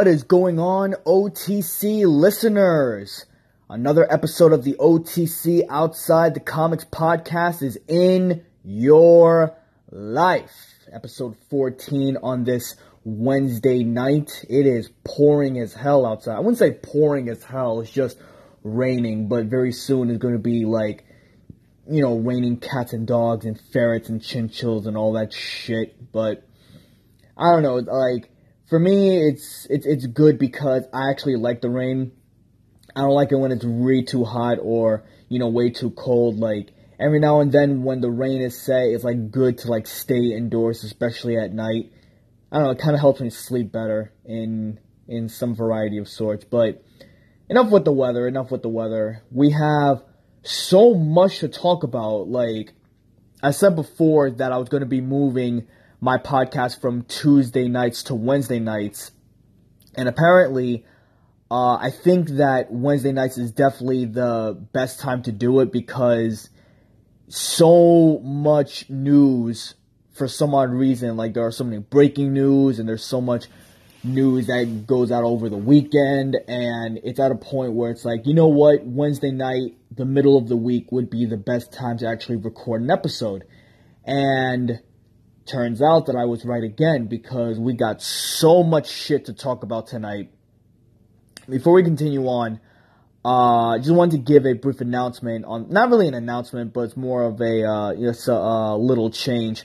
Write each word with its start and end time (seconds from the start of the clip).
What 0.00 0.08
is 0.08 0.22
going 0.22 0.58
on, 0.58 0.94
OTC 1.04 2.06
listeners? 2.06 3.26
Another 3.68 4.10
episode 4.10 4.54
of 4.54 4.64
the 4.64 4.72
OTC 4.80 5.66
Outside 5.68 6.32
the 6.32 6.40
Comics 6.40 6.86
podcast 6.86 7.62
is 7.62 7.78
in 7.86 8.42
your 8.64 9.54
life. 9.90 10.54
Episode 10.90 11.36
14 11.50 12.16
on 12.22 12.44
this 12.44 12.76
Wednesday 13.04 13.84
night. 13.84 14.42
It 14.48 14.64
is 14.64 14.88
pouring 15.04 15.58
as 15.58 15.74
hell 15.74 16.06
outside. 16.06 16.36
I 16.36 16.38
wouldn't 16.38 16.56
say 16.56 16.70
pouring 16.70 17.28
as 17.28 17.42
hell, 17.42 17.82
it's 17.82 17.90
just 17.90 18.16
raining, 18.64 19.28
but 19.28 19.48
very 19.48 19.72
soon 19.72 20.08
it's 20.08 20.18
going 20.18 20.32
to 20.32 20.40
be 20.40 20.64
like, 20.64 21.04
you 21.86 22.00
know, 22.00 22.16
raining 22.16 22.56
cats 22.56 22.94
and 22.94 23.06
dogs 23.06 23.44
and 23.44 23.60
ferrets 23.70 24.08
and 24.08 24.22
chinchills 24.22 24.86
and 24.86 24.96
all 24.96 25.12
that 25.12 25.34
shit. 25.34 26.10
But 26.10 26.42
I 27.36 27.52
don't 27.52 27.62
know, 27.62 27.74
like, 27.74 28.29
for 28.70 28.78
me, 28.78 29.18
it's 29.28 29.66
it's 29.68 29.84
it's 29.84 30.06
good 30.06 30.38
because 30.38 30.84
I 30.94 31.10
actually 31.10 31.36
like 31.36 31.60
the 31.60 31.68
rain. 31.68 32.12
I 32.94 33.02
don't 33.02 33.10
like 33.10 33.32
it 33.32 33.36
when 33.36 33.50
it's 33.50 33.64
way 33.64 34.02
too 34.02 34.24
hot 34.24 34.58
or 34.62 35.04
you 35.28 35.40
know 35.40 35.48
way 35.48 35.70
too 35.70 35.90
cold. 35.90 36.38
Like 36.38 36.70
every 36.98 37.18
now 37.18 37.40
and 37.40 37.50
then 37.50 37.82
when 37.82 38.00
the 38.00 38.10
rain 38.10 38.40
is 38.40 38.58
set, 38.58 38.84
it's 38.84 39.02
like 39.02 39.32
good 39.32 39.58
to 39.58 39.68
like 39.68 39.88
stay 39.88 40.32
indoors, 40.32 40.84
especially 40.84 41.36
at 41.36 41.52
night. 41.52 41.92
I 42.52 42.58
don't 42.58 42.64
know, 42.64 42.70
it 42.70 42.78
kind 42.78 42.94
of 42.94 43.00
helps 43.00 43.20
me 43.20 43.30
sleep 43.30 43.72
better 43.72 44.12
in 44.24 44.78
in 45.08 45.28
some 45.28 45.56
variety 45.56 45.98
of 45.98 46.08
sorts. 46.08 46.44
But 46.44 46.84
enough 47.48 47.70
with 47.70 47.84
the 47.84 47.92
weather. 47.92 48.28
Enough 48.28 48.52
with 48.52 48.62
the 48.62 48.68
weather. 48.68 49.24
We 49.32 49.50
have 49.50 50.04
so 50.44 50.94
much 50.94 51.40
to 51.40 51.48
talk 51.48 51.82
about. 51.82 52.28
Like 52.28 52.72
I 53.42 53.50
said 53.50 53.74
before 53.74 54.30
that 54.30 54.52
I 54.52 54.58
was 54.58 54.68
going 54.68 54.82
to 54.82 54.86
be 54.86 55.00
moving 55.00 55.66
my 56.00 56.16
podcast 56.16 56.80
from 56.80 57.02
Tuesday 57.02 57.68
nights 57.68 58.04
to 58.04 58.14
Wednesday 58.14 58.58
nights. 58.58 59.10
And 59.94 60.08
apparently, 60.08 60.86
uh, 61.50 61.76
I 61.76 61.90
think 61.90 62.30
that 62.30 62.72
Wednesday 62.72 63.12
nights 63.12 63.36
is 63.36 63.52
definitely 63.52 64.06
the 64.06 64.58
best 64.72 65.00
time 65.00 65.22
to 65.24 65.32
do 65.32 65.60
it 65.60 65.72
because 65.72 66.48
so 67.28 68.18
much 68.20 68.88
news 68.88 69.74
for 70.12 70.26
some 70.26 70.54
odd 70.54 70.70
reason. 70.70 71.16
Like 71.16 71.34
there 71.34 71.44
are 71.44 71.52
so 71.52 71.64
many 71.64 71.78
breaking 71.78 72.32
news 72.32 72.78
and 72.78 72.88
there's 72.88 73.04
so 73.04 73.20
much 73.20 73.46
news 74.02 74.46
that 74.46 74.86
goes 74.86 75.12
out 75.12 75.24
over 75.24 75.50
the 75.50 75.56
weekend 75.56 76.36
and 76.48 76.98
it's 77.04 77.20
at 77.20 77.30
a 77.30 77.34
point 77.34 77.72
where 77.72 77.90
it's 77.90 78.04
like, 78.04 78.26
you 78.26 78.32
know 78.32 78.48
what, 78.48 78.84
Wednesday 78.84 79.30
night, 79.30 79.76
the 79.94 80.06
middle 80.06 80.38
of 80.38 80.48
the 80.48 80.56
week 80.56 80.90
would 80.90 81.10
be 81.10 81.26
the 81.26 81.36
best 81.36 81.72
time 81.72 81.98
to 81.98 82.06
actually 82.06 82.36
record 82.36 82.80
an 82.80 82.90
episode. 82.90 83.44
And 84.04 84.80
turns 85.50 85.82
out 85.82 86.06
that 86.06 86.16
I 86.16 86.26
was 86.26 86.44
right 86.44 86.62
again 86.62 87.06
because 87.06 87.58
we 87.58 87.74
got 87.74 88.00
so 88.00 88.62
much 88.62 88.88
shit 88.88 89.26
to 89.26 89.32
talk 89.32 89.62
about 89.62 89.88
tonight. 89.88 90.30
Before 91.48 91.72
we 91.72 91.82
continue 91.82 92.26
on, 92.26 92.60
uh, 93.24 93.78
just 93.78 93.90
wanted 93.90 94.12
to 94.12 94.18
give 94.18 94.46
a 94.46 94.54
brief 94.54 94.80
announcement 94.80 95.44
on, 95.44 95.68
not 95.70 95.90
really 95.90 96.06
an 96.06 96.14
announcement, 96.14 96.72
but 96.72 96.82
it's 96.82 96.96
more 96.96 97.24
of 97.24 97.40
a, 97.40 97.64
uh, 97.64 97.92
a, 97.92 98.32
a 98.32 98.76
little 98.78 99.10
change. 99.10 99.64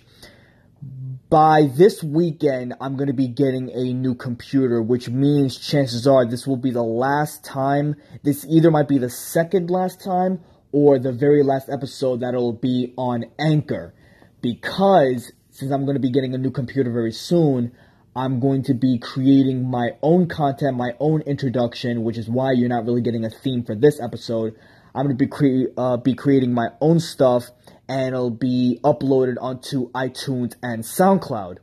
By 1.30 1.70
this 1.76 2.04
weekend, 2.04 2.74
I'm 2.82 2.98
going 2.98 3.08
to 3.08 3.14
be 3.14 3.28
getting 3.28 3.70
a 3.70 3.94
new 3.94 4.16
computer, 4.16 4.82
which 4.82 5.10
means 5.10 5.58
chances 5.58 6.08
are 6.08 6.26
this 6.26 6.48
will 6.48 6.58
be 6.58 6.72
the 6.72 6.84
last 6.84 7.44
time. 7.44 7.96
This 8.24 8.46
either 8.50 8.72
might 8.72 8.88
be 8.88 8.98
the 8.98 9.10
second 9.10 9.70
last 9.70 10.04
time 10.04 10.42
or 10.72 11.00
the 11.00 11.12
very 11.12 11.44
last 11.44 11.70
episode 11.70 12.22
that 12.22 12.34
it'll 12.34 12.54
be 12.54 12.94
on 12.98 13.26
Anchor. 13.38 13.94
Because 14.42 15.32
since 15.56 15.72
I'm 15.72 15.86
going 15.86 15.96
to 15.96 16.02
be 16.02 16.12
getting 16.12 16.36
a 16.36 16.38
new 16.38 16.52
computer 16.52 16.92
very 16.92 17.14
soon, 17.14 17.72
I'm 18.14 18.42
going 18.42 18.64
to 18.64 18.74
be 18.74 19.00
creating 19.00 19.64
my 19.72 19.92
own 20.02 20.28
content, 20.28 20.76
my 20.76 20.92
own 21.00 21.22
introduction, 21.22 22.04
which 22.04 22.18
is 22.18 22.28
why 22.28 22.52
you're 22.52 22.68
not 22.68 22.84
really 22.84 23.00
getting 23.00 23.24
a 23.24 23.30
theme 23.30 23.64
for 23.64 23.74
this 23.74 24.02
episode. 24.02 24.58
I'm 24.94 25.06
going 25.06 25.18
to 25.18 25.26
be 25.26 25.30
cre- 25.30 25.72
uh, 25.78 25.96
be 25.96 26.14
creating 26.14 26.54
my 26.54 26.68
own 26.82 27.00
stuff, 27.00 27.52
and 27.88 28.10
it'll 28.10 28.32
be 28.32 28.82
uploaded 28.84 29.36
onto 29.40 29.90
iTunes 29.92 30.56
and 30.62 30.84
SoundCloud. 30.84 31.60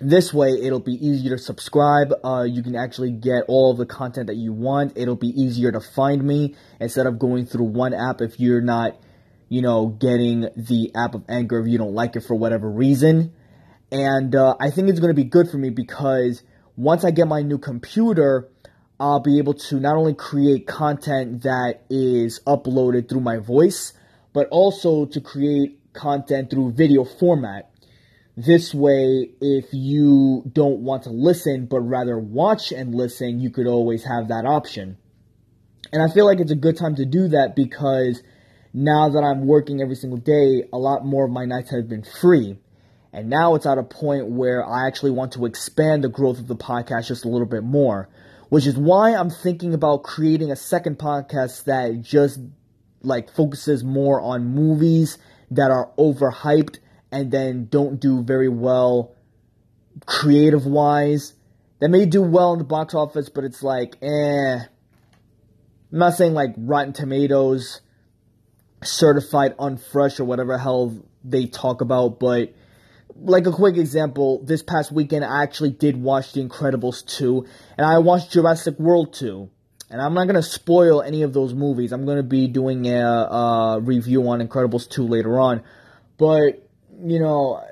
This 0.00 0.32
way, 0.32 0.50
it'll 0.50 0.78
be 0.78 0.94
easier 0.94 1.36
to 1.36 1.42
subscribe. 1.42 2.12
Uh, 2.24 2.44
you 2.44 2.62
can 2.62 2.76
actually 2.76 3.10
get 3.10 3.42
all 3.48 3.72
of 3.72 3.78
the 3.78 3.86
content 3.86 4.28
that 4.28 4.36
you 4.36 4.52
want. 4.52 4.92
It'll 4.94 5.16
be 5.16 5.30
easier 5.30 5.72
to 5.72 5.80
find 5.80 6.22
me 6.22 6.54
instead 6.78 7.08
of 7.08 7.18
going 7.18 7.46
through 7.46 7.66
one 7.66 7.92
app 7.92 8.20
if 8.20 8.38
you're 8.38 8.60
not 8.60 8.96
you 9.48 9.62
know, 9.62 9.86
getting 9.86 10.48
the 10.56 10.90
app 10.94 11.14
of 11.14 11.24
Anchor 11.28 11.60
if 11.60 11.68
you 11.68 11.78
don't 11.78 11.94
like 11.94 12.16
it 12.16 12.20
for 12.20 12.34
whatever 12.34 12.70
reason. 12.70 13.32
And 13.92 14.34
uh, 14.34 14.56
I 14.60 14.70
think 14.70 14.88
it's 14.88 15.00
going 15.00 15.14
to 15.14 15.22
be 15.22 15.24
good 15.24 15.50
for 15.50 15.58
me 15.58 15.70
because 15.70 16.42
once 16.76 17.04
I 17.04 17.10
get 17.10 17.28
my 17.28 17.42
new 17.42 17.58
computer, 17.58 18.48
I'll 18.98 19.20
be 19.20 19.38
able 19.38 19.54
to 19.54 19.80
not 19.80 19.96
only 19.96 20.14
create 20.14 20.66
content 20.66 21.42
that 21.42 21.82
is 21.90 22.40
uploaded 22.46 23.08
through 23.08 23.20
my 23.20 23.38
voice, 23.38 23.92
but 24.32 24.48
also 24.50 25.06
to 25.06 25.20
create 25.20 25.80
content 25.92 26.50
through 26.50 26.72
video 26.72 27.04
format. 27.04 27.70
This 28.36 28.74
way, 28.74 29.30
if 29.40 29.66
you 29.72 30.42
don't 30.52 30.80
want 30.80 31.04
to 31.04 31.10
listen, 31.10 31.66
but 31.66 31.80
rather 31.80 32.18
watch 32.18 32.72
and 32.72 32.94
listen, 32.94 33.40
you 33.40 33.50
could 33.50 33.68
always 33.68 34.04
have 34.04 34.28
that 34.28 34.44
option. 34.44 34.96
And 35.92 36.02
I 36.02 36.12
feel 36.12 36.26
like 36.26 36.40
it's 36.40 36.50
a 36.50 36.56
good 36.56 36.76
time 36.76 36.96
to 36.96 37.04
do 37.04 37.28
that 37.28 37.54
because 37.54 38.22
now 38.76 39.08
that 39.08 39.20
I'm 39.20 39.46
working 39.46 39.80
every 39.80 39.94
single 39.94 40.18
day, 40.18 40.64
a 40.72 40.76
lot 40.76 41.06
more 41.06 41.24
of 41.24 41.30
my 41.30 41.44
nights 41.44 41.70
have 41.70 41.88
been 41.88 42.02
free. 42.02 42.58
And 43.12 43.30
now 43.30 43.54
it's 43.54 43.66
at 43.66 43.78
a 43.78 43.84
point 43.84 44.26
where 44.26 44.66
I 44.66 44.88
actually 44.88 45.12
want 45.12 45.32
to 45.34 45.46
expand 45.46 46.02
the 46.02 46.08
growth 46.08 46.40
of 46.40 46.48
the 46.48 46.56
podcast 46.56 47.06
just 47.06 47.24
a 47.24 47.28
little 47.28 47.46
bit 47.46 47.62
more, 47.62 48.08
which 48.48 48.66
is 48.66 48.76
why 48.76 49.14
I'm 49.14 49.30
thinking 49.30 49.74
about 49.74 50.02
creating 50.02 50.50
a 50.50 50.56
second 50.56 50.98
podcast 50.98 51.64
that 51.64 52.02
just 52.02 52.40
like 53.02 53.32
focuses 53.32 53.84
more 53.84 54.20
on 54.20 54.44
movies 54.44 55.18
that 55.52 55.70
are 55.70 55.92
overhyped 55.96 56.78
and 57.12 57.30
then 57.30 57.68
don't 57.70 58.00
do 58.00 58.24
very 58.24 58.48
well 58.48 59.14
creative 60.04 60.66
wise. 60.66 61.34
They 61.80 61.86
may 61.86 62.06
do 62.06 62.22
well 62.22 62.54
in 62.54 62.58
the 62.58 62.64
box 62.64 62.92
office, 62.92 63.28
but 63.28 63.44
it's 63.44 63.62
like, 63.62 63.96
eh. 64.02 64.58
I'm 65.92 65.98
not 65.98 66.14
saying 66.14 66.34
like 66.34 66.54
Rotten 66.56 66.92
Tomatoes 66.92 67.80
certified 68.84 69.56
unfresh 69.56 70.20
or 70.20 70.24
whatever 70.24 70.58
hell 70.58 70.96
they 71.24 71.46
talk 71.46 71.80
about, 71.80 72.20
but 72.20 72.54
like 73.16 73.46
a 73.46 73.52
quick 73.52 73.76
example, 73.76 74.42
this 74.44 74.62
past 74.62 74.92
weekend 74.92 75.24
I 75.24 75.42
actually 75.42 75.70
did 75.70 75.96
watch 75.96 76.32
The 76.32 76.44
Incredibles 76.44 77.06
2 77.06 77.46
and 77.78 77.86
I 77.86 77.98
watched 77.98 78.32
Jurassic 78.32 78.78
World 78.78 79.14
2. 79.14 79.50
And 79.90 80.02
I'm 80.02 80.14
not 80.14 80.24
going 80.24 80.34
to 80.34 80.42
spoil 80.42 81.02
any 81.02 81.22
of 81.22 81.32
those 81.32 81.54
movies. 81.54 81.92
I'm 81.92 82.04
going 82.04 82.16
to 82.16 82.24
be 82.24 82.48
doing 82.48 82.86
a, 82.86 83.00
a 83.00 83.80
review 83.80 84.28
on 84.28 84.40
Incredibles 84.40 84.88
2 84.88 85.06
later 85.06 85.38
on. 85.38 85.62
But, 86.18 86.68
you 87.00 87.20
know, 87.20 87.62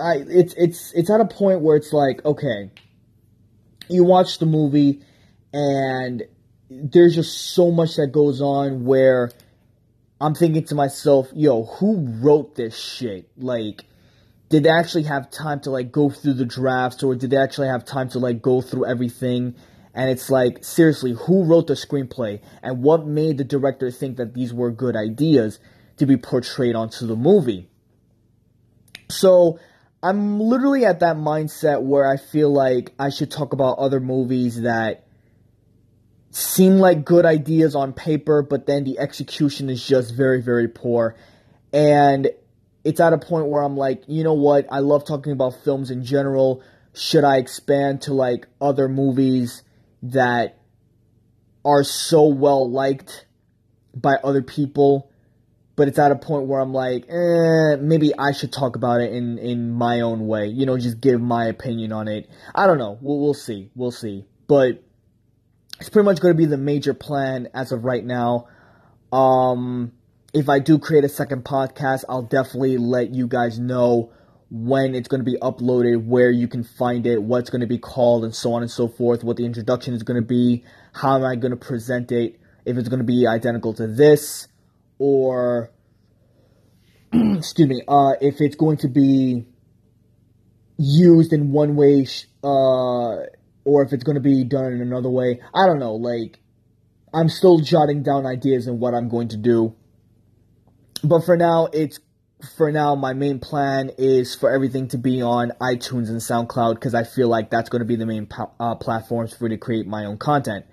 I 0.00 0.24
it's 0.26 0.54
it's 0.54 0.92
it's 0.92 1.10
at 1.10 1.20
a 1.20 1.26
point 1.26 1.60
where 1.60 1.76
it's 1.76 1.92
like, 1.92 2.24
okay, 2.24 2.70
you 3.88 4.04
watch 4.04 4.38
the 4.38 4.46
movie 4.46 5.02
and 5.52 6.22
there's 6.82 7.14
just 7.14 7.52
so 7.54 7.70
much 7.70 7.96
that 7.96 8.08
goes 8.08 8.40
on 8.40 8.84
where 8.84 9.30
I'm 10.20 10.34
thinking 10.34 10.64
to 10.66 10.74
myself, 10.74 11.28
yo, 11.34 11.64
who 11.64 12.06
wrote 12.20 12.54
this 12.54 12.78
shit? 12.78 13.28
Like, 13.36 13.84
did 14.48 14.64
they 14.64 14.70
actually 14.70 15.04
have 15.04 15.30
time 15.30 15.60
to 15.60 15.70
like 15.70 15.90
go 15.90 16.10
through 16.10 16.34
the 16.34 16.44
drafts 16.44 17.02
or 17.02 17.14
did 17.14 17.30
they 17.30 17.36
actually 17.36 17.68
have 17.68 17.84
time 17.84 18.08
to 18.10 18.18
like 18.18 18.42
go 18.42 18.60
through 18.60 18.86
everything? 18.86 19.54
And 19.94 20.10
it's 20.10 20.30
like, 20.30 20.64
seriously, 20.64 21.12
who 21.12 21.44
wrote 21.44 21.66
the 21.66 21.74
screenplay? 21.74 22.40
And 22.62 22.82
what 22.82 23.06
made 23.06 23.38
the 23.38 23.44
director 23.44 23.90
think 23.90 24.16
that 24.16 24.34
these 24.34 24.52
were 24.52 24.70
good 24.70 24.96
ideas 24.96 25.58
to 25.98 26.06
be 26.06 26.16
portrayed 26.16 26.74
onto 26.74 27.06
the 27.06 27.16
movie? 27.16 27.68
So, 29.10 29.58
I'm 30.04 30.40
literally 30.40 30.84
at 30.84 31.00
that 31.00 31.16
mindset 31.16 31.82
where 31.82 32.10
I 32.10 32.16
feel 32.16 32.52
like 32.52 32.92
I 32.98 33.10
should 33.10 33.30
talk 33.30 33.52
about 33.52 33.78
other 33.78 34.00
movies 34.00 34.62
that 34.62 35.06
seem 36.32 36.78
like 36.78 37.04
good 37.04 37.26
ideas 37.26 37.76
on 37.76 37.92
paper, 37.92 38.42
but 38.42 38.66
then 38.66 38.84
the 38.84 38.98
execution 38.98 39.68
is 39.68 39.86
just 39.86 40.14
very, 40.14 40.40
very 40.40 40.66
poor. 40.66 41.14
And 41.72 42.30
it's 42.84 43.00
at 43.00 43.12
a 43.12 43.18
point 43.18 43.46
where 43.46 43.62
I'm 43.62 43.76
like, 43.76 44.02
you 44.08 44.24
know 44.24 44.32
what? 44.32 44.66
I 44.70 44.78
love 44.78 45.06
talking 45.06 45.32
about 45.32 45.62
films 45.62 45.90
in 45.90 46.04
general. 46.04 46.62
Should 46.94 47.24
I 47.24 47.36
expand 47.36 48.02
to 48.02 48.14
like 48.14 48.46
other 48.60 48.88
movies 48.88 49.62
that 50.02 50.58
are 51.64 51.84
so 51.84 52.26
well 52.26 52.68
liked 52.68 53.26
by 53.94 54.14
other 54.24 54.42
people? 54.42 55.10
But 55.76 55.88
it's 55.88 55.98
at 55.98 56.12
a 56.12 56.16
point 56.16 56.46
where 56.48 56.60
I'm 56.60 56.72
like, 56.72 57.04
eh, 57.08 57.76
maybe 57.78 58.12
I 58.18 58.32
should 58.32 58.52
talk 58.52 58.76
about 58.76 59.02
it 59.02 59.12
in, 59.12 59.38
in 59.38 59.70
my 59.70 60.00
own 60.00 60.26
way. 60.26 60.46
You 60.46 60.64
know, 60.64 60.78
just 60.78 61.00
give 61.00 61.20
my 61.20 61.46
opinion 61.46 61.92
on 61.92 62.08
it. 62.08 62.28
I 62.54 62.66
don't 62.66 62.78
know. 62.78 62.98
We'll, 63.02 63.20
we'll 63.20 63.34
see. 63.34 63.70
We'll 63.74 63.90
see. 63.90 64.24
But 64.48 64.82
it's 65.80 65.88
pretty 65.88 66.04
much 66.04 66.20
going 66.20 66.34
to 66.34 66.38
be 66.38 66.46
the 66.46 66.56
major 66.56 66.94
plan 66.94 67.48
as 67.54 67.72
of 67.72 67.84
right 67.84 68.04
now. 68.04 68.48
Um, 69.12 69.92
if 70.32 70.48
I 70.48 70.58
do 70.58 70.78
create 70.78 71.04
a 71.04 71.08
second 71.08 71.44
podcast, 71.44 72.04
I'll 72.08 72.22
definitely 72.22 72.78
let 72.78 73.10
you 73.14 73.26
guys 73.26 73.58
know 73.58 74.12
when 74.50 74.94
it's 74.94 75.08
going 75.08 75.20
to 75.20 75.24
be 75.24 75.38
uploaded, 75.38 76.04
where 76.04 76.30
you 76.30 76.46
can 76.46 76.62
find 76.62 77.06
it, 77.06 77.22
what's 77.22 77.48
going 77.50 77.62
to 77.62 77.66
be 77.66 77.78
called, 77.78 78.22
and 78.22 78.34
so 78.34 78.52
on 78.52 78.62
and 78.62 78.70
so 78.70 78.86
forth, 78.86 79.24
what 79.24 79.36
the 79.36 79.46
introduction 79.46 79.94
is 79.94 80.02
going 80.02 80.20
to 80.20 80.26
be, 80.26 80.62
how 80.92 81.16
am 81.16 81.24
I 81.24 81.36
going 81.36 81.52
to 81.52 81.56
present 81.56 82.12
it, 82.12 82.38
if 82.66 82.76
it's 82.76 82.88
going 82.88 82.98
to 82.98 83.04
be 83.04 83.26
identical 83.26 83.72
to 83.74 83.86
this, 83.86 84.48
or, 84.98 85.70
excuse 87.12 87.68
me, 87.68 87.82
uh, 87.88 88.12
if 88.20 88.40
it's 88.40 88.56
going 88.56 88.76
to 88.78 88.88
be 88.88 89.46
used 90.76 91.32
in 91.32 91.52
one 91.52 91.74
way, 91.74 92.06
uh, 92.44 93.24
or 93.64 93.82
if 93.82 93.92
it's 93.92 94.04
going 94.04 94.16
to 94.16 94.20
be 94.20 94.44
done 94.44 94.72
in 94.72 94.80
another 94.80 95.10
way. 95.10 95.40
I 95.54 95.66
don't 95.66 95.78
know, 95.78 95.94
like, 95.94 96.38
I'm 97.14 97.28
still 97.28 97.58
jotting 97.58 98.02
down 98.02 98.26
ideas 98.26 98.66
and 98.66 98.80
what 98.80 98.94
I'm 98.94 99.08
going 99.08 99.28
to 99.28 99.36
do. 99.36 99.74
But 101.04 101.24
for 101.24 101.36
now, 101.36 101.68
it's 101.72 102.00
for 102.56 102.72
now, 102.72 102.94
my 102.94 103.12
main 103.12 103.38
plan 103.38 103.90
is 103.98 104.34
for 104.34 104.50
everything 104.50 104.88
to 104.88 104.98
be 104.98 105.22
on 105.22 105.52
iTunes 105.60 106.08
and 106.08 106.18
SoundCloud 106.18 106.74
because 106.74 106.94
I 106.94 107.04
feel 107.04 107.28
like 107.28 107.50
that's 107.50 107.68
going 107.68 107.80
to 107.80 107.86
be 107.86 107.96
the 107.96 108.06
main 108.06 108.28
uh, 108.58 108.74
platforms 108.76 109.34
for 109.34 109.44
me 109.44 109.50
to 109.50 109.58
create 109.58 109.86
my 109.86 110.04
own 110.04 110.18
content. 110.18 110.66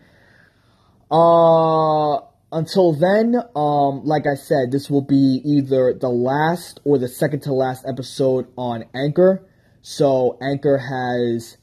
Uh, 1.11 2.17
until 2.51 2.93
then, 2.93 3.35
um, 3.55 4.03
like 4.03 4.25
I 4.25 4.35
said, 4.35 4.71
this 4.71 4.89
will 4.89 5.03
be 5.03 5.41
either 5.45 5.93
the 5.93 6.09
last 6.09 6.79
or 6.83 6.97
the 6.97 7.07
second 7.07 7.41
to 7.41 7.53
last 7.53 7.85
episode 7.87 8.47
on 8.57 8.85
Anchor. 8.95 9.47
So 9.81 10.37
Anchor 10.41 10.77
has, 10.77 11.57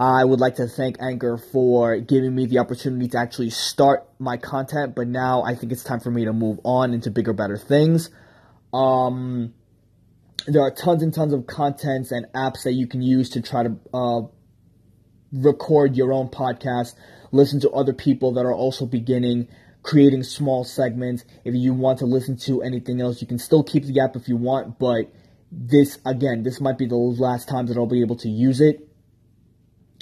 I 0.00 0.24
would 0.24 0.38
like 0.38 0.56
to 0.56 0.68
thank 0.68 0.96
Anchor 1.00 1.36
for 1.36 1.98
giving 1.98 2.32
me 2.32 2.46
the 2.46 2.58
opportunity 2.58 3.08
to 3.08 3.18
actually 3.18 3.50
start 3.50 4.08
my 4.20 4.36
content, 4.36 4.94
but 4.94 5.08
now 5.08 5.42
I 5.42 5.56
think 5.56 5.72
it's 5.72 5.82
time 5.82 5.98
for 5.98 6.10
me 6.10 6.24
to 6.26 6.32
move 6.32 6.60
on 6.62 6.94
into 6.94 7.10
bigger, 7.10 7.32
better 7.32 7.58
things. 7.58 8.10
Um, 8.72 9.54
there 10.46 10.62
are 10.62 10.70
tons 10.70 11.02
and 11.02 11.12
tons 11.12 11.32
of 11.32 11.48
contents 11.48 12.12
and 12.12 12.26
apps 12.32 12.62
that 12.62 12.74
you 12.74 12.86
can 12.86 13.02
use 13.02 13.30
to 13.30 13.42
try 13.42 13.64
to 13.64 13.76
uh, 13.92 14.20
record 15.32 15.96
your 15.96 16.12
own 16.12 16.28
podcast, 16.28 16.94
listen 17.32 17.58
to 17.60 17.70
other 17.70 17.92
people 17.92 18.34
that 18.34 18.46
are 18.46 18.54
also 18.54 18.86
beginning, 18.86 19.48
creating 19.82 20.22
small 20.22 20.62
segments. 20.62 21.24
If 21.44 21.56
you 21.56 21.74
want 21.74 21.98
to 21.98 22.06
listen 22.06 22.36
to 22.38 22.62
anything 22.62 23.00
else, 23.00 23.20
you 23.20 23.26
can 23.26 23.38
still 23.40 23.64
keep 23.64 23.84
the 23.84 24.00
app 24.00 24.14
if 24.14 24.28
you 24.28 24.36
want, 24.36 24.78
but 24.78 25.12
this, 25.50 25.98
again, 26.06 26.44
this 26.44 26.60
might 26.60 26.78
be 26.78 26.86
the 26.86 26.94
last 26.94 27.48
time 27.48 27.66
that 27.66 27.76
I'll 27.76 27.86
be 27.86 28.02
able 28.02 28.16
to 28.16 28.28
use 28.28 28.60
it 28.60 28.87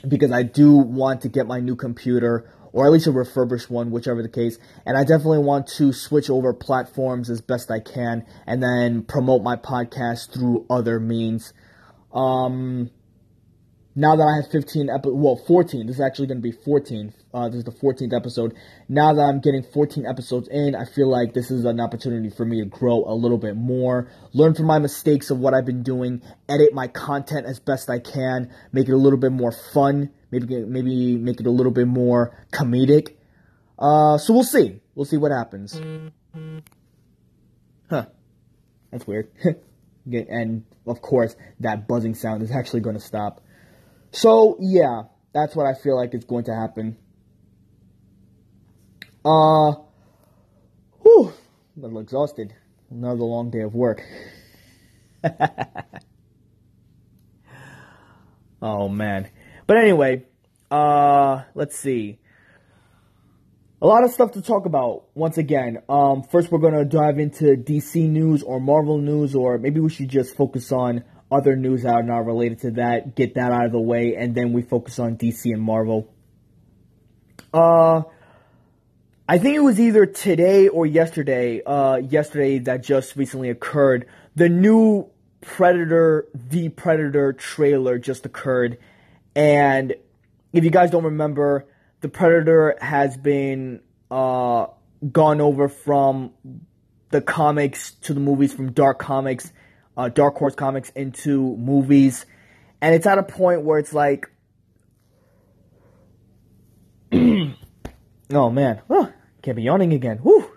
because 0.08 0.32
I 0.32 0.42
do 0.42 0.72
want 0.72 1.22
to 1.22 1.28
get 1.28 1.46
my 1.46 1.60
new 1.60 1.76
computer 1.76 2.50
or 2.72 2.84
at 2.84 2.92
least 2.92 3.06
a 3.06 3.10
refurbished 3.10 3.70
one, 3.70 3.90
whichever 3.90 4.22
the 4.22 4.28
case. 4.28 4.58
And 4.84 4.98
I 4.98 5.02
definitely 5.02 5.38
want 5.38 5.66
to 5.78 5.94
switch 5.94 6.28
over 6.28 6.52
platforms 6.52 7.30
as 7.30 7.40
best 7.40 7.70
I 7.70 7.80
can 7.80 8.26
and 8.46 8.62
then 8.62 9.02
promote 9.02 9.42
my 9.42 9.56
podcast 9.56 10.32
through 10.34 10.66
other 10.68 11.00
means. 11.00 11.54
Um, 12.12 12.90
now 13.96 14.14
that 14.14 14.22
I 14.22 14.36
have 14.42 14.52
15 14.52 14.90
epi- 14.90 15.10
well 15.10 15.36
14 15.36 15.86
this 15.86 15.96
is 15.96 16.02
actually 16.02 16.28
going 16.28 16.38
to 16.38 16.42
be 16.42 16.52
14 16.52 17.12
uh, 17.34 17.48
this 17.48 17.58
is 17.58 17.64
the 17.64 17.72
14th 17.72 18.14
episode. 18.14 18.54
Now 18.88 19.12
that 19.12 19.20
I'm 19.20 19.40
getting 19.40 19.62
14 19.62 20.06
episodes 20.06 20.48
in 20.48 20.76
I 20.76 20.84
feel 20.84 21.10
like 21.10 21.34
this 21.34 21.50
is 21.50 21.64
an 21.64 21.80
opportunity 21.80 22.30
for 22.30 22.44
me 22.44 22.62
to 22.62 22.66
grow 22.66 23.04
a 23.04 23.14
little 23.14 23.38
bit 23.38 23.56
more 23.56 24.08
learn 24.32 24.54
from 24.54 24.66
my 24.66 24.78
mistakes 24.78 25.30
of 25.30 25.38
what 25.38 25.54
I've 25.54 25.66
been 25.66 25.82
doing 25.82 26.22
edit 26.48 26.72
my 26.72 26.86
content 26.86 27.46
as 27.46 27.58
best 27.58 27.90
I 27.90 27.98
can 27.98 28.52
make 28.72 28.88
it 28.88 28.92
a 28.92 28.96
little 28.96 29.18
bit 29.18 29.32
more 29.32 29.52
fun 29.52 30.10
maybe 30.30 30.64
maybe 30.64 31.16
make 31.16 31.40
it 31.40 31.46
a 31.46 31.50
little 31.50 31.72
bit 31.72 31.86
more 31.86 32.46
comedic. 32.52 33.14
Uh, 33.78 34.18
so 34.18 34.32
we'll 34.32 34.44
see. 34.44 34.80
We'll 34.94 35.04
see 35.04 35.18
what 35.18 35.32
happens. 35.32 35.80
Huh. 37.90 38.06
That's 38.90 39.06
weird. 39.06 39.30
And 40.08 40.64
of 40.86 41.02
course 41.02 41.34
that 41.58 41.88
buzzing 41.88 42.14
sound 42.14 42.40
is 42.40 42.52
actually 42.52 42.78
going 42.78 42.94
to 42.94 43.02
stop 43.02 43.40
so, 44.16 44.56
yeah, 44.60 45.02
that's 45.34 45.54
what 45.54 45.66
I 45.66 45.74
feel 45.74 45.94
like 45.94 46.14
is 46.14 46.24
going 46.24 46.44
to 46.44 46.54
happen. 46.54 46.96
Uh, 49.22 49.72
whew, 51.02 51.34
a 51.76 51.80
little 51.80 51.98
exhausted. 51.98 52.54
Another 52.90 53.24
long 53.24 53.50
day 53.50 53.60
of 53.60 53.74
work. 53.74 54.00
oh, 58.62 58.88
man. 58.88 59.28
But 59.66 59.76
anyway, 59.76 60.24
uh, 60.70 61.42
let's 61.54 61.76
see. 61.76 62.18
A 63.82 63.86
lot 63.86 64.02
of 64.02 64.12
stuff 64.12 64.32
to 64.32 64.40
talk 64.40 64.64
about 64.64 65.08
once 65.14 65.36
again. 65.36 65.82
Um, 65.90 66.22
first, 66.22 66.50
we're 66.50 66.60
going 66.60 66.72
to 66.72 66.86
dive 66.86 67.18
into 67.18 67.54
DC 67.54 68.08
news 68.08 68.42
or 68.42 68.60
Marvel 68.60 68.96
news, 68.96 69.34
or 69.34 69.58
maybe 69.58 69.80
we 69.80 69.90
should 69.90 70.08
just 70.08 70.34
focus 70.34 70.72
on 70.72 71.04
other 71.36 71.56
news 71.56 71.82
that 71.82 71.94
are 71.94 72.02
not 72.02 72.24
related 72.24 72.60
to 72.60 72.70
that, 72.72 73.14
get 73.14 73.34
that 73.34 73.52
out 73.52 73.66
of 73.66 73.72
the 73.72 73.80
way, 73.80 74.16
and 74.16 74.34
then 74.34 74.52
we 74.52 74.62
focus 74.62 74.98
on 74.98 75.16
DC 75.16 75.52
and 75.52 75.60
Marvel. 75.62 76.12
Uh, 77.52 78.02
I 79.28 79.38
think 79.38 79.56
it 79.56 79.60
was 79.60 79.78
either 79.78 80.06
today 80.06 80.68
or 80.68 80.86
yesterday, 80.86 81.62
uh, 81.62 81.96
yesterday 81.96 82.58
that 82.60 82.82
just 82.82 83.16
recently 83.16 83.50
occurred. 83.50 84.06
The 84.34 84.48
new 84.48 85.10
Predator, 85.40 86.26
The 86.34 86.70
Predator 86.70 87.32
trailer 87.32 87.98
just 87.98 88.24
occurred, 88.24 88.78
and 89.34 89.94
if 90.52 90.64
you 90.64 90.70
guys 90.70 90.90
don't 90.90 91.04
remember, 91.04 91.66
The 92.00 92.08
Predator 92.08 92.76
has 92.80 93.16
been, 93.16 93.80
uh, 94.10 94.66
gone 95.12 95.40
over 95.40 95.68
from 95.68 96.32
the 97.10 97.20
comics 97.20 97.92
to 97.92 98.14
the 98.14 98.20
movies 98.20 98.52
from 98.52 98.72
Dark 98.72 98.98
Comics 98.98 99.52
uh, 99.96 100.08
Dark 100.08 100.36
Horse 100.36 100.54
comics 100.54 100.90
into 100.90 101.56
movies, 101.56 102.26
and 102.80 102.94
it's 102.94 103.06
at 103.06 103.18
a 103.18 103.22
point 103.22 103.62
where 103.62 103.78
it's 103.78 103.94
like, 103.94 104.30
oh 107.12 108.50
man, 108.50 108.82
oh, 108.90 109.12
can't 109.42 109.56
be 109.56 109.62
yawning 109.62 109.92
again. 109.92 110.18
Whew. 110.18 110.50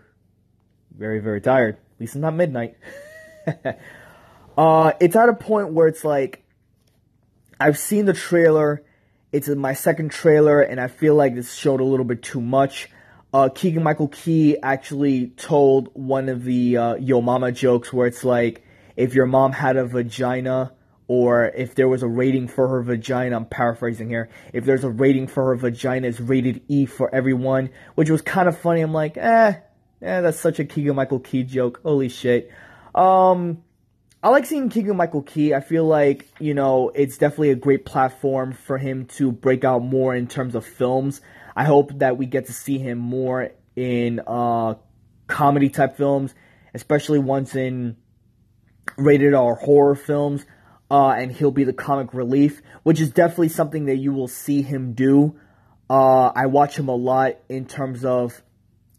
Very 0.97 1.19
very 1.19 1.39
tired. 1.41 1.75
At 1.75 2.01
least 2.01 2.15
it's 2.15 2.21
not 2.21 2.33
midnight. 2.33 2.77
uh, 4.57 4.91
it's 4.99 5.15
at 5.15 5.29
a 5.29 5.33
point 5.33 5.73
where 5.73 5.87
it's 5.87 6.03
like, 6.03 6.43
I've 7.59 7.77
seen 7.77 8.05
the 8.05 8.13
trailer. 8.13 8.83
It's 9.31 9.47
my 9.47 9.73
second 9.73 10.11
trailer, 10.11 10.61
and 10.61 10.79
I 10.81 10.87
feel 10.87 11.13
like 11.15 11.35
this 11.35 11.53
showed 11.53 11.81
a 11.81 11.83
little 11.83 12.05
bit 12.05 12.23
too 12.23 12.41
much. 12.41 12.89
Uh, 13.31 13.47
Keegan 13.53 13.83
Michael 13.83 14.07
Key 14.07 14.57
actually 14.61 15.27
told 15.27 15.89
one 15.93 16.29
of 16.29 16.43
the 16.43 16.77
uh, 16.77 16.95
Yo 16.95 17.21
Mama 17.21 17.51
jokes 17.51 17.93
where 17.93 18.07
it's 18.07 18.23
like, 18.23 18.65
if 18.99 19.15
your 19.15 19.25
mom 19.25 19.53
had 19.53 19.77
a 19.77 19.85
vagina 19.85 20.73
or 21.07 21.45
if 21.45 21.73
there 21.73 21.87
was 21.87 22.03
a 22.03 22.07
rating 22.07 22.49
for 22.49 22.67
her 22.67 22.83
vagina, 22.83 23.37
I'm 23.37 23.45
paraphrasing 23.45 24.09
here. 24.09 24.29
If 24.51 24.65
there's 24.65 24.83
a 24.83 24.89
rating 24.89 25.27
for 25.27 25.45
her 25.45 25.55
vagina, 25.55 26.09
it's 26.09 26.19
rated 26.19 26.61
E 26.67 26.85
for 26.85 27.13
everyone, 27.15 27.69
which 27.95 28.09
was 28.09 28.21
kind 28.21 28.49
of 28.49 28.59
funny. 28.59 28.81
I'm 28.81 28.93
like, 28.93 29.15
eh, 29.15 29.53
eh, 30.01 30.21
that's 30.21 30.37
such 30.37 30.59
a 30.59 30.65
Keegan 30.65 30.97
Michael 30.97 31.21
Key 31.21 31.43
joke. 31.43 31.79
Holy 31.81 32.09
shit. 32.09 32.51
Um, 32.93 33.63
I 34.21 34.29
like 34.29 34.45
seeing 34.45 34.67
Keegan 34.67 34.97
Michael 34.97 35.21
Key. 35.21 35.53
I 35.53 35.61
feel 35.61 35.85
like, 35.85 36.27
you 36.37 36.53
know, 36.53 36.91
it's 36.93 37.17
definitely 37.17 37.51
a 37.51 37.55
great 37.55 37.85
platform 37.85 38.51
for 38.51 38.77
him 38.77 39.05
to 39.15 39.31
break 39.31 39.63
out 39.63 39.81
more 39.81 40.13
in 40.13 40.27
terms 40.27 40.55
of 40.55 40.65
films. 40.65 41.21
I 41.55 41.63
hope 41.63 41.99
that 41.99 42.17
we 42.17 42.25
get 42.25 42.47
to 42.47 42.53
see 42.53 42.77
him 42.77 42.97
more 42.97 43.51
in 43.77 44.19
uh, 44.27 44.73
comedy 45.27 45.69
type 45.69 45.95
films, 45.95 46.35
especially 46.73 47.19
once 47.19 47.55
in 47.55 47.95
rated 48.97 49.33
R 49.33 49.55
horror 49.55 49.95
films, 49.95 50.45
uh, 50.91 51.09
and 51.09 51.31
he'll 51.31 51.51
be 51.51 51.63
the 51.63 51.73
comic 51.73 52.13
relief, 52.13 52.61
which 52.83 52.99
is 52.99 53.11
definitely 53.11 53.49
something 53.49 53.85
that 53.85 53.97
you 53.97 54.13
will 54.13 54.27
see 54.27 54.61
him 54.61 54.93
do. 54.93 55.39
Uh, 55.89 56.31
I 56.35 56.47
watch 56.47 56.77
him 56.77 56.87
a 56.87 56.95
lot 56.95 57.37
in 57.49 57.65
terms 57.65 58.05
of 58.05 58.41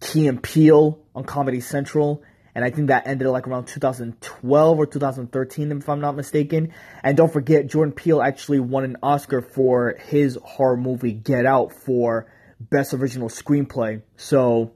Key 0.00 0.26
and 0.26 0.42
Peele 0.42 0.98
on 1.14 1.24
Comedy 1.24 1.60
Central, 1.60 2.22
and 2.54 2.64
I 2.64 2.70
think 2.70 2.88
that 2.88 3.06
ended 3.06 3.28
like 3.28 3.46
around 3.46 3.66
2012 3.66 4.78
or 4.78 4.86
2013, 4.86 5.72
if 5.72 5.88
I'm 5.88 6.00
not 6.00 6.16
mistaken. 6.16 6.72
And 7.02 7.16
don't 7.16 7.32
forget, 7.32 7.66
Jordan 7.66 7.92
Peele 7.92 8.20
actually 8.20 8.60
won 8.60 8.84
an 8.84 8.96
Oscar 9.02 9.40
for 9.40 9.96
his 10.08 10.38
horror 10.42 10.76
movie 10.76 11.12
Get 11.12 11.46
Out 11.46 11.72
for 11.72 12.26
Best 12.58 12.92
Original 12.92 13.28
Screenplay. 13.28 14.02
So 14.16 14.72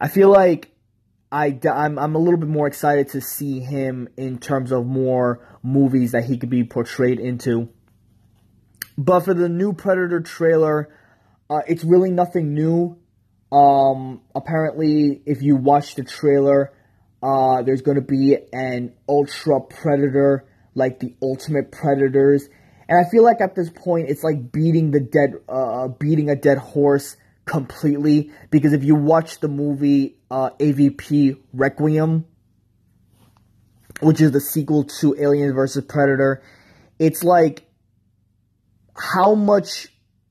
I 0.00 0.08
feel 0.08 0.30
like 0.30 0.73
I, 1.30 1.58
I'm, 1.70 1.98
I'm 1.98 2.14
a 2.14 2.18
little 2.18 2.38
bit 2.38 2.48
more 2.48 2.66
excited 2.66 3.10
to 3.10 3.20
see 3.20 3.60
him 3.60 4.08
in 4.16 4.38
terms 4.38 4.70
of 4.70 4.86
more 4.86 5.58
movies 5.62 6.12
that 6.12 6.24
he 6.24 6.38
could 6.38 6.50
be 6.50 6.64
portrayed 6.64 7.18
into. 7.18 7.68
But 8.96 9.20
for 9.20 9.34
the 9.34 9.48
new 9.48 9.72
Predator 9.72 10.20
trailer, 10.20 10.94
uh, 11.50 11.60
it's 11.66 11.84
really 11.84 12.10
nothing 12.10 12.54
new. 12.54 12.98
Um, 13.50 14.22
apparently, 14.34 15.22
if 15.26 15.42
you 15.42 15.56
watch 15.56 15.94
the 15.96 16.04
trailer, 16.04 16.72
uh, 17.22 17.62
there's 17.62 17.82
going 17.82 17.96
to 17.96 18.02
be 18.02 18.36
an 18.52 18.92
ultra 19.08 19.60
predator, 19.60 20.44
like 20.74 21.00
the 21.00 21.14
ultimate 21.22 21.72
predators. 21.72 22.48
And 22.88 23.04
I 23.04 23.08
feel 23.10 23.24
like 23.24 23.40
at 23.40 23.54
this 23.54 23.70
point, 23.70 24.08
it's 24.08 24.22
like 24.22 24.52
beating 24.52 24.90
the 24.90 25.00
dead, 25.00 25.34
uh, 25.48 25.88
beating 25.88 26.28
a 26.28 26.36
dead 26.36 26.58
horse 26.58 27.16
completely 27.44 28.30
because 28.50 28.72
if 28.72 28.84
you 28.84 28.94
watch 28.94 29.40
the 29.40 29.48
movie 29.48 30.16
uh, 30.30 30.50
AVP 30.58 31.38
Requiem, 31.52 32.24
which 34.00 34.20
is 34.20 34.32
the 34.32 34.40
sequel 34.40 34.84
to 34.84 35.14
Alien 35.18 35.54
vs. 35.54 35.84
Predator. 35.84 36.42
It's 36.98 37.24
like, 37.24 37.66
how 38.96 39.34
much 39.34 39.88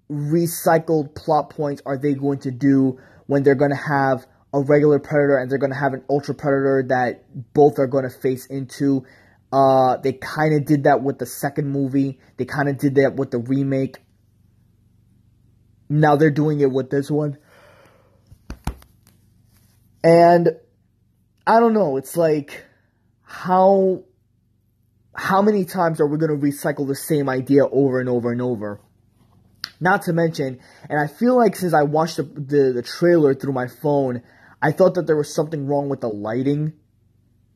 recycled 0.10 1.16
plot 1.16 1.50
points 1.50 1.82
are 1.86 1.98
they 1.98 2.14
going 2.14 2.40
to 2.40 2.52
do 2.52 3.00
when 3.28 3.44
they're 3.44 3.56
going 3.56 3.72
to 3.72 3.76
have 3.76 4.26
a 4.54 4.62
regular 4.62 5.00
predator 5.00 5.38
and 5.38 5.50
they're 5.50 5.58
going 5.58 5.72
to 5.72 5.78
have 5.78 5.94
an 5.94 6.04
ultra 6.10 6.36
predator 6.36 6.86
that 6.90 7.54
both 7.54 7.80
are 7.80 7.88
going 7.88 8.04
to 8.04 8.20
face 8.20 8.46
into? 8.46 9.06
Uh, 9.52 9.98
they 9.98 10.14
kind 10.14 10.56
of 10.56 10.66
did 10.66 10.84
that 10.84 11.02
with 11.04 11.20
the 11.20 11.26
second 11.26 11.70
movie. 11.70 12.20
They 12.38 12.46
kind 12.46 12.70
of 12.70 12.78
did 12.78 12.96
that 12.96 13.16
with 13.16 13.32
the 13.32 13.40
remake. 13.40 13.98
Now 15.94 16.16
they're 16.16 16.32
doing 16.32 16.60
it 16.60 16.72
with 16.72 16.90
this 16.90 17.12
one. 17.12 17.38
And 20.04 20.58
I 21.46 21.60
don't 21.60 21.74
know, 21.74 21.98
it's 21.98 22.18
like 22.18 22.64
how 23.22 24.04
how 25.16 25.44
many 25.44 25.66
times 25.66 26.02
are 26.02 26.08
we 26.08 26.18
going 26.18 26.32
to 26.32 26.46
recycle 26.46 26.88
the 26.88 26.96
same 26.96 27.30
idea 27.30 27.68
over 27.68 28.00
and 28.00 28.10
over 28.10 28.32
and 28.32 28.42
over? 28.42 28.82
Not 29.80 30.02
to 30.04 30.14
mention, 30.14 30.60
and 30.90 31.00
I 31.00 31.06
feel 31.06 31.38
like 31.38 31.56
since 31.56 31.74
I 31.74 31.84
watched 31.84 32.18
the, 32.18 32.24
the, 32.24 32.74
the 32.74 32.82
trailer 32.82 33.36
through 33.36 33.54
my 33.54 33.68
phone, 33.68 34.24
I 34.62 34.72
thought 34.72 34.96
that 34.96 35.06
there 35.06 35.18
was 35.18 35.34
something 35.34 35.68
wrong 35.68 35.90
with 35.90 36.02
the 36.02 36.10
lighting. 36.10 36.74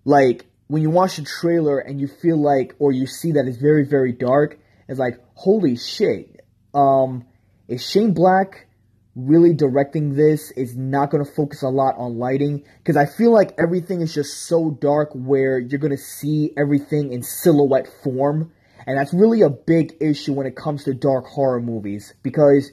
Like, 0.05 0.45
when 0.67 0.83
you 0.83 0.89
watch 0.89 1.15
the 1.15 1.23
trailer 1.23 1.79
and 1.79 1.99
you 1.99 2.07
feel 2.07 2.37
like, 2.37 2.75
or 2.79 2.91
you 2.91 3.07
see 3.07 3.31
that 3.31 3.47
it's 3.47 3.57
very, 3.57 3.85
very 3.85 4.11
dark, 4.11 4.59
it's 4.87 4.99
like, 4.99 5.19
holy 5.33 5.77
shit. 5.77 6.45
Um, 6.73 7.25
is 7.67 7.87
Shane 7.87 8.13
Black 8.13 8.67
really 9.15 9.53
directing 9.53 10.15
this? 10.15 10.51
Is 10.51 10.75
not 10.75 11.09
going 11.09 11.25
to 11.25 11.31
focus 11.31 11.63
a 11.63 11.69
lot 11.69 11.95
on 11.97 12.17
lighting? 12.17 12.63
Because 12.77 12.95
I 12.95 13.05
feel 13.05 13.33
like 13.33 13.53
everything 13.59 14.01
is 14.01 14.13
just 14.13 14.45
so 14.47 14.71
dark 14.71 15.09
where 15.13 15.59
you're 15.59 15.79
going 15.79 15.95
to 15.95 16.01
see 16.01 16.53
everything 16.57 17.11
in 17.11 17.23
silhouette 17.23 17.87
form. 18.03 18.51
And 18.85 18.97
that's 18.97 19.13
really 19.13 19.41
a 19.41 19.49
big 19.49 19.97
issue 19.99 20.33
when 20.33 20.47
it 20.47 20.55
comes 20.55 20.85
to 20.85 20.93
dark 20.93 21.25
horror 21.25 21.59
movies. 21.59 22.13
Because 22.23 22.71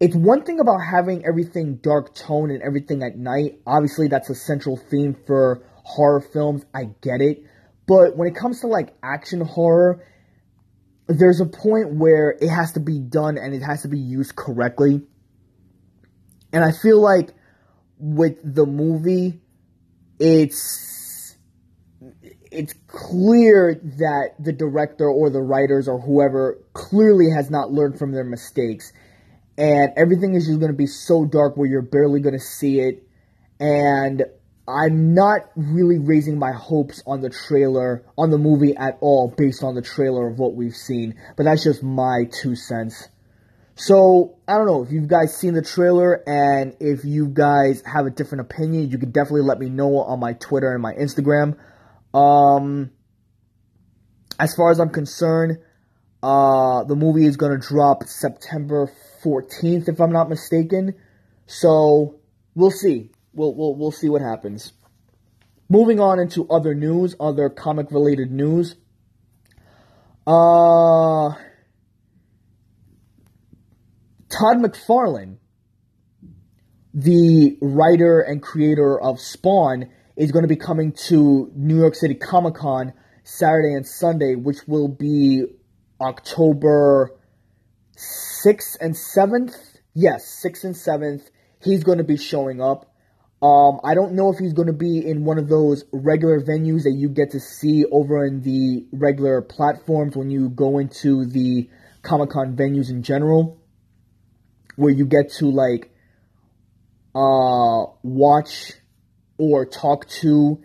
it's 0.00 0.16
one 0.16 0.42
thing 0.42 0.58
about 0.58 0.78
having 0.78 1.24
everything 1.24 1.76
dark 1.76 2.14
tone 2.14 2.50
and 2.50 2.62
everything 2.62 3.04
at 3.04 3.16
night. 3.16 3.60
Obviously, 3.64 4.08
that's 4.08 4.30
a 4.30 4.34
central 4.34 4.76
theme 4.76 5.16
for 5.26 5.62
horror 5.84 6.20
films. 6.20 6.64
I 6.74 6.90
get 7.00 7.20
it. 7.20 7.44
But 7.86 8.16
when 8.16 8.26
it 8.26 8.34
comes 8.34 8.60
to 8.60 8.66
like 8.66 8.94
action 9.02 9.40
horror, 9.40 10.04
there's 11.18 11.40
a 11.40 11.46
point 11.46 11.94
where 11.94 12.30
it 12.30 12.48
has 12.48 12.72
to 12.72 12.80
be 12.80 12.98
done 12.98 13.38
and 13.38 13.54
it 13.54 13.62
has 13.62 13.82
to 13.82 13.88
be 13.88 13.98
used 13.98 14.36
correctly. 14.36 15.02
And 16.52 16.64
I 16.64 16.72
feel 16.72 17.00
like 17.00 17.30
with 17.98 18.38
the 18.42 18.66
movie, 18.66 19.40
it's 20.18 21.36
it's 22.50 22.74
clear 22.86 23.80
that 23.82 24.34
the 24.38 24.52
director 24.52 25.08
or 25.08 25.30
the 25.30 25.40
writers 25.40 25.88
or 25.88 25.98
whoever 25.98 26.62
clearly 26.74 27.30
has 27.30 27.50
not 27.50 27.72
learned 27.72 27.98
from 27.98 28.12
their 28.12 28.24
mistakes. 28.24 28.92
And 29.56 29.92
everything 29.96 30.34
is 30.34 30.46
just 30.46 30.60
going 30.60 30.72
to 30.72 30.76
be 30.76 30.86
so 30.86 31.24
dark 31.24 31.56
where 31.56 31.68
you're 31.68 31.82
barely 31.82 32.20
going 32.20 32.38
to 32.38 32.44
see 32.44 32.80
it. 32.80 33.06
And 33.58 34.24
I'm 34.66 35.14
not 35.14 35.50
really 35.56 35.98
raising 35.98 36.38
my 36.38 36.52
hopes 36.52 37.02
on 37.06 37.20
the 37.20 37.30
trailer, 37.30 38.04
on 38.16 38.30
the 38.30 38.38
movie 38.38 38.76
at 38.76 38.96
all, 39.00 39.34
based 39.36 39.64
on 39.64 39.74
the 39.74 39.82
trailer 39.82 40.28
of 40.28 40.38
what 40.38 40.54
we've 40.54 40.76
seen. 40.76 41.16
But 41.36 41.44
that's 41.44 41.64
just 41.64 41.82
my 41.82 42.24
two 42.30 42.54
cents. 42.54 43.08
So, 43.74 44.36
I 44.46 44.56
don't 44.58 44.66
know 44.66 44.82
if 44.84 44.92
you 44.92 45.00
guys 45.00 45.36
seen 45.36 45.54
the 45.54 45.62
trailer 45.62 46.22
and 46.28 46.76
if 46.78 47.04
you 47.04 47.26
guys 47.26 47.82
have 47.86 48.06
a 48.06 48.10
different 48.10 48.42
opinion, 48.42 48.90
you 48.90 48.98
can 48.98 49.10
definitely 49.10 49.42
let 49.42 49.58
me 49.58 49.68
know 49.68 49.98
on 49.98 50.20
my 50.20 50.34
Twitter 50.34 50.72
and 50.72 50.82
my 50.82 50.92
Instagram. 50.92 51.56
Um, 52.14 52.90
as 54.38 54.54
far 54.54 54.70
as 54.70 54.78
I'm 54.78 54.90
concerned, 54.90 55.58
uh, 56.22 56.84
the 56.84 56.94
movie 56.94 57.26
is 57.26 57.36
going 57.36 57.58
to 57.58 57.66
drop 57.66 58.04
September 58.04 58.92
14th, 59.24 59.88
if 59.88 60.00
I'm 60.00 60.12
not 60.12 60.28
mistaken. 60.28 60.94
So, 61.46 62.20
we'll 62.54 62.70
see 62.70 63.10
we'll 63.32 63.54
we'll 63.54 63.74
we'll 63.74 63.92
see 63.92 64.08
what 64.08 64.22
happens. 64.22 64.72
Moving 65.68 66.00
on 66.00 66.18
into 66.18 66.48
other 66.48 66.74
news, 66.74 67.14
other 67.18 67.48
comic 67.48 67.90
related 67.90 68.30
news. 68.30 68.76
Uh 70.26 71.34
Todd 74.32 74.58
McFarlane, 74.58 75.36
the 76.94 77.58
writer 77.60 78.20
and 78.20 78.42
creator 78.42 78.98
of 78.98 79.20
Spawn, 79.20 79.90
is 80.16 80.32
going 80.32 80.42
to 80.42 80.48
be 80.48 80.56
coming 80.56 80.92
to 81.08 81.50
New 81.54 81.76
York 81.78 81.94
City 81.94 82.14
Comic 82.14 82.54
Con 82.54 82.94
Saturday 83.24 83.74
and 83.74 83.86
Sunday, 83.86 84.34
which 84.34 84.58
will 84.66 84.88
be 84.88 85.44
October 86.00 87.10
6th 87.96 88.76
and 88.80 88.94
7th. 88.94 89.54
Yes, 89.94 90.42
6th 90.44 90.64
and 90.64 90.74
7th. 90.74 91.30
He's 91.62 91.84
going 91.84 91.98
to 91.98 92.04
be 92.04 92.16
showing 92.16 92.60
up. 92.60 92.91
Um, 93.42 93.80
I 93.82 93.94
don't 93.94 94.12
know 94.12 94.32
if 94.32 94.38
he's 94.38 94.52
going 94.52 94.68
to 94.68 94.72
be 94.72 95.04
in 95.04 95.24
one 95.24 95.36
of 95.36 95.48
those 95.48 95.84
regular 95.92 96.40
venues 96.40 96.84
that 96.84 96.94
you 96.96 97.08
get 97.08 97.32
to 97.32 97.40
see 97.40 97.84
over 97.90 98.24
in 98.24 98.40
the 98.40 98.86
regular 98.92 99.42
platforms 99.42 100.16
when 100.16 100.30
you 100.30 100.48
go 100.48 100.78
into 100.78 101.26
the 101.26 101.68
Comic 102.02 102.30
Con 102.30 102.56
venues 102.56 102.88
in 102.88 103.02
general, 103.02 103.60
where 104.76 104.92
you 104.92 105.06
get 105.06 105.32
to 105.38 105.46
like 105.50 105.90
uh, 107.16 107.90
watch 108.04 108.74
or 109.38 109.66
talk 109.66 110.08
to 110.08 110.62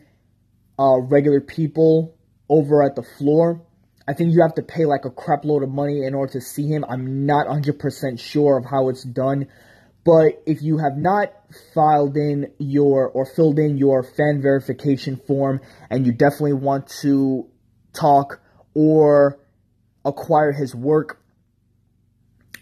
uh, 0.78 1.00
regular 1.00 1.42
people 1.42 2.16
over 2.48 2.84
at 2.84 2.96
the 2.96 3.04
floor. 3.18 3.66
I 4.08 4.14
think 4.14 4.34
you 4.34 4.44
have 4.44 4.54
to 4.56 4.62
pay 4.62 4.86
like 4.86 5.04
a 5.04 5.10
crap 5.10 5.46
load 5.46 5.64
of 5.64 5.70
money 5.70 6.06
in 6.06 6.14
order 6.14 6.34
to 6.34 6.42
see 6.42 6.68
him. 6.68 6.86
I'm 6.88 7.26
not 7.26 7.48
100% 7.48 8.20
sure 8.20 8.58
of 8.58 8.66
how 8.66 8.90
it's 8.90 9.04
done. 9.04 9.48
But 10.08 10.42
if 10.46 10.62
you 10.62 10.78
have 10.78 10.96
not 10.96 11.34
filed 11.74 12.16
in 12.16 12.54
your 12.60 13.10
or 13.10 13.26
filled 13.26 13.60
in 13.60 13.78
your 13.78 14.04
fan 14.04 14.42
verification 14.42 15.18
form 15.18 15.60
and 15.90 16.06
you 16.06 16.14
definitely 16.14 16.54
want 16.54 16.88
to 17.02 17.50
talk 17.92 18.40
or 18.74 19.38
acquire 20.06 20.54
his 20.54 20.74
work 20.74 21.22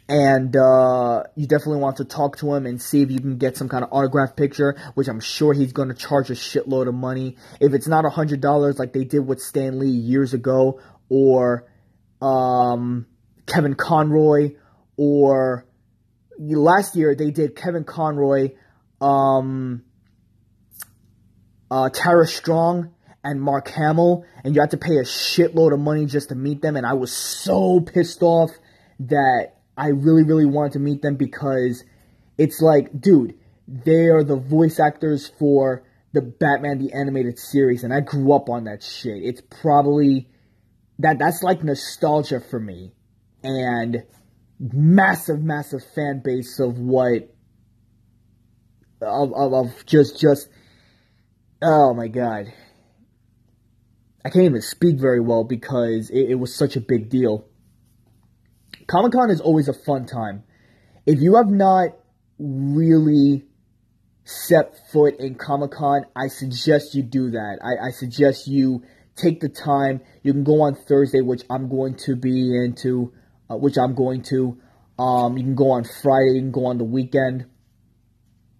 and 0.09 0.55
uh, 0.55 1.25
you 1.35 1.45
definitely 1.45 1.81
want 1.81 1.97
to 1.97 2.05
talk 2.05 2.37
to 2.37 2.51
him 2.51 2.65
and 2.65 2.81
see 2.81 3.03
if 3.03 3.11
you 3.11 3.19
can 3.19 3.37
get 3.37 3.57
some 3.57 3.69
kind 3.69 3.83
of 3.83 3.93
autograph 3.93 4.35
picture, 4.35 4.75
which 4.95 5.07
I'm 5.07 5.19
sure 5.19 5.53
he's 5.53 5.71
going 5.71 5.89
to 5.89 5.95
charge 5.95 6.31
a 6.31 6.33
shitload 6.33 6.87
of 6.87 6.95
money. 6.95 7.37
If 7.61 7.75
it's 7.75 7.87
not 7.87 8.05
a 8.05 8.09
hundred 8.09 8.41
dollars 8.41 8.79
like 8.79 8.91
they 8.91 9.03
did 9.03 9.19
with 9.19 9.39
Stan 9.39 9.77
Lee 9.77 9.89
years 9.89 10.33
ago, 10.33 10.81
or 11.09 11.67
um, 12.23 13.05
Kevin 13.45 13.75
Conroy, 13.75 14.55
or 14.97 15.64
last 16.39 16.95
year 16.95 17.15
they 17.15 17.31
did 17.31 17.55
Kevin 17.55 17.83
Conroy, 17.83 18.51
um, 19.01 19.83
uh, 21.69 21.89
Tara 21.89 22.27
Strong, 22.27 22.91
and 23.23 23.41
Mark 23.41 23.67
Hamill, 23.69 24.23
and 24.43 24.53
you 24.53 24.61
had 24.61 24.71
to 24.71 24.77
pay 24.77 24.97
a 24.97 25.03
shitload 25.03 25.73
of 25.73 25.79
money 25.79 26.05
just 26.05 26.29
to 26.29 26.35
meet 26.35 26.61
them. 26.61 26.75
And 26.75 26.85
I 26.85 26.93
was 26.93 27.11
so 27.11 27.79
pissed 27.79 28.21
off 28.21 28.51
that 28.99 29.55
I 29.75 29.87
really, 29.87 30.23
really 30.23 30.45
wanted 30.45 30.73
to 30.73 30.79
meet 30.79 31.01
them 31.01 31.15
because 31.15 31.83
it's 32.37 32.61
like, 32.61 33.01
dude, 33.01 33.33
they 33.67 34.05
are 34.07 34.23
the 34.23 34.35
voice 34.35 34.79
actors 34.79 35.31
for 35.39 35.83
the 36.13 36.21
Batman 36.21 36.77
the 36.77 36.93
Animated 36.93 37.39
Series, 37.39 37.83
and 37.83 37.93
I 37.93 37.99
grew 37.99 38.31
up 38.33 38.47
on 38.47 38.65
that 38.65 38.83
shit. 38.83 39.23
It's 39.23 39.41
probably 39.61 40.29
that 40.99 41.19
that's 41.19 41.43
like 41.43 41.63
nostalgia 41.63 42.39
for 42.39 42.59
me. 42.59 42.93
And 43.43 44.03
massive, 44.59 45.41
massive 45.41 45.81
fan 45.95 46.21
base 46.23 46.59
of 46.59 46.77
what 46.77 47.33
of, 49.01 49.33
of, 49.33 49.53
of 49.53 49.85
just 49.85 50.19
just 50.19 50.49
oh 51.61 51.93
my 51.93 52.07
god. 52.07 52.53
I 54.23 54.29
can't 54.29 54.45
even 54.45 54.61
speak 54.61 54.99
very 54.99 55.19
well 55.19 55.43
because 55.43 56.09
it, 56.09 56.31
it 56.31 56.35
was 56.35 56.55
such 56.55 56.75
a 56.75 56.81
big 56.81 57.09
deal. 57.09 57.45
Comic 58.87 59.11
Con 59.11 59.29
is 59.29 59.39
always 59.39 59.67
a 59.67 59.73
fun 59.73 60.07
time. 60.07 60.43
If 61.05 61.21
you 61.21 61.35
have 61.35 61.47
not 61.47 61.89
really 62.39 63.45
set 64.23 64.73
foot 64.91 65.19
in 65.19 65.35
Comic 65.35 65.71
Con, 65.71 66.05
I 66.15 66.27
suggest 66.27 66.95
you 66.95 67.03
do 67.03 67.31
that. 67.31 67.59
I, 67.63 67.87
I 67.87 67.91
suggest 67.91 68.47
you 68.47 68.83
take 69.15 69.41
the 69.41 69.49
time. 69.49 70.01
You 70.23 70.33
can 70.33 70.43
go 70.43 70.61
on 70.61 70.75
Thursday, 70.75 71.21
which 71.21 71.43
I'm 71.49 71.69
going 71.69 71.95
to 72.05 72.15
be 72.15 72.55
into 72.55 73.13
uh, 73.49 73.55
which 73.55 73.77
I'm 73.77 73.95
going 73.95 74.23
to. 74.29 74.57
Um, 74.97 75.37
you 75.37 75.43
can 75.43 75.55
go 75.55 75.71
on 75.71 75.83
Friday, 75.83 76.35
you 76.35 76.41
can 76.41 76.51
go 76.51 76.65
on 76.67 76.77
the 76.77 76.85
weekend. 76.85 77.45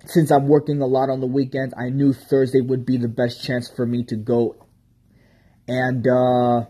Since 0.06 0.32
I'm 0.32 0.48
working 0.48 0.82
a 0.82 0.86
lot 0.86 1.10
on 1.10 1.20
the 1.20 1.28
weekends, 1.28 1.74
I 1.78 1.90
knew 1.90 2.14
Thursday 2.14 2.62
would 2.62 2.86
be 2.86 2.98
the 2.98 3.08
best 3.08 3.44
chance 3.44 3.72
for 3.76 3.86
me 3.86 4.04
to 4.06 4.16
go. 4.16 4.56
And 5.68 6.06
uh, 6.08 6.66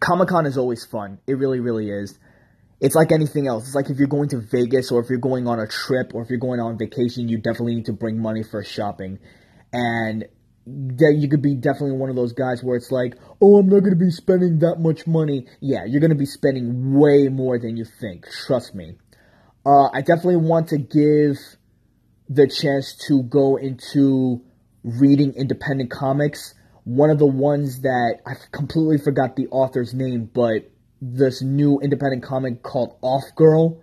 Comic 0.00 0.28
Con 0.28 0.46
is 0.46 0.58
always 0.58 0.84
fun. 0.84 1.18
It 1.26 1.34
really, 1.34 1.60
really 1.60 1.90
is. 1.90 2.18
It's 2.80 2.96
like 2.96 3.12
anything 3.12 3.46
else. 3.46 3.66
It's 3.66 3.74
like 3.74 3.90
if 3.90 3.98
you're 3.98 4.08
going 4.08 4.28
to 4.30 4.40
Vegas 4.40 4.90
or 4.90 5.00
if 5.00 5.08
you're 5.08 5.18
going 5.18 5.46
on 5.46 5.60
a 5.60 5.66
trip 5.68 6.12
or 6.14 6.22
if 6.22 6.30
you're 6.30 6.38
going 6.38 6.60
on 6.60 6.76
vacation, 6.76 7.28
you 7.28 7.38
definitely 7.38 7.76
need 7.76 7.86
to 7.86 7.92
bring 7.92 8.20
money 8.20 8.42
for 8.42 8.64
shopping. 8.64 9.20
And 9.72 10.26
you 10.66 11.28
could 11.28 11.42
be 11.42 11.54
definitely 11.54 11.92
one 11.92 12.10
of 12.10 12.16
those 12.16 12.32
guys 12.32 12.62
where 12.62 12.76
it's 12.76 12.90
like, 12.90 13.14
oh, 13.40 13.56
I'm 13.56 13.68
not 13.68 13.80
going 13.80 13.92
to 13.92 14.04
be 14.04 14.10
spending 14.10 14.60
that 14.60 14.76
much 14.78 15.06
money. 15.06 15.46
Yeah, 15.60 15.84
you're 15.86 16.00
going 16.00 16.10
to 16.10 16.16
be 16.16 16.26
spending 16.26 16.98
way 16.98 17.28
more 17.28 17.58
than 17.58 17.76
you 17.76 17.84
think. 17.84 18.26
Trust 18.46 18.74
me. 18.74 18.96
Uh, 19.66 19.88
I 19.92 20.00
definitely 20.00 20.36
want 20.36 20.68
to 20.68 20.78
give 20.78 21.36
the 22.28 22.48
chance 22.48 22.96
to 23.08 23.22
go 23.22 23.56
into 23.56 24.42
reading 24.82 25.34
independent 25.34 25.90
comics. 25.90 26.54
One 26.84 27.10
of 27.10 27.18
the 27.18 27.26
ones 27.26 27.82
that 27.82 28.20
I 28.26 28.34
completely 28.52 28.98
forgot 28.98 29.36
the 29.36 29.48
author's 29.48 29.94
name, 29.94 30.30
but 30.32 30.70
this 31.00 31.42
new 31.42 31.80
independent 31.80 32.22
comic 32.22 32.62
called 32.62 32.96
Off 33.02 33.24
Girl. 33.36 33.82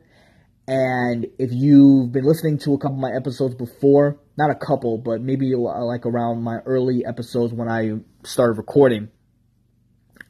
And 0.74 1.28
if 1.38 1.52
you've 1.52 2.14
been 2.14 2.24
listening 2.24 2.58
to 2.60 2.74
a 2.74 2.78
couple 2.78 2.96
of 2.96 3.02
my 3.02 3.12
episodes 3.14 3.56
before, 3.56 4.18
not 4.38 4.52
a 4.52 4.56
couple, 4.56 4.98
but 4.98 5.20
maybe 5.20 5.54
like 5.54 6.06
around 6.06 6.44
my 6.44 6.60
early 6.66 7.04
episodes 7.06 7.52
when 7.52 7.68
I 7.68 8.00
started 8.24 8.54
recording, 8.54 9.10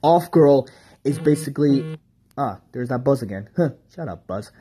Off 0.02 0.32
Girl 0.32 0.68
is 1.04 1.20
basically 1.20 1.96
ah, 2.40 2.60
there's 2.72 2.90
that 2.90 3.04
buzz 3.04 3.22
again. 3.22 3.50
Shut 3.96 4.08
up, 4.08 4.26
Buzz. 4.26 4.52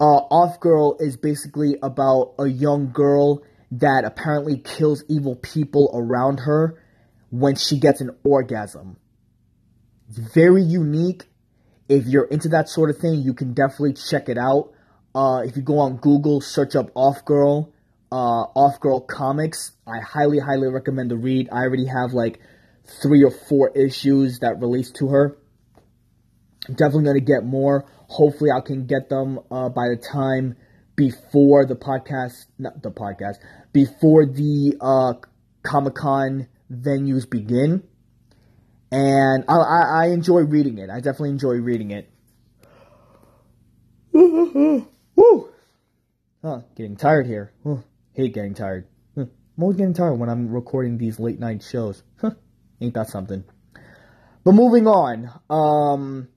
Uh, 0.00 0.04
Off 0.30 0.60
Girl 0.60 0.96
is 0.98 1.18
basically 1.18 1.76
about 1.82 2.32
a 2.38 2.46
young 2.46 2.90
girl 2.90 3.42
that 3.72 4.04
apparently 4.06 4.56
kills 4.56 5.04
evil 5.10 5.36
people 5.36 5.90
around 5.92 6.40
her 6.40 6.82
when 7.28 7.54
she 7.54 7.78
gets 7.78 8.00
an 8.00 8.16
orgasm. 8.24 8.96
It's 10.08 10.16
very 10.32 10.62
unique. 10.62 11.24
If 11.86 12.06
you're 12.06 12.24
into 12.24 12.48
that 12.48 12.70
sort 12.70 12.88
of 12.88 12.96
thing, 12.96 13.20
you 13.20 13.34
can 13.34 13.52
definitely 13.52 13.92
check 13.92 14.30
it 14.30 14.38
out. 14.38 14.72
Uh, 15.14 15.42
if 15.44 15.56
you 15.56 15.62
go 15.62 15.78
on 15.78 15.96
Google, 15.96 16.40
search 16.40 16.76
up 16.76 16.90
Off 16.94 17.24
Girl, 17.24 17.72
uh, 18.12 18.14
Off 18.54 18.80
Girl 18.80 19.00
Comics, 19.00 19.72
I 19.86 20.00
highly, 20.00 20.38
highly 20.38 20.68
recommend 20.68 21.10
the 21.10 21.16
read. 21.16 21.48
I 21.50 21.62
already 21.62 21.86
have 21.86 22.12
like 22.12 22.40
three 23.02 23.22
or 23.24 23.30
four 23.30 23.70
issues 23.70 24.40
that 24.40 24.60
released 24.60 24.96
to 24.96 25.08
her. 25.08 25.36
I'm 26.68 26.74
definitely 26.74 27.04
going 27.04 27.14
to 27.14 27.20
get 27.20 27.44
more. 27.44 27.86
Hopefully, 28.08 28.50
I 28.50 28.60
can 28.60 28.86
get 28.86 29.08
them 29.08 29.40
uh, 29.50 29.68
by 29.68 29.88
the 29.88 29.96
time 29.96 30.56
before 30.96 31.64
the 31.64 31.76
podcast, 31.76 32.46
not 32.58 32.82
the 32.82 32.90
podcast, 32.90 33.36
before 33.72 34.26
the 34.26 34.76
uh, 34.80 35.14
Comic 35.62 35.94
Con 35.94 36.48
venues 36.70 37.28
begin. 37.28 37.82
And 38.90 39.44
I, 39.48 39.54
I, 39.54 40.04
I, 40.04 40.06
enjoy 40.08 40.40
reading 40.40 40.78
it. 40.78 40.88
I 40.88 40.96
definitely 40.96 41.30
enjoy 41.30 41.56
reading 41.56 41.90
it. 41.90 42.10
Woo! 45.18 45.48
Huh, 46.44 46.60
getting 46.76 46.94
tired 46.94 47.26
here. 47.26 47.52
Huh, 47.64 47.78
hate 48.12 48.34
getting 48.34 48.54
tired. 48.54 48.86
Huh, 49.16 49.22
I'm 49.22 49.62
always 49.62 49.76
getting 49.76 49.92
tired 49.92 50.14
when 50.14 50.28
I'm 50.28 50.48
recording 50.48 50.96
these 50.96 51.18
late 51.18 51.40
night 51.40 51.64
shows. 51.64 52.04
Huh, 52.20 52.30
ain't 52.80 52.94
that 52.94 53.08
something? 53.08 53.42
But 54.44 54.52
moving 54.52 54.86
on. 54.86 55.28
Um, 55.50 56.28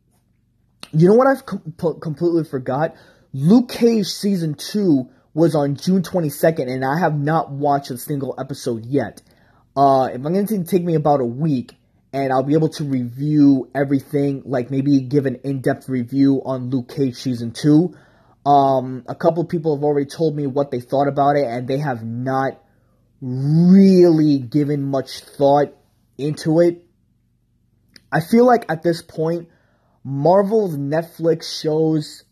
you 0.92 1.08
know 1.08 1.14
what 1.14 1.28
I've 1.28 1.46
com- 1.46 2.00
completely 2.00 2.44
forgot? 2.44 2.96
Luke 3.34 3.70
Cage 3.70 4.08
season 4.08 4.56
2 4.56 5.08
was 5.36 5.54
on 5.54 5.76
June 5.76 6.02
22nd, 6.02 6.68
and 6.68 6.84
I 6.84 6.98
have 6.98 7.16
not 7.16 7.52
watched 7.52 7.92
a 7.92 8.00
single 8.00 8.34
episode 8.40 8.88
yet. 8.88 9.22
Uh, 9.78 10.10
if 10.12 10.16
I'm 10.16 10.34
going 10.34 10.48
to 10.48 10.64
take 10.64 10.84
me 10.84 10.96
about 10.96 11.22
a 11.22 11.26
week, 11.26 11.76
and 12.14 12.34
I'll 12.34 12.42
be 12.42 12.56
able 12.56 12.70
to 12.70 12.84
review 12.84 13.70
everything, 13.76 14.42
like 14.44 14.72
maybe 14.72 15.02
give 15.02 15.28
an 15.28 15.36
in-depth 15.44 15.88
review 15.88 16.42
on 16.44 16.72
Luke 16.72 16.90
Cage 16.90 17.16
season 17.16 17.52
2. 17.52 17.96
Um, 18.46 19.04
a 19.08 19.16
couple 19.16 19.44
people 19.46 19.76
have 19.76 19.84
already 19.84 20.08
told 20.08 20.36
me 20.36 20.48
what 20.48 20.72
they 20.72 20.80
thought 20.80 21.08
about 21.08 21.36
it, 21.36 21.46
and 21.46 21.68
they 21.68 21.78
have 21.78 22.04
not 22.04 22.62
really 23.22 24.40
given 24.40 24.84
much 24.84 25.20
thought 25.20 25.76
into 26.18 26.60
it. 26.60 26.84
I 28.12 28.20
feel 28.20 28.46
like 28.46 28.66
at 28.70 28.84
this 28.84 29.02
point, 29.02 29.50
Marvel's 30.04 30.76
Netflix 30.76 31.62
shows 31.62 32.24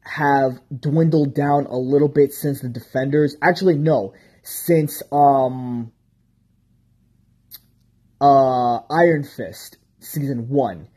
have 0.00 0.60
dwindled 0.76 1.34
down 1.34 1.66
a 1.66 1.76
little 1.76 2.08
bit 2.08 2.32
since 2.32 2.60
the 2.60 2.68
Defenders. 2.68 3.36
Actually, 3.42 3.76
no, 3.76 4.14
since 4.42 5.02
um 5.12 5.92
uh 8.20 8.78
Iron 8.90 9.24
Fist 9.24 9.76
season 10.00 10.48
1. 10.48 10.88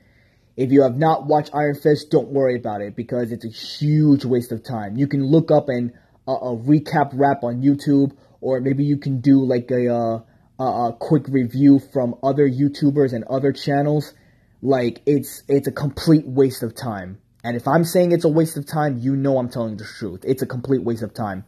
If 0.57 0.71
you 0.71 0.83
have 0.83 0.97
not 0.97 1.25
watched 1.25 1.53
Iron 1.53 1.75
Fist, 1.75 2.11
don't 2.11 2.29
worry 2.29 2.55
about 2.55 2.81
it 2.81 2.95
because 2.95 3.31
it's 3.31 3.45
a 3.45 3.49
huge 3.49 4.23
waste 4.23 4.51
of 4.51 4.63
time. 4.63 4.95
You 4.97 5.07
can 5.07 5.25
look 5.25 5.51
up 5.51 5.67
uh, 5.69 6.31
a 6.31 6.55
recap 6.55 7.11
wrap 7.13 7.43
on 7.43 7.61
YouTube, 7.61 8.15
or 8.39 8.61
maybe 8.61 8.85
you 8.85 8.97
can 8.97 9.19
do 9.19 9.43
like 9.43 9.69
a, 9.71 9.93
uh, 9.93 10.19
a 10.59 10.93
quick 10.97 11.27
review 11.27 11.79
from 11.91 12.15
other 12.23 12.49
YouTubers 12.49 13.13
and 13.13 13.25
other 13.25 13.51
channels 13.51 14.13
like 14.61 15.01
it's 15.05 15.43
it's 15.47 15.67
a 15.67 15.71
complete 15.71 16.25
waste 16.25 16.63
of 16.63 16.75
time. 16.75 17.19
And 17.43 17.55
if 17.55 17.67
I'm 17.67 17.83
saying 17.83 18.11
it's 18.11 18.25
a 18.25 18.29
waste 18.29 18.57
of 18.57 18.65
time, 18.65 18.97
you 18.97 19.15
know 19.15 19.37
I'm 19.37 19.49
telling 19.49 19.77
the 19.77 19.85
truth. 19.85 20.21
It's 20.25 20.41
a 20.41 20.47
complete 20.47 20.83
waste 20.83 21.03
of 21.03 21.13
time. 21.13 21.45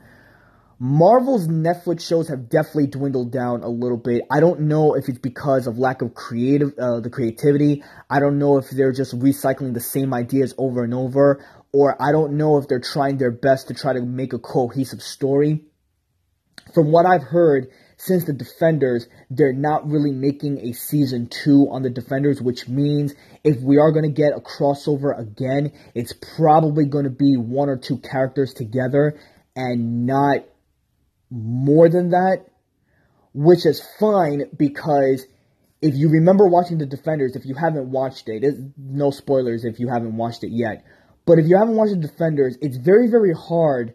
Marvel's 0.79 1.47
Netflix 1.47 2.07
shows 2.07 2.27
have 2.29 2.49
definitely 2.49 2.85
dwindled 2.85 3.31
down 3.31 3.63
a 3.63 3.67
little 3.67 3.97
bit. 3.97 4.21
I 4.29 4.39
don't 4.39 4.61
know 4.61 4.93
if 4.93 5.09
it's 5.09 5.17
because 5.17 5.65
of 5.65 5.79
lack 5.79 6.03
of 6.03 6.13
creative, 6.13 6.77
uh, 6.77 6.99
the 6.99 7.09
creativity. 7.09 7.83
I 8.11 8.19
don't 8.19 8.37
know 8.37 8.57
if 8.59 8.69
they're 8.69 8.91
just 8.91 9.17
recycling 9.17 9.73
the 9.73 9.79
same 9.79 10.13
ideas 10.13 10.53
over 10.55 10.83
and 10.83 10.93
over, 10.93 11.43
or 11.73 11.99
I 11.99 12.11
don't 12.11 12.33
know 12.33 12.57
if 12.57 12.67
they're 12.67 12.79
trying 12.79 13.17
their 13.17 13.31
best 13.31 13.69
to 13.69 13.73
try 13.73 13.93
to 13.93 14.01
make 14.01 14.33
a 14.33 14.39
cohesive 14.39 15.01
story. 15.01 15.65
From 16.75 16.91
what 16.91 17.07
I've 17.07 17.23
heard, 17.23 17.69
since 17.95 18.25
the 18.25 18.33
Defenders, 18.33 19.07
they're 19.31 19.53
not 19.53 19.89
really 19.89 20.11
making 20.11 20.59
a 20.59 20.73
season 20.73 21.27
two 21.27 21.69
on 21.71 21.81
the 21.81 21.89
Defenders, 21.89 22.39
which 22.39 22.67
means 22.67 23.15
if 23.43 23.59
we 23.61 23.79
are 23.79 23.91
going 23.91 24.05
to 24.05 24.11
get 24.11 24.33
a 24.37 24.41
crossover 24.41 25.17
again, 25.17 25.71
it's 25.95 26.13
probably 26.35 26.85
going 26.85 27.05
to 27.05 27.09
be 27.09 27.35
one 27.35 27.67
or 27.67 27.77
two 27.77 27.97
characters 27.97 28.53
together 28.53 29.19
and 29.55 30.05
not 30.05 30.45
more 31.29 31.89
than 31.89 32.09
that, 32.09 32.45
which 33.33 33.65
is 33.65 33.85
fine 33.99 34.49
because 34.57 35.25
if 35.81 35.95
you 35.95 36.09
remember 36.09 36.47
watching 36.47 36.77
the 36.77 36.85
Defenders, 36.85 37.35
if 37.35 37.45
you 37.45 37.55
haven't 37.55 37.91
watched 37.91 38.29
it, 38.29 38.43
no 38.77 39.11
spoilers 39.11 39.63
if 39.65 39.79
you 39.79 39.89
haven't 39.89 40.17
watched 40.17 40.43
it 40.43 40.51
yet, 40.51 40.83
but 41.25 41.39
if 41.39 41.47
you 41.47 41.57
haven't 41.57 41.75
watched 41.75 41.91
the 41.91 42.07
Defenders, 42.07 42.57
it's 42.61 42.77
very, 42.77 43.07
very 43.07 43.33
hard 43.33 43.93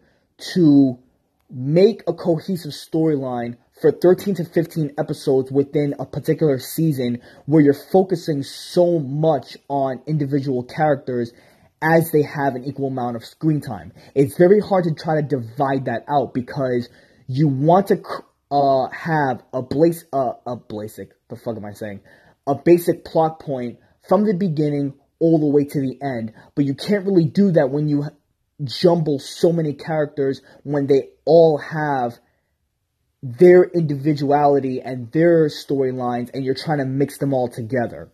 to 0.55 0.99
make 1.51 2.03
a 2.07 2.13
cohesive 2.13 2.73
storyline 2.73 3.57
for 3.81 3.91
13 3.91 4.37
to 4.37 4.45
15 4.45 4.95
episodes 4.97 5.51
within 5.51 5.95
a 5.99 6.07
particular 6.07 6.59
season 6.59 7.21
where 7.47 7.61
you're 7.61 7.75
focusing 7.75 8.43
so 8.43 8.99
much 8.99 9.57
on 9.69 10.01
individual 10.07 10.63
characters 10.63 11.33
as 11.83 12.13
they 12.13 12.23
have 12.23 12.55
an 12.55 12.65
equal 12.65 12.89
amount 12.89 13.17
of 13.17 13.25
screen 13.25 13.61
time. 13.61 13.93
It's 14.15 14.37
very 14.39 14.61
hard 14.61 14.85
to 14.85 14.95
try 14.95 15.21
to 15.21 15.23
divide 15.23 15.87
that 15.87 16.05
out 16.09 16.33
because 16.33 16.89
you 17.27 17.49
want 17.49 17.89
to 17.89 18.03
uh, 18.51 18.89
have 18.89 19.43
a 19.53 19.63
blaze, 19.63 20.05
uh, 20.13 20.33
a 20.47 20.57
basic, 20.57 21.11
the 21.29 21.37
fuck 21.37 21.57
am 21.57 21.65
I 21.65 21.73
saying? 21.73 22.01
A 22.47 22.55
basic 22.55 23.05
plot 23.05 23.41
point 23.41 23.79
from 24.09 24.25
the 24.25 24.35
beginning 24.35 24.95
all 25.19 25.39
the 25.39 25.47
way 25.47 25.65
to 25.65 25.81
the 25.81 25.99
end, 26.03 26.33
but 26.55 26.65
you 26.65 26.75
can't 26.75 27.07
really 27.07 27.25
do 27.25 27.53
that 27.53 27.71
when 27.71 27.89
you 27.89 28.05
jumble 28.65 29.19
so 29.19 29.53
many 29.53 29.73
characters 29.73 30.43
when 30.63 30.87
they 30.87 31.11
all 31.25 31.59
have 31.59 32.19
their 33.23 33.63
individuality 33.63 34.81
and 34.81 35.11
their 35.13 35.47
storylines 35.47 36.31
and 36.35 36.45
you're 36.45 36.55
trying 36.55 36.79
to 36.79 36.85
mix 36.85 37.19
them 37.19 37.33
all 37.33 37.49
together. 37.49 38.11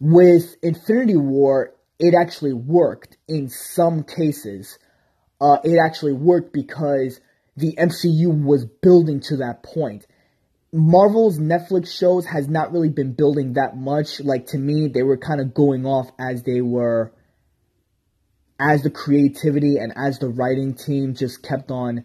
With 0.00 0.56
Infinity 0.62 1.16
War, 1.16 1.74
it 1.98 2.14
actually 2.14 2.52
worked 2.52 3.16
in 3.28 3.48
some 3.48 4.02
cases. 4.02 4.78
Uh, 5.40 5.58
it 5.64 5.78
actually 5.82 6.12
worked 6.12 6.52
because 6.52 7.20
the 7.56 7.74
MCU 7.76 8.44
was 8.44 8.66
building 8.66 9.20
to 9.20 9.38
that 9.38 9.62
point. 9.62 10.06
Marvel's 10.72 11.38
Netflix 11.38 11.96
shows 11.96 12.26
has 12.26 12.48
not 12.48 12.72
really 12.72 12.90
been 12.90 13.12
building 13.12 13.54
that 13.54 13.76
much. 13.76 14.20
Like 14.20 14.46
to 14.48 14.58
me, 14.58 14.88
they 14.88 15.02
were 15.02 15.16
kind 15.16 15.40
of 15.40 15.54
going 15.54 15.86
off 15.86 16.10
as 16.18 16.42
they 16.42 16.60
were, 16.60 17.12
as 18.60 18.82
the 18.82 18.90
creativity 18.90 19.78
and 19.78 19.92
as 19.96 20.18
the 20.18 20.28
writing 20.28 20.74
team 20.74 21.14
just 21.14 21.42
kept 21.42 21.70
on 21.70 22.04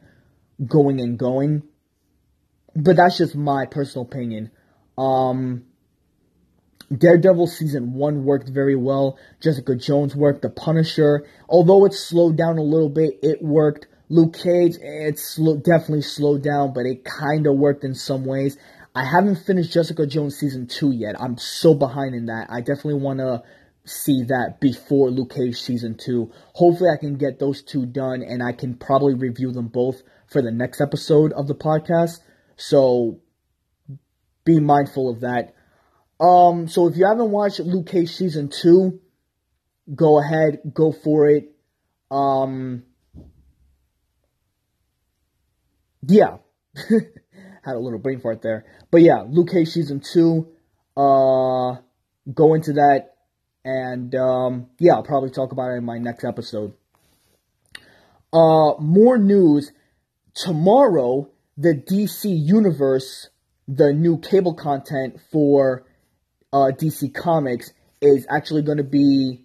going 0.65 1.01
and 1.01 1.17
going. 1.17 1.63
But 2.75 2.95
that's 2.95 3.17
just 3.17 3.35
my 3.35 3.65
personal 3.65 4.05
opinion. 4.05 4.51
Um, 4.97 5.65
Daredevil 6.95 7.47
season 7.47 7.93
one 7.93 8.25
worked 8.25 8.49
very 8.49 8.75
well. 8.75 9.17
Jessica 9.41 9.75
Jones 9.75 10.15
worked. 10.15 10.41
The 10.41 10.49
Punisher, 10.49 11.25
although 11.49 11.85
it 11.85 11.93
slowed 11.93 12.37
down 12.37 12.57
a 12.57 12.63
little 12.63 12.89
bit, 12.89 13.19
it 13.21 13.41
worked. 13.41 13.87
Luke 14.11 14.33
Cage, 14.33 14.75
it's 14.81 15.37
definitely 15.37 16.01
slowed 16.01 16.43
down, 16.43 16.73
but 16.73 16.85
it 16.85 17.05
kind 17.05 17.47
of 17.47 17.55
worked 17.55 17.85
in 17.85 17.95
some 17.95 18.25
ways. 18.25 18.57
I 18.93 19.05
haven't 19.05 19.37
finished 19.37 19.71
Jessica 19.71 20.05
Jones 20.05 20.37
season 20.37 20.67
two 20.67 20.91
yet. 20.91 21.15
I'm 21.17 21.37
so 21.37 21.73
behind 21.73 22.13
in 22.13 22.25
that. 22.25 22.47
I 22.49 22.59
definitely 22.59 22.95
want 22.95 23.19
to 23.19 23.41
see 23.85 24.23
that 24.23 24.59
before 24.59 25.09
Luke 25.09 25.33
Cage 25.33 25.61
season 25.61 25.95
two. 25.95 26.29
Hopefully, 26.55 26.89
I 26.89 26.99
can 26.99 27.15
get 27.15 27.39
those 27.39 27.61
two 27.61 27.85
done, 27.85 28.21
and 28.21 28.43
I 28.43 28.51
can 28.51 28.75
probably 28.75 29.13
review 29.13 29.53
them 29.53 29.69
both 29.69 30.03
for 30.27 30.41
the 30.41 30.51
next 30.51 30.81
episode 30.81 31.31
of 31.31 31.47
the 31.47 31.55
podcast. 31.55 32.19
So 32.57 33.21
be 34.43 34.59
mindful 34.59 35.09
of 35.09 35.21
that. 35.21 35.55
Um, 36.19 36.67
so 36.67 36.87
if 36.87 36.97
you 36.97 37.05
haven't 37.05 37.31
watched 37.31 37.61
Luke 37.61 37.87
Cage 37.87 38.13
season 38.13 38.49
two, 38.49 38.99
go 39.95 40.19
ahead, 40.19 40.59
go 40.73 40.91
for 40.91 41.29
it. 41.29 41.55
Um, 42.11 42.83
yeah, 46.07 46.37
had 46.75 47.75
a 47.75 47.79
little 47.79 47.99
brain 47.99 48.19
fart 48.19 48.41
there, 48.41 48.65
but 48.91 49.01
yeah, 49.01 49.23
Luke 49.27 49.49
Cage 49.51 49.69
season 49.69 50.01
two. 50.01 50.47
Uh, 50.95 51.77
go 52.33 52.53
into 52.53 52.73
that, 52.73 53.15
and 53.63 54.13
um, 54.15 54.67
yeah, 54.79 54.93
I'll 54.93 55.03
probably 55.03 55.29
talk 55.29 55.51
about 55.51 55.71
it 55.71 55.77
in 55.77 55.85
my 55.85 55.97
next 55.97 56.23
episode. 56.23 56.73
Uh, 58.33 58.73
more 58.79 59.17
news 59.17 59.71
tomorrow. 60.33 61.29
The 61.57 61.75
DC 61.75 62.23
Universe, 62.25 63.29
the 63.67 63.93
new 63.93 64.17
cable 64.17 64.53
content 64.53 65.19
for 65.31 65.85
uh, 66.51 66.71
DC 66.73 67.13
Comics, 67.13 67.71
is 68.01 68.25
actually 68.29 68.63
going 68.63 68.77
to 68.77 68.83
be 68.83 69.41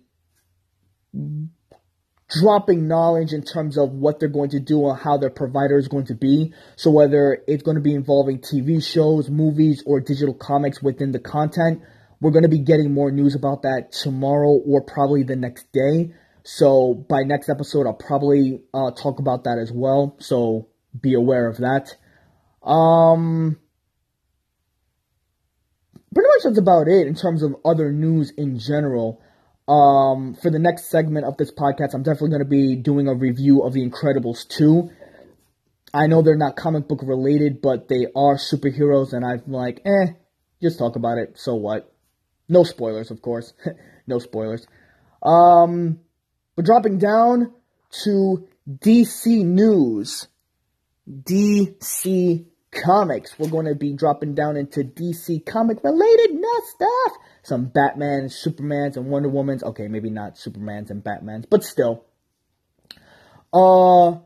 dropping 2.40 2.88
knowledge 2.88 3.32
in 3.32 3.42
terms 3.42 3.76
of 3.76 3.90
what 3.90 4.18
they're 4.18 4.28
going 4.28 4.50
to 4.50 4.60
do 4.60 4.88
and 4.88 4.98
how 4.98 5.16
their 5.16 5.30
provider 5.30 5.78
is 5.78 5.88
going 5.88 6.06
to 6.06 6.14
be. 6.14 6.52
So 6.76 6.90
whether 6.90 7.42
it's 7.46 7.62
going 7.62 7.76
to 7.76 7.80
be 7.80 7.94
involving 7.94 8.38
TV 8.38 8.84
shows, 8.84 9.30
movies, 9.30 9.82
or 9.86 10.00
digital 10.00 10.34
comics 10.34 10.82
within 10.82 11.12
the 11.12 11.18
content, 11.18 11.82
we're 12.20 12.30
going 12.30 12.44
to 12.44 12.48
be 12.48 12.60
getting 12.60 12.92
more 12.92 13.10
news 13.10 13.34
about 13.34 13.62
that 13.62 13.92
tomorrow 13.92 14.60
or 14.66 14.82
probably 14.82 15.22
the 15.22 15.36
next 15.36 15.70
day. 15.72 16.12
So 16.44 16.94
by 16.94 17.22
next 17.22 17.48
episode, 17.48 17.86
I'll 17.86 17.94
probably 17.94 18.62
uh, 18.72 18.92
talk 18.92 19.18
about 19.18 19.44
that 19.44 19.58
as 19.58 19.72
well. 19.72 20.16
So 20.20 20.68
be 20.98 21.14
aware 21.14 21.48
of 21.48 21.58
that. 21.58 21.96
Um, 22.66 23.58
pretty 26.14 26.28
much 26.28 26.44
that's 26.44 26.58
about 26.58 26.88
it 26.88 27.06
in 27.06 27.14
terms 27.14 27.42
of 27.42 27.56
other 27.64 27.92
news 27.92 28.32
in 28.36 28.58
general. 28.58 29.20
Um, 29.68 30.34
for 30.40 30.50
the 30.50 30.60
next 30.60 30.90
segment 30.90 31.26
of 31.26 31.36
this 31.36 31.50
podcast, 31.50 31.94
I'm 31.94 32.02
definitely 32.02 32.30
going 32.30 32.42
to 32.42 32.48
be 32.48 32.76
doing 32.76 33.08
a 33.08 33.14
review 33.14 33.62
of 33.62 33.72
The 33.72 33.88
Incredibles 33.88 34.46
2. 34.48 34.90
I 35.92 36.06
know 36.06 36.22
they're 36.22 36.36
not 36.36 36.56
comic 36.56 36.86
book 36.86 37.00
related, 37.02 37.60
but 37.60 37.88
they 37.88 38.06
are 38.14 38.36
superheroes, 38.36 39.12
and 39.12 39.24
I'm 39.24 39.42
like, 39.50 39.80
eh, 39.84 40.12
just 40.62 40.78
talk 40.78 40.94
about 40.94 41.18
it. 41.18 41.38
So 41.38 41.54
what? 41.54 41.92
No 42.48 42.62
spoilers, 42.62 43.10
of 43.10 43.22
course. 43.22 43.54
no 44.06 44.18
spoilers. 44.18 44.66
Um, 45.22 46.00
but 46.54 46.64
dropping 46.64 46.98
down 46.98 47.52
to 48.04 48.48
DC 48.68 49.44
News, 49.44 50.28
DC 51.08 52.46
Comics. 52.84 53.38
We're 53.38 53.48
going 53.48 53.66
to 53.66 53.74
be 53.74 53.94
dropping 53.94 54.34
down 54.34 54.56
into 54.56 54.80
DC 54.80 55.46
comic 55.46 55.82
related 55.82 56.38
stuff. 56.66 57.12
Some 57.46 57.66
Batman, 57.66 58.24
Supermans, 58.24 58.96
and 58.96 59.06
Wonder 59.06 59.28
Woman's. 59.28 59.62
Okay, 59.62 59.86
maybe 59.86 60.10
not 60.10 60.34
Supermans 60.34 60.90
and 60.90 61.04
Batman's, 61.04 61.46
but 61.46 61.62
still. 61.62 62.04
Uh, 63.54 64.16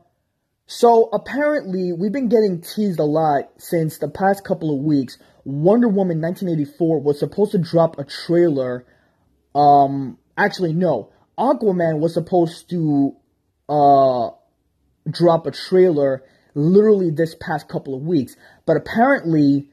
so 0.65 1.07
apparently 1.13 1.93
we've 1.93 2.11
been 2.11 2.29
getting 2.29 2.61
teased 2.61 2.99
a 2.99 3.03
lot 3.03 3.51
since 3.59 3.99
the 3.99 4.07
past 4.07 4.43
couple 4.43 4.75
of 4.75 4.83
weeks. 4.83 5.19
Wonder 5.43 5.87
Woman 5.87 6.19
1984 6.19 6.99
was 7.01 7.19
supposed 7.19 7.51
to 7.51 7.59
drop 7.59 7.99
a 7.99 8.05
trailer. 8.05 8.87
Um, 9.53 10.17
actually 10.35 10.73
no, 10.73 11.11
Aquaman 11.37 11.99
was 11.99 12.15
supposed 12.15 12.71
to 12.71 13.15
uh 13.69 14.31
drop 15.07 15.45
a 15.45 15.51
trailer 15.51 16.23
literally 16.55 17.11
this 17.11 17.35
past 17.35 17.67
couple 17.67 17.93
of 17.93 18.01
weeks. 18.01 18.35
But 18.65 18.77
apparently, 18.77 19.69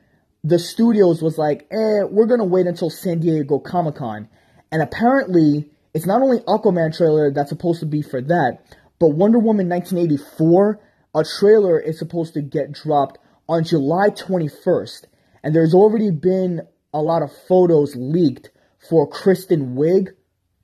the 0.48 0.58
studios 0.58 1.22
was 1.22 1.36
like, 1.36 1.66
eh, 1.70 2.04
we're 2.08 2.26
gonna 2.26 2.44
wait 2.44 2.66
until 2.66 2.90
San 2.90 3.20
Diego 3.20 3.58
Comic 3.58 3.96
Con. 3.96 4.28
And 4.72 4.82
apparently, 4.82 5.70
it's 5.92 6.06
not 6.06 6.22
only 6.22 6.38
Aquaman 6.40 6.96
trailer 6.96 7.30
that's 7.30 7.50
supposed 7.50 7.80
to 7.80 7.86
be 7.86 8.02
for 8.02 8.20
that, 8.22 8.60
but 8.98 9.08
Wonder 9.08 9.38
Woman 9.38 9.68
1984, 9.68 10.80
a 11.14 11.24
trailer 11.38 11.78
is 11.78 11.98
supposed 11.98 12.34
to 12.34 12.42
get 12.42 12.72
dropped 12.72 13.18
on 13.48 13.64
July 13.64 14.08
21st. 14.08 15.04
And 15.42 15.54
there's 15.54 15.74
already 15.74 16.10
been 16.10 16.62
a 16.92 17.00
lot 17.00 17.22
of 17.22 17.30
photos 17.46 17.94
leaked 17.94 18.50
for 18.88 19.06
Kristen 19.06 19.76
Wiig 19.76 20.08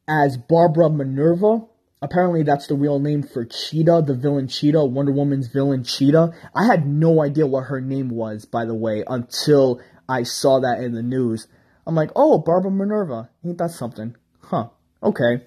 as 0.08 0.36
Barbara 0.36 0.90
Minerva 0.90 1.62
Apparently, 2.04 2.42
that's 2.42 2.66
the 2.66 2.74
real 2.74 2.98
name 2.98 3.22
for 3.22 3.46
Cheetah, 3.46 4.02
the 4.06 4.14
villain 4.14 4.46
Cheetah, 4.46 4.84
Wonder 4.84 5.10
Woman's 5.10 5.46
villain 5.46 5.84
Cheetah. 5.84 6.34
I 6.54 6.66
had 6.66 6.86
no 6.86 7.22
idea 7.22 7.46
what 7.46 7.64
her 7.68 7.80
name 7.80 8.10
was, 8.10 8.44
by 8.44 8.66
the 8.66 8.74
way, 8.74 9.04
until 9.08 9.80
I 10.06 10.24
saw 10.24 10.60
that 10.60 10.80
in 10.80 10.92
the 10.92 11.02
news. 11.02 11.48
I'm 11.86 11.94
like, 11.94 12.10
oh, 12.14 12.36
Barbara 12.36 12.70
Minerva. 12.70 13.30
Ain't 13.42 13.56
that 13.56 13.70
something? 13.70 14.16
Huh. 14.42 14.68
Okay. 15.02 15.46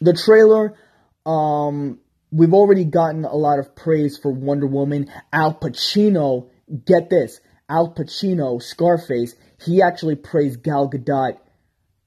The 0.00 0.14
trailer, 0.14 0.78
um, 1.26 1.98
we've 2.32 2.54
already 2.54 2.86
gotten 2.86 3.26
a 3.26 3.36
lot 3.36 3.58
of 3.58 3.76
praise 3.76 4.16
for 4.16 4.32
Wonder 4.32 4.66
Woman. 4.66 5.10
Al 5.30 5.52
Pacino, 5.52 6.48
get 6.86 7.10
this, 7.10 7.42
Al 7.68 7.92
Pacino, 7.92 8.62
Scarface, 8.62 9.34
he 9.62 9.82
actually 9.82 10.16
praised 10.16 10.62
Gal 10.62 10.88
Gadot 10.88 11.36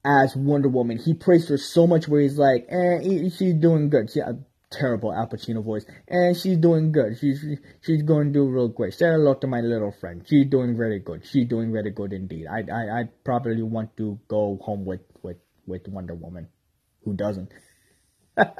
as 0.04 0.34
Wonder 0.36 0.68
Woman. 0.68 0.98
He 0.98 1.14
praised 1.14 1.48
her 1.48 1.58
so 1.58 1.86
much 1.86 2.08
where 2.08 2.20
he's 2.20 2.38
like, 2.38 2.66
eh, 2.68 3.28
she's 3.36 3.54
doing 3.54 3.90
good. 3.90 4.10
She, 4.10 4.20
a 4.20 4.38
terrible 4.70 5.12
Al 5.12 5.26
Pacino 5.26 5.64
voice. 5.64 5.84
And 6.08 6.36
she's 6.36 6.58
doing 6.58 6.92
good. 6.92 7.18
She's 7.18 7.44
she's 7.80 8.02
going 8.02 8.28
to 8.28 8.32
do 8.32 8.48
real 8.48 8.68
great. 8.68 8.94
Say 8.94 9.06
hello 9.06 9.34
to 9.34 9.46
my 9.46 9.60
little 9.60 9.92
friend. 9.92 10.24
She's 10.28 10.46
doing 10.46 10.76
very 10.76 10.98
good. 10.98 11.24
She's 11.26 11.46
doing 11.48 11.72
very 11.72 11.90
good 11.90 12.12
indeed. 12.12 12.46
I 12.46 12.60
I 12.70 13.00
I 13.00 13.04
probably 13.24 13.62
want 13.62 13.96
to 13.96 14.18
go 14.28 14.58
home 14.62 14.84
with 14.84 15.00
with 15.22 15.38
with 15.66 15.88
Wonder 15.88 16.14
Woman. 16.14 16.48
Who 17.04 17.14
doesn't? 17.14 17.50
but 18.36 18.50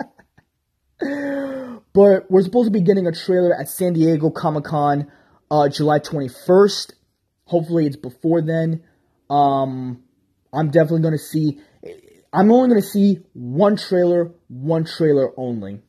we're 2.31 2.43
supposed 2.43 2.67
to 2.67 2.73
be 2.73 2.81
getting 2.81 3.07
a 3.07 3.13
trailer 3.13 3.55
at 3.55 3.69
San 3.69 3.93
Diego 3.93 4.31
Comic 4.31 4.65
Con, 4.65 5.11
uh, 5.51 5.69
July 5.69 5.99
21st. 5.99 6.93
Hopefully, 7.45 7.87
it's 7.87 7.97
before 7.97 8.43
then. 8.43 8.83
Um, 9.31 10.03
I'm 10.53 10.71
definitely 10.71 11.03
going 11.03 11.13
to 11.13 11.19
see. 11.19 11.61
I'm 12.33 12.51
only 12.53 12.69
going 12.69 12.81
to 12.81 12.87
see 12.87 13.21
one 13.33 13.77
trailer, 13.77 14.33
one 14.49 14.85
trailer 14.85 15.33
only. 15.37 15.81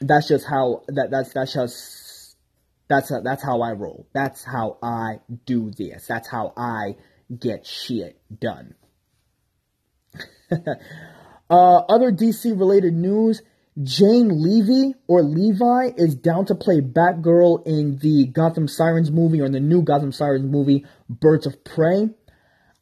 That's 0.00 0.28
just 0.28 0.46
how 0.46 0.82
that 0.88 1.10
that's 1.10 1.32
that's 1.32 1.52
just 1.52 2.36
that's 2.88 3.10
a, 3.10 3.20
that's 3.22 3.42
how 3.42 3.60
I 3.60 3.72
roll. 3.72 4.06
That's 4.12 4.42
how 4.42 4.78
I 4.82 5.20
do 5.46 5.70
this. 5.70 6.06
That's 6.06 6.28
how 6.28 6.52
I 6.56 6.96
get 7.38 7.66
shit 7.66 8.20
done. 8.36 8.74
uh, 10.50 11.76
other 11.88 12.10
DC 12.10 12.58
related 12.58 12.94
news: 12.94 13.42
Jane 13.80 14.28
Levy 14.42 14.94
or 15.06 15.22
Levi 15.22 15.90
is 15.96 16.14
down 16.16 16.46
to 16.46 16.54
play 16.54 16.80
Batgirl 16.80 17.66
in 17.66 17.98
the 17.98 18.26
Gotham 18.26 18.66
Sirens 18.66 19.10
movie 19.10 19.40
or 19.40 19.46
in 19.46 19.52
the 19.52 19.60
new 19.60 19.82
Gotham 19.82 20.12
Sirens 20.12 20.50
movie, 20.50 20.84
Birds 21.08 21.46
of 21.46 21.62
Prey. 21.62 22.08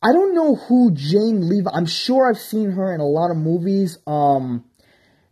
I 0.03 0.13
don't 0.13 0.35
know 0.35 0.55
who 0.55 0.93
Jane 0.93 1.49
Levi. 1.49 1.71
I'm 1.73 1.87
sure 1.87 2.29
I've 2.29 2.39
seen 2.39 2.73
her 2.73 2.95
in 2.95 3.01
a 3.01 3.07
lot 3.07 3.31
of 3.31 3.37
movies. 3.37 3.99
Um, 4.07 4.65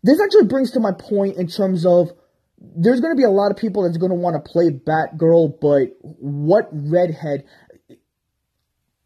this 0.02 0.20
actually 0.20 0.46
brings 0.46 0.72
to 0.72 0.80
my 0.80 0.92
point 0.92 1.36
in 1.36 1.46
terms 1.46 1.86
of 1.86 2.10
there's 2.58 3.00
going 3.00 3.14
to 3.14 3.16
be 3.16 3.24
a 3.24 3.30
lot 3.30 3.50
of 3.50 3.56
people 3.56 3.82
that's 3.82 3.98
going 3.98 4.10
to 4.10 4.16
want 4.16 4.42
to 4.42 4.50
play 4.50 4.70
Batgirl, 4.70 5.60
but 5.60 5.96
what 6.00 6.68
redhead? 6.72 7.44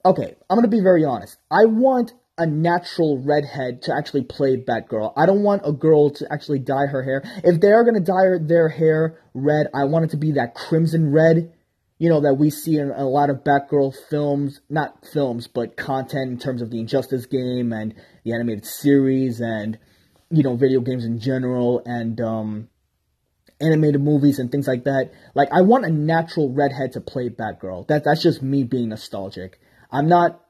Okay, 0.05 0.37
I'm 0.49 0.57
going 0.57 0.71
to 0.71 0.77
be 0.77 0.83
very 0.83 1.05
honest. 1.05 1.37
I 1.51 1.67
want 1.67 2.15
a 2.39 2.47
natural 2.47 3.19
redhead 3.19 3.83
to 3.83 3.95
actually 3.95 4.23
play 4.23 4.57
Batgirl. 4.57 5.13
I 5.15 5.27
don't 5.27 5.43
want 5.43 5.63
a 5.67 5.73
girl 5.73 6.09
to 6.11 6.33
actually 6.33 6.61
dye 6.61 6.87
her 6.87 7.03
hair. 7.03 7.23
If 7.45 7.61
they 7.61 7.73
are 7.73 7.85
going 7.85 7.97
to 7.97 8.01
dye 8.01 8.39
their 8.41 8.71
hair 8.71 9.21
red, 9.35 9.67
I 9.75 9.85
want 9.85 10.07
it 10.07 10.11
to 10.13 10.17
be 10.17 10.33
that 10.33 10.55
crimson 10.55 11.13
red 11.13 11.53
you 12.01 12.09
know, 12.09 12.23
that 12.23 12.39
we 12.39 12.49
see 12.49 12.79
in 12.79 12.91
a 12.91 13.07
lot 13.07 13.29
of 13.29 13.45
Batgirl 13.45 13.95
films, 14.09 14.63
not 14.71 15.05
films, 15.13 15.47
but 15.47 15.77
content 15.77 16.31
in 16.31 16.39
terms 16.39 16.63
of 16.63 16.71
the 16.71 16.81
Injustice 16.81 17.27
game 17.27 17.75
and 17.75 17.95
the 18.25 18.33
animated 18.33 18.65
series 18.65 19.39
and, 19.39 19.79
you 20.31 20.43
know, 20.43 20.57
video 20.57 20.81
games 20.81 21.05
in 21.05 21.21
general 21.21 21.83
and, 21.85 22.19
um, 22.23 22.69
animated 23.61 24.01
movies 24.01 24.39
and 24.39 24.51
things 24.51 24.67
like 24.67 24.85
that. 24.85 25.11
Like, 25.35 25.51
I 25.53 25.61
want 25.61 25.85
a 25.85 25.91
natural 25.91 26.51
redhead 26.51 26.93
to 26.93 27.03
play 27.03 27.29
Batgirl. 27.29 27.89
That, 27.89 28.05
that's 28.05 28.23
just 28.23 28.41
me 28.41 28.65
being 28.65 28.89
nostalgic. 28.89 29.61
I'm 29.93 30.09
not 30.09 30.41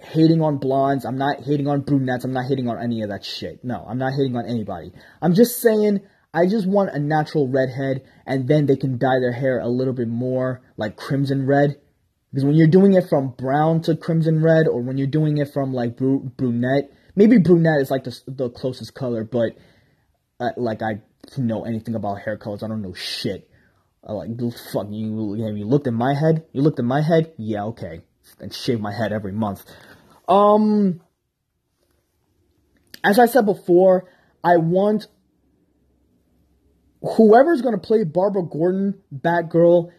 hating 0.00 0.42
on 0.42 0.58
blondes. 0.58 1.04
I'm 1.04 1.18
not 1.18 1.44
hating 1.44 1.68
on 1.68 1.82
brunettes. 1.82 2.24
I'm 2.24 2.32
not 2.32 2.46
hating 2.46 2.68
on 2.68 2.82
any 2.82 3.02
of 3.02 3.10
that 3.10 3.24
shit. 3.24 3.62
No, 3.62 3.86
I'm 3.88 3.98
not 3.98 4.14
hating 4.14 4.34
on 4.34 4.44
anybody. 4.44 4.90
I'm 5.22 5.34
just 5.34 5.60
saying 5.60 6.00
I 6.32 6.46
just 6.46 6.66
want 6.66 6.90
a 6.90 6.98
natural 6.98 7.48
redhead, 7.48 8.02
and 8.26 8.46
then 8.46 8.66
they 8.66 8.76
can 8.76 8.98
dye 8.98 9.18
their 9.20 9.32
hair 9.32 9.58
a 9.58 9.68
little 9.68 9.92
bit 9.92 10.08
more 10.08 10.62
like 10.76 10.96
crimson 10.96 11.46
red. 11.46 11.76
Because 12.30 12.44
when 12.44 12.54
you're 12.54 12.68
doing 12.68 12.94
it 12.94 13.08
from 13.08 13.34
brown 13.36 13.82
to 13.82 13.96
crimson 13.96 14.42
red, 14.42 14.68
or 14.68 14.80
when 14.80 14.96
you're 14.96 15.08
doing 15.08 15.38
it 15.38 15.52
from 15.52 15.72
like 15.72 15.96
br- 15.96 16.16
brunette, 16.36 16.92
maybe 17.16 17.38
brunette 17.38 17.80
is 17.80 17.90
like 17.90 18.04
the, 18.04 18.16
the 18.28 18.48
closest 18.50 18.94
color, 18.94 19.24
but 19.24 19.56
uh, 20.38 20.50
like 20.56 20.82
I 20.82 21.00
know 21.36 21.64
anything 21.64 21.96
about 21.96 22.22
hair 22.22 22.36
colors, 22.36 22.62
I 22.62 22.68
don't 22.68 22.82
know 22.82 22.94
shit. 22.94 23.50
I 24.06 24.12
like, 24.12 24.30
fuck, 24.72 24.86
you, 24.90 25.36
you 25.36 25.66
looked 25.66 25.86
in 25.86 25.94
my 25.94 26.14
head? 26.14 26.46
You 26.52 26.62
looked 26.62 26.78
in 26.78 26.86
my 26.86 27.02
head? 27.02 27.32
Yeah, 27.36 27.64
okay. 27.64 28.00
And 28.38 28.54
shave 28.54 28.80
my 28.80 28.92
head 28.92 29.12
every 29.12 29.32
month. 29.32 29.62
Um, 30.26 31.00
as 33.04 33.18
I 33.18 33.26
said 33.26 33.44
before, 33.44 34.08
I 34.42 34.56
want 34.56 35.06
whoever's 37.02 37.62
going 37.62 37.74
to 37.74 37.80
play 37.80 38.04
Barbara 38.04 38.42
Gordon, 38.42 39.00
Batgirl, 39.14 39.90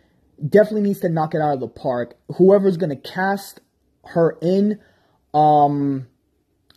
definitely 0.47 0.81
needs 0.81 0.99
to 1.01 1.09
knock 1.09 1.33
it 1.33 1.41
out 1.41 1.53
of 1.53 1.59
the 1.59 1.67
park. 1.67 2.15
Whoever's 2.37 2.77
going 2.77 2.89
to 2.89 2.95
cast 2.95 3.59
her 4.05 4.37
in, 4.41 4.79
um, 5.33 6.07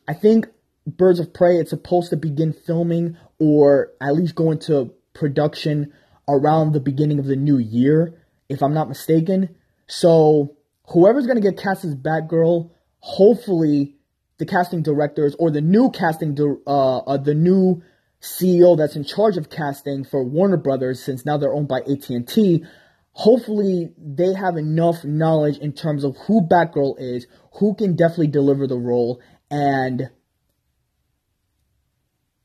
I 0.06 0.14
think 0.14 0.48
Birds 0.86 1.20
of 1.20 1.32
Prey, 1.32 1.56
it's 1.56 1.70
supposed 1.70 2.10
to 2.10 2.16
begin 2.16 2.52
filming 2.52 3.16
or 3.38 3.92
at 4.00 4.14
least 4.14 4.34
go 4.34 4.50
into 4.50 4.92
production 5.14 5.92
around 6.28 6.72
the 6.72 6.80
beginning 6.80 7.18
of 7.18 7.26
the 7.26 7.36
new 7.36 7.58
year, 7.58 8.22
if 8.48 8.62
I'm 8.62 8.74
not 8.74 8.88
mistaken. 8.88 9.54
So, 9.86 10.56
whoever's 10.88 11.26
going 11.26 11.40
to 11.40 11.42
get 11.42 11.62
cast 11.62 11.84
as 11.84 11.94
Batgirl, 11.94 12.70
hopefully 13.00 13.96
the 14.38 14.46
casting 14.46 14.82
directors 14.82 15.36
or 15.38 15.50
the 15.50 15.60
new 15.60 15.90
casting, 15.90 16.36
uh, 16.66 16.98
uh, 16.98 17.16
the 17.16 17.34
new 17.34 17.82
CEO 18.24 18.76
that's 18.76 18.96
in 18.96 19.04
charge 19.04 19.36
of 19.36 19.50
casting 19.50 20.04
for 20.04 20.24
Warner 20.24 20.56
Brothers, 20.56 21.02
since 21.02 21.24
now 21.24 21.36
they're 21.36 21.52
owned 21.52 21.68
by 21.68 21.80
AT&T, 21.80 22.64
hopefully 23.12 23.92
they 23.98 24.32
have 24.32 24.56
enough 24.56 25.04
knowledge 25.04 25.58
in 25.58 25.72
terms 25.72 26.04
of 26.04 26.16
who 26.26 26.40
Batgirl 26.40 26.96
is, 26.98 27.26
who 27.58 27.74
can 27.74 27.96
definitely 27.96 28.28
deliver 28.28 28.66
the 28.66 28.78
role, 28.78 29.20
and 29.50 30.10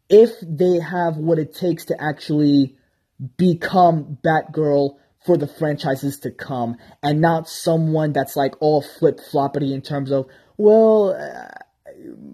if 0.09 0.31
they 0.41 0.79
have 0.79 1.17
what 1.17 1.39
it 1.39 1.55
takes 1.55 1.85
to 1.85 2.01
actually 2.01 2.75
become 3.37 4.17
Batgirl 4.23 4.97
for 5.25 5.37
the 5.37 5.47
franchises 5.47 6.19
to 6.19 6.31
come, 6.31 6.77
and 7.03 7.21
not 7.21 7.47
someone 7.47 8.13
that's 8.13 8.35
like 8.35 8.53
all 8.61 8.81
flip 8.81 9.19
floppity 9.19 9.73
in 9.73 9.81
terms 9.81 10.11
of, 10.11 10.27
well, 10.57 11.15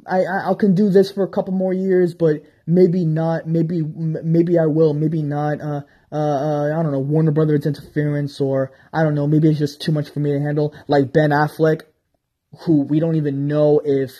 I, 0.07 0.23
I 0.23 0.51
I 0.51 0.53
can 0.53 0.75
do 0.75 0.89
this 0.89 1.11
for 1.11 1.23
a 1.23 1.29
couple 1.29 1.53
more 1.53 1.73
years, 1.73 2.13
but 2.13 2.43
maybe 2.65 3.05
not. 3.05 3.47
Maybe 3.47 3.81
maybe 3.81 4.59
I 4.59 4.65
will. 4.65 4.93
Maybe 4.93 5.21
not. 5.21 5.61
Uh, 5.61 5.81
uh, 6.11 6.15
uh, 6.15 6.79
I 6.79 6.83
don't 6.83 6.91
know. 6.91 6.99
Warner 6.99 7.31
Brothers 7.31 7.65
interference, 7.65 8.39
or 8.39 8.71
I 8.93 9.03
don't 9.03 9.15
know. 9.15 9.27
Maybe 9.27 9.49
it's 9.49 9.59
just 9.59 9.81
too 9.81 9.91
much 9.91 10.09
for 10.09 10.19
me 10.19 10.31
to 10.31 10.39
handle. 10.39 10.73
Like 10.87 11.13
Ben 11.13 11.31
Affleck, 11.31 11.81
who 12.61 12.81
we 12.81 12.99
don't 12.99 13.15
even 13.15 13.47
know 13.47 13.81
if 13.83 14.11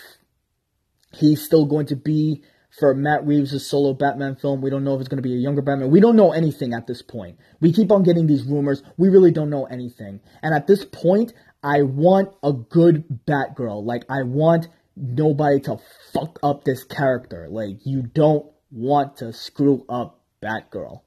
he's 1.13 1.43
still 1.43 1.65
going 1.65 1.88
to 1.88 1.95
be 1.95 2.43
for 2.77 2.93
Matt 2.93 3.25
Reeves' 3.25 3.65
solo 3.65 3.93
Batman 3.93 4.36
film. 4.36 4.62
We 4.62 4.69
don't 4.69 4.84
know 4.84 4.95
if 4.95 4.99
it's 4.99 5.08
going 5.08 5.21
to 5.21 5.27
be 5.27 5.34
a 5.34 5.39
younger 5.39 5.62
Batman. 5.62 5.91
We 5.91 6.01
don't 6.01 6.17
know 6.17 6.34
anything 6.34 6.73
at 6.73 6.88
this 6.88 7.01
point. 7.01 7.38
We 7.62 7.71
keep 7.71 7.91
on 7.91 8.03
getting 8.03 8.27
these 8.27 8.43
rumors. 8.43 8.84
We 8.97 9.10
really 9.10 9.31
don't 9.31 9.49
know 9.49 9.65
anything. 9.65 10.19
And 10.41 10.53
at 10.53 10.67
this 10.67 10.84
point, 10.84 11.34
I 11.63 11.84
want 11.84 12.34
a 12.43 12.51
good 12.51 13.05
Batgirl. 13.25 13.86
Like, 13.86 14.03
I 14.10 14.23
want 14.23 14.67
nobody 14.95 15.60
to 15.62 15.77
fuck 16.13 16.39
up 16.43 16.63
this 16.63 16.84
character. 16.84 17.47
Like, 17.49 17.86
you 17.86 18.01
don't 18.01 18.51
want 18.71 19.17
to 19.17 19.34
screw 19.34 19.86
up 19.89 20.21
Batgirl. 20.41 21.01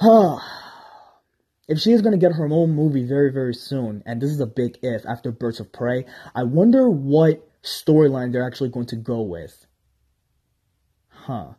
if 1.68 1.78
she 1.78 1.92
is 1.92 2.02
going 2.02 2.12
to 2.12 2.18
get 2.18 2.36
her 2.36 2.46
own 2.46 2.70
movie 2.70 3.04
very, 3.04 3.32
very 3.32 3.54
soon, 3.54 4.02
and 4.04 4.20
this 4.20 4.30
is 4.30 4.40
a 4.40 4.46
big 4.46 4.78
if 4.82 5.06
after 5.06 5.30
Birds 5.30 5.60
of 5.60 5.72
Prey, 5.72 6.06
I 6.34 6.42
wonder 6.44 6.88
what 6.88 7.48
storyline 7.62 8.32
they're 8.32 8.46
actually 8.46 8.70
going 8.70 8.86
to 8.86 8.96
go 8.96 9.22
with. 9.22 9.66
Huh. 11.08 11.52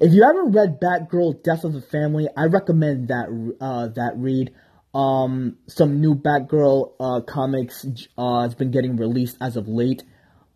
If 0.00 0.12
you 0.12 0.22
haven't 0.22 0.52
read 0.52 0.80
Batgirl 0.80 1.42
Death 1.42 1.64
of 1.64 1.72
the 1.72 1.80
Family, 1.80 2.28
I 2.36 2.44
recommend 2.44 3.08
that 3.08 3.56
uh, 3.60 3.88
that 3.88 4.12
read. 4.16 4.52
Um, 4.94 5.56
some 5.68 6.00
new 6.00 6.14
Batgirl 6.14 6.92
uh, 7.00 7.20
comics 7.22 7.86
uh, 8.18 8.42
has 8.42 8.54
been 8.54 8.70
getting 8.70 8.96
released 8.96 9.38
as 9.40 9.56
of 9.56 9.68
late. 9.68 10.04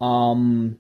Um, 0.00 0.78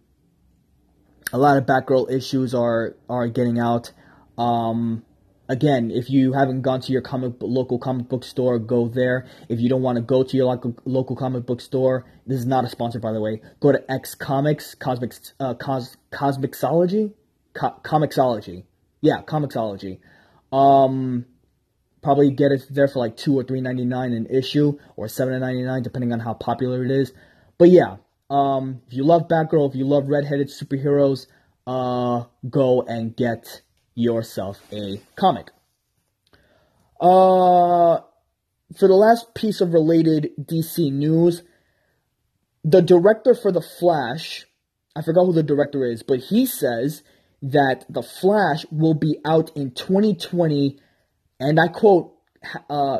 a 1.32 1.38
lot 1.38 1.56
of 1.56 1.64
Batgirl 1.64 2.10
issues 2.10 2.54
are 2.54 2.96
are 3.08 3.28
getting 3.28 3.58
out. 3.58 3.92
Um, 4.36 5.04
again, 5.48 5.90
if 5.90 6.10
you 6.10 6.32
haven't 6.32 6.62
gone 6.62 6.80
to 6.82 6.92
your 6.92 7.02
comic 7.02 7.34
local 7.40 7.78
comic 7.78 8.08
book 8.08 8.24
store, 8.24 8.58
go 8.58 8.88
there. 8.88 9.26
If 9.48 9.60
you 9.60 9.68
don't 9.68 9.82
want 9.82 9.96
to 9.96 10.02
go 10.02 10.22
to 10.22 10.36
your 10.36 10.46
local 10.46 10.76
local 10.84 11.16
comic 11.16 11.46
book 11.46 11.60
store, 11.60 12.04
this 12.26 12.38
is 12.38 12.46
not 12.46 12.64
a 12.64 12.68
sponsor, 12.68 13.00
by 13.00 13.12
the 13.12 13.20
way. 13.20 13.40
Go 13.60 13.72
to 13.72 13.90
X 13.90 14.14
Comics, 14.14 14.74
Cosmic 14.74 15.14
uh, 15.40 15.54
Cos 15.54 15.96
Cosmixology, 16.12 17.12
Co- 17.54 17.76
Comixology, 17.82 18.64
yeah, 19.00 19.22
Comixology. 19.22 19.98
Um, 20.52 21.26
Probably 22.06 22.30
get 22.30 22.52
it 22.52 22.64
there 22.70 22.86
for 22.86 23.00
like 23.00 23.16
two 23.16 23.36
or 23.36 23.42
three 23.42 23.60
ninety 23.60 23.84
nine 23.84 24.12
an 24.12 24.26
issue, 24.26 24.78
or 24.94 25.08
seven 25.08 25.40
ninety 25.40 25.64
nine 25.64 25.82
depending 25.82 26.12
on 26.12 26.20
how 26.20 26.34
popular 26.34 26.84
it 26.84 26.92
is. 26.92 27.12
But 27.58 27.70
yeah, 27.70 27.96
um, 28.30 28.80
if 28.86 28.92
you 28.92 29.02
love 29.02 29.26
Batgirl, 29.26 29.70
if 29.70 29.74
you 29.74 29.84
love 29.84 30.06
redheaded 30.06 30.46
superheroes, 30.46 31.26
uh, 31.66 32.26
go 32.48 32.82
and 32.82 33.16
get 33.16 33.60
yourself 33.96 34.60
a 34.70 35.00
comic. 35.16 35.48
Uh, 37.00 37.98
for 38.78 38.86
the 38.86 38.94
last 38.94 39.34
piece 39.34 39.60
of 39.60 39.72
related 39.72 40.30
DC 40.40 40.92
news, 40.92 41.42
the 42.62 42.82
director 42.82 43.34
for 43.34 43.50
The 43.50 43.60
Flash, 43.80 44.46
I 44.94 45.02
forgot 45.02 45.24
who 45.24 45.32
the 45.32 45.42
director 45.42 45.84
is, 45.84 46.04
but 46.04 46.20
he 46.20 46.46
says 46.46 47.02
that 47.42 47.84
The 47.88 48.04
Flash 48.04 48.64
will 48.70 48.94
be 48.94 49.18
out 49.24 49.50
in 49.56 49.72
2020 49.72 50.78
and 51.38 51.60
I 51.60 51.68
quote, 51.68 52.14
uh, 52.70 52.98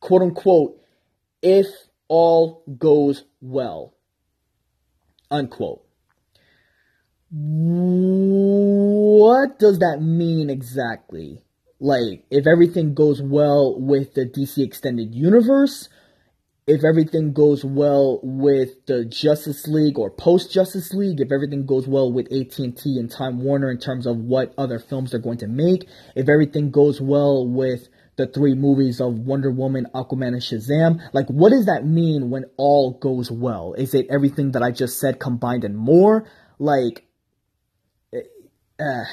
quote 0.00 0.22
unquote, 0.22 0.80
if 1.42 1.66
all 2.08 2.62
goes 2.78 3.24
well, 3.40 3.94
unquote. 5.30 5.82
What 7.30 7.58
does 9.58 9.80
that 9.80 10.00
mean 10.00 10.48
exactly? 10.48 11.42
Like, 11.78 12.24
if 12.30 12.46
everything 12.46 12.94
goes 12.94 13.20
well 13.20 13.78
with 13.78 14.14
the 14.14 14.24
DC 14.24 14.64
Extended 14.64 15.14
Universe, 15.14 15.88
if 16.66 16.82
everything 16.82 17.32
goes 17.32 17.64
well 17.64 18.18
with 18.24 18.86
the 18.86 19.04
Justice 19.04 19.68
League 19.68 19.98
or 19.98 20.10
post 20.10 20.52
Justice 20.52 20.92
League, 20.92 21.20
if 21.20 21.30
everything 21.30 21.64
goes 21.64 21.86
well 21.86 22.12
with 22.12 22.26
AT&T 22.32 22.98
and 22.98 23.08
Time 23.08 23.40
Warner 23.40 23.70
in 23.70 23.78
terms 23.78 24.04
of 24.04 24.16
what 24.16 24.52
other 24.58 24.80
films 24.80 25.12
they're 25.12 25.20
going 25.20 25.38
to 25.38 25.46
make, 25.46 25.86
if 26.16 26.28
everything 26.28 26.72
goes 26.72 27.00
well 27.00 27.46
with 27.46 27.88
the 28.16 28.26
three 28.26 28.54
movies 28.54 29.00
of 29.00 29.14
Wonder 29.14 29.50
Woman, 29.50 29.86
Aquaman, 29.94 30.28
and 30.28 30.42
Shazam, 30.42 31.00
like 31.12 31.28
what 31.28 31.50
does 31.50 31.66
that 31.66 31.86
mean 31.86 32.30
when 32.30 32.46
all 32.56 32.98
goes 32.98 33.30
well? 33.30 33.74
Is 33.74 33.94
it 33.94 34.08
everything 34.10 34.52
that 34.52 34.62
I 34.64 34.72
just 34.72 34.98
said 34.98 35.20
combined 35.20 35.62
and 35.62 35.76
more? 35.76 36.26
Like, 36.58 37.04
uh, 38.80 39.04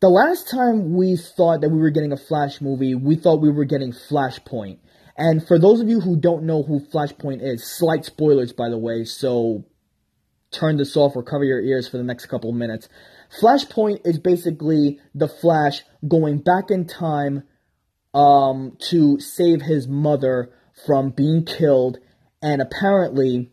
the 0.00 0.08
last 0.08 0.48
time 0.48 0.94
we 0.94 1.16
thought 1.16 1.60
that 1.60 1.68
we 1.68 1.78
were 1.78 1.90
getting 1.90 2.12
a 2.12 2.16
Flash 2.16 2.62
movie, 2.62 2.94
we 2.94 3.16
thought 3.16 3.42
we 3.42 3.50
were 3.50 3.66
getting 3.66 3.92
Flashpoint 3.92 4.78
and 5.18 5.46
for 5.46 5.58
those 5.58 5.80
of 5.80 5.88
you 5.88 6.00
who 6.00 6.16
don't 6.16 6.44
know 6.44 6.62
who 6.62 6.80
Flashpoint 6.80 7.42
is, 7.42 7.66
slight 7.66 8.04
spoilers 8.04 8.52
by 8.52 8.68
the 8.68 8.78
way, 8.78 9.04
so 9.04 9.64
turn 10.52 10.76
this 10.76 10.96
off 10.96 11.16
or 11.16 11.22
cover 11.22 11.44
your 11.44 11.60
ears 11.60 11.88
for 11.88 11.98
the 11.98 12.04
next 12.04 12.26
couple 12.26 12.52
minutes. 12.52 12.88
Flashpoint 13.40 14.00
is 14.06 14.18
basically 14.18 15.00
the 15.14 15.28
Flash 15.28 15.82
going 16.06 16.38
back 16.38 16.70
in 16.70 16.86
time 16.86 17.42
um, 18.14 18.76
to 18.90 19.18
save 19.18 19.62
his 19.62 19.86
mother 19.88 20.50
from 20.86 21.10
being 21.10 21.44
killed, 21.44 21.98
and 22.40 22.62
apparently, 22.62 23.50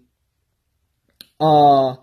uh, 1.42 1.96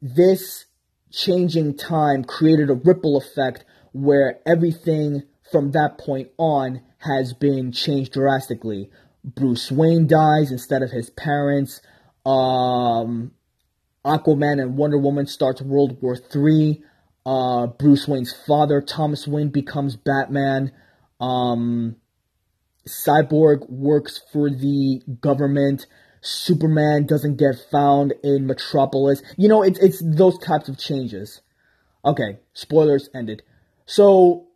this 0.00 0.64
changing 1.12 1.76
time 1.76 2.24
created 2.24 2.70
a 2.70 2.74
ripple 2.74 3.18
effect 3.18 3.64
where 3.92 4.40
everything 4.46 5.22
from 5.52 5.72
that 5.72 5.98
point 5.98 6.30
on 6.38 6.80
has 7.04 7.32
been 7.32 7.72
changed 7.72 8.12
drastically. 8.12 8.90
Bruce 9.24 9.70
Wayne 9.70 10.06
dies 10.06 10.50
instead 10.50 10.82
of 10.82 10.90
his 10.90 11.10
parents. 11.10 11.80
Um, 12.24 13.32
Aquaman 14.04 14.60
and 14.60 14.76
Wonder 14.76 14.98
Woman 14.98 15.26
starts 15.26 15.62
World 15.62 16.00
War 16.02 16.16
III. 16.34 16.82
Uh, 17.24 17.66
Bruce 17.68 18.08
Wayne's 18.08 18.32
father, 18.46 18.80
Thomas 18.80 19.28
Wayne, 19.28 19.50
becomes 19.50 19.96
Batman. 19.96 20.72
Um, 21.20 21.96
Cyborg 22.88 23.68
works 23.70 24.20
for 24.32 24.50
the 24.50 25.02
government. 25.20 25.86
Superman 26.20 27.06
doesn't 27.06 27.36
get 27.36 27.54
found 27.70 28.14
in 28.24 28.46
Metropolis. 28.46 29.22
You 29.36 29.48
know, 29.48 29.62
it's 29.62 29.78
it's 29.78 30.02
those 30.04 30.38
types 30.38 30.68
of 30.68 30.78
changes. 30.78 31.42
Okay, 32.04 32.38
spoilers 32.52 33.08
ended. 33.14 33.42
So, 33.86 34.46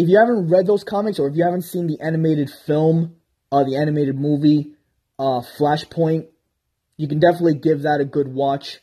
if 0.00 0.08
you 0.08 0.18
haven't 0.18 0.48
read 0.48 0.66
those 0.66 0.84
comics 0.84 1.18
or 1.18 1.28
if 1.28 1.36
you 1.36 1.44
haven't 1.44 1.62
seen 1.62 1.86
the 1.86 1.98
animated 2.00 2.50
film 2.66 3.16
uh, 3.52 3.64
the 3.64 3.76
animated 3.76 4.18
movie 4.18 4.74
uh, 5.18 5.42
Flashpoint. 5.58 6.28
You 6.96 7.08
can 7.08 7.18
definitely 7.18 7.54
give 7.54 7.82
that 7.82 8.00
a 8.00 8.04
good 8.04 8.28
watch. 8.28 8.80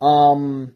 Um, 0.00 0.74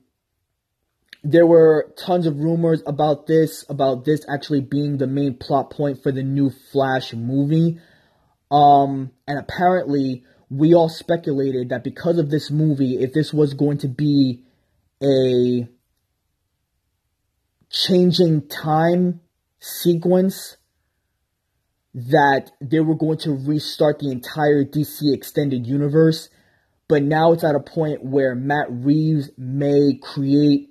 there 1.23 1.47
were 1.47 1.93
tons 1.99 2.27
of 2.27 2.39
rumors 2.39 2.83
about 2.87 3.27
this, 3.27 3.65
about 3.69 4.05
this 4.05 4.25
actually 4.29 4.61
being 4.61 4.99
the 4.99 5.07
main 5.07 5.35
plot 5.35 5.71
point 5.71 6.03
for 6.03 6.13
the 6.13 6.23
new 6.23 6.51
Flash 6.73 7.13
movie. 7.13 7.81
Um, 8.51 9.11
and 9.27 9.39
apparently, 9.39 10.25
we 10.49 10.75
all 10.75 10.89
speculated 10.89 11.71
that 11.71 11.83
because 11.83 12.19
of 12.19 12.31
this 12.31 12.51
movie, 12.51 12.99
if 13.03 13.13
this 13.13 13.33
was 13.33 13.55
going 13.55 13.79
to 13.79 13.89
be 13.89 14.45
a 15.03 15.69
changing 17.69 18.47
time 18.49 19.21
sequence, 19.67 20.57
that 21.95 22.51
they 22.61 22.81
were 22.81 22.95
going 22.95 23.19
to 23.19 23.31
restart 23.31 23.99
the 23.99 24.11
entire 24.11 24.65
DC 24.65 25.01
extended 25.13 25.67
universe. 25.67 26.29
But 26.89 27.03
now 27.03 27.33
it's 27.33 27.43
at 27.43 27.55
a 27.55 27.61
point 27.61 28.05
where 28.05 28.35
Matt 28.35 28.67
Reeves 28.71 29.31
may 29.37 29.99
create 30.01 30.71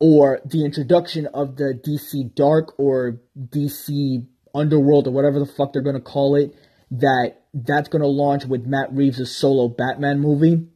or 0.00 0.40
the 0.44 0.64
introduction 0.64 1.26
of 1.26 1.56
the 1.56 1.74
DC 1.74 2.34
Dark 2.34 2.78
or 2.78 3.20
DC 3.38 4.26
Underworld 4.54 5.06
or 5.06 5.10
whatever 5.12 5.38
the 5.38 5.46
fuck 5.46 5.72
they're 5.72 5.82
going 5.82 5.94
to 5.94 6.00
call 6.00 6.36
it 6.36 6.54
that 6.90 7.34
that's 7.52 7.88
going 7.88 8.02
to 8.02 8.08
launch 8.08 8.44
with 8.44 8.66
Matt 8.66 8.92
Reeves' 8.92 9.34
solo 9.34 9.68
Batman 9.68 10.20
movie. 10.20 10.66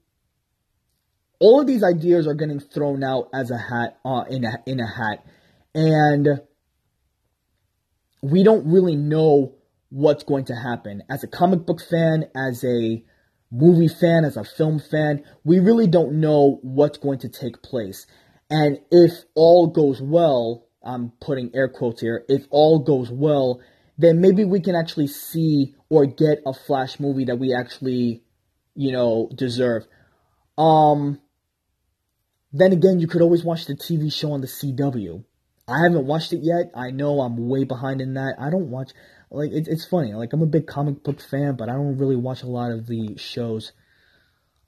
All 1.41 1.61
of 1.61 1.67
these 1.67 1.83
ideas 1.83 2.27
are 2.27 2.35
getting 2.35 2.61
thrown 2.61 3.03
out 3.03 3.29
as 3.35 3.51
a 3.51 3.59
hat 3.59 3.99
uh, 4.05 4.25
in 4.29 4.45
a 4.45 4.63
in 4.67 4.79
a 4.79 4.87
hat, 4.87 5.25
and 5.75 6.41
we 8.23 8.45
don't 8.45 8.67
really 8.67 8.97
know 8.97 9.57
what's 9.91 10.25
going 10.25 10.47
to 10.47 10.55
happen. 10.55 11.03
As 11.11 11.23
a 11.23 11.29
comic 11.29 11.67
book 11.67 11.81
fan, 11.83 12.31
as 12.35 12.65
a 12.65 13.05
movie 13.51 13.89
fan, 13.89 14.25
as 14.25 14.37
a 14.37 14.45
film 14.45 14.79
fan, 14.79 15.25
we 15.45 15.59
really 15.59 15.87
don't 15.87 16.21
know 16.21 16.59
what's 16.63 16.99
going 16.99 17.19
to 17.19 17.29
take 17.29 17.63
place. 17.63 18.07
And 18.49 18.79
if 18.91 19.13
all 19.35 19.67
goes 19.67 20.01
well, 20.01 20.67
I'm 20.83 21.13
putting 21.21 21.55
air 21.55 21.69
quotes 21.69 22.01
here, 22.01 22.25
if 22.29 22.47
all 22.51 22.79
goes 22.79 23.11
well, 23.11 23.61
then 23.99 24.21
maybe 24.21 24.45
we 24.45 24.61
can 24.61 24.75
actually 24.75 25.09
see 25.09 25.75
or 25.91 26.07
get 26.07 26.43
a 26.47 26.55
Flash 26.55 26.99
movie 26.99 27.27
that 27.27 27.39
we 27.39 27.55
actually, 27.55 28.23
you 28.75 28.93
know, 28.93 29.29
deserve. 29.35 29.87
Um, 30.57 31.21
then 32.53 32.73
again, 32.73 33.01
you 33.01 33.07
could 33.07 33.23
always 33.23 33.45
watch 33.45 33.67
the 33.67 33.75
TV 33.75 34.13
show 34.13 34.33
on 34.33 34.41
the 34.41 34.47
CW. 34.47 35.25
I 35.69 35.79
haven't 35.85 36.07
watched 36.07 36.33
it 36.33 36.43
yet. 36.43 36.71
I 36.75 36.91
know 36.91 37.21
I'm 37.21 37.49
way 37.49 37.65
behind 37.65 38.01
in 38.01 38.15
that. 38.15 38.35
I 38.39 38.51
don't 38.51 38.71
watch 38.71 38.93
like 39.31 39.51
it's 39.53 39.69
it's 39.69 39.87
funny. 39.87 40.13
Like 40.15 40.33
I'm 40.33 40.43
a 40.43 40.47
big 40.47 40.67
comic 40.67 41.03
book 41.03 41.21
fan, 41.21 41.57
but 41.57 41.69
I 41.69 41.73
don't 41.73 41.99
really 41.99 42.17
watch 42.17 42.43
a 42.43 42.49
lot 42.49 42.73
of 42.73 42.87
the 42.87 43.17
shows. 43.17 43.73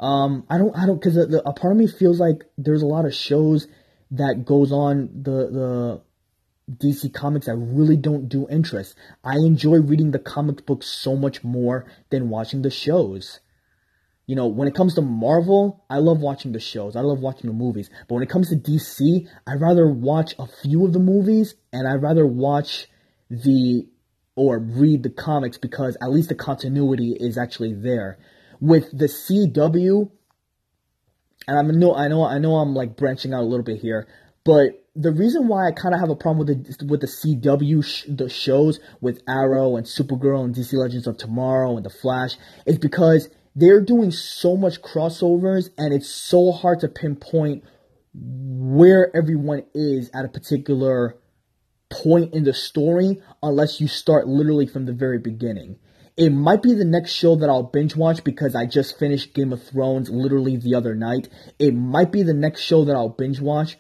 Um, 0.01 0.45
I 0.49 0.59
don't 0.59 0.77
I 0.77 0.87
don't 0.87 1.01
because 1.01 1.17
a 1.17 1.53
part 1.53 1.73
of 1.73 1.79
me 1.79 1.87
feels 1.87 2.21
like 2.21 2.45
there's 2.57 2.83
a 2.83 2.87
lot 2.87 3.05
of 3.05 3.15
shows 3.15 3.67
that 4.13 4.45
goes 4.45 4.73
on 4.73 5.11
the 5.23 5.49
the 5.51 6.03
DC 6.71 7.13
Comics 7.13 7.47
that 7.47 7.57
really 7.57 7.97
don't 7.97 8.29
do 8.29 8.49
interest. 8.49 8.95
I 9.23 9.37
enjoy 9.37 9.81
reading 9.81 10.13
the 10.13 10.19
comic 10.19 10.65
books 10.65 10.87
so 10.87 11.17
much 11.17 11.45
more 11.45 11.87
than 12.11 12.31
watching 12.31 12.63
the 12.63 12.71
shows. 12.71 13.41
You 14.27 14.37
know, 14.37 14.47
when 14.47 14.69
it 14.69 14.75
comes 14.75 14.95
to 14.95 15.03
Marvel, 15.03 15.85
I 15.91 15.99
love 15.99 16.21
watching 16.21 16.53
the 16.53 16.61
shows. 16.61 16.97
I 16.97 17.01
love 17.01 17.21
watching 17.21 17.49
the 17.49 17.57
movies. 17.57 17.91
But 18.09 18.15
when 18.15 18.23
it 18.23 18.31
comes 18.31 18.49
to 18.49 18.57
DC, 18.57 19.29
I'd 19.47 19.61
rather 19.61 19.87
watch 19.87 20.35
a 20.39 20.47
few 20.47 20.85
of 20.87 20.93
the 20.93 20.99
movies 20.99 21.55
and 21.73 21.87
I'd 21.87 22.03
rather 22.03 22.27
watch 22.27 22.87
the 23.29 23.87
or 24.37 24.59
read 24.59 25.03
the 25.03 25.11
comics 25.11 25.59
because 25.59 25.97
at 26.01 26.11
least 26.11 26.29
the 26.29 26.35
continuity 26.35 27.17
is 27.19 27.37
actually 27.39 27.75
there. 27.75 28.19
With 28.61 28.97
the 28.97 29.07
CW, 29.07 30.11
and 31.47 31.59
I 31.59 31.63
know 31.63 31.95
I 31.95 32.09
know 32.09 32.25
I 32.25 32.39
know 32.39 32.57
I'm 32.57 32.75
like 32.75 32.97
branching 32.97 33.35
out 33.35 33.43
a 33.43 33.47
little 33.47 33.65
bit 33.65 33.81
here, 33.81 34.09
but 34.45 34.85
the 34.97 35.13
reason 35.13 35.49
why 35.49 35.67
I 35.67 35.73
kind 35.73 35.95
of 35.95 36.01
have 36.01 36.09
a 36.09 36.17
problem 36.17 36.47
with 36.47 36.79
the 36.79 36.87
with 36.87 37.01
the 37.01 37.07
CW 37.07 37.85
sh- 37.85 38.07
the 38.09 38.29
shows 38.29 38.81
with 39.01 39.23
Arrow 39.29 39.77
and 39.77 39.87
Supergirl 39.87 40.45
and 40.45 40.55
DC 40.55 40.73
Legends 40.73 41.07
of 41.07 41.19
Tomorrow 41.19 41.77
and 41.77 41.85
The 41.85 41.91
Flash 41.91 42.37
is 42.65 42.79
because 42.79 43.29
they're 43.55 43.81
doing 43.81 44.11
so 44.11 44.57
much 44.57 44.83
crossovers 44.83 45.71
and 45.79 45.93
it's 45.93 46.09
so 46.09 46.53
hard 46.53 46.81
to 46.81 46.89
pinpoint 46.89 47.65
where 48.15 49.15
everyone 49.17 49.65
is 49.75 50.11
at 50.15 50.25
a 50.25 50.29
particular 50.29 51.17
point 51.91 52.35
in 52.35 52.45
the 52.45 52.55
story 52.55 53.21
unless 53.43 53.81
you 53.81 53.89
start 53.89 54.27
literally 54.27 54.67
from 54.67 54.87
the 54.87 54.93
very 54.93 55.19
beginning. 55.19 55.77
It 56.17 56.31
might 56.31 56.63
be 56.63 56.75
the 56.75 56.85
next 56.85 57.13
show 57.13 57.37
that 57.37 57.49
I'll 57.49 57.65
binge 57.65 57.97
watch 57.97 58.23
because 58.23 58.55
I 58.55 58.67
just 58.67 58.99
finished 58.99 59.35
Game 59.35 59.53
of 59.53 59.63
Thrones 59.65 60.11
literally 60.11 60.57
the 60.57 60.77
other 60.77 60.95
night. 60.95 61.29
It 61.59 61.75
might 61.75 62.13
be 62.13 62.23
the 62.23 62.35
next 62.35 62.63
show 62.63 62.85
that 62.85 62.95
I'll 62.95 63.09
binge 63.09 63.41
watch 63.41 63.77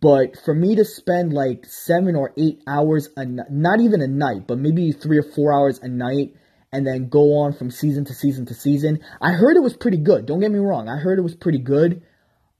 but 0.00 0.38
for 0.44 0.54
me 0.54 0.76
to 0.76 0.84
spend 0.84 1.32
like 1.32 1.66
seven 1.66 2.14
or 2.14 2.32
eight 2.36 2.62
hours, 2.66 3.08
a, 3.16 3.24
not 3.24 3.80
even 3.80 4.00
a 4.00 4.06
night, 4.06 4.46
but 4.46 4.58
maybe 4.58 4.92
three 4.92 5.18
or 5.18 5.22
four 5.22 5.52
hours 5.52 5.80
a 5.80 5.88
night, 5.88 6.36
and 6.72 6.86
then 6.86 7.08
go 7.08 7.38
on 7.38 7.52
from 7.52 7.70
season 7.70 8.04
to 8.06 8.14
season 8.14 8.46
to 8.46 8.54
season, 8.54 9.00
I 9.20 9.32
heard 9.32 9.56
it 9.56 9.62
was 9.62 9.76
pretty 9.76 9.98
good. 9.98 10.26
Don't 10.26 10.40
get 10.40 10.50
me 10.50 10.58
wrong, 10.58 10.88
I 10.88 10.96
heard 10.96 11.18
it 11.18 11.22
was 11.22 11.34
pretty 11.34 11.58
good. 11.58 12.02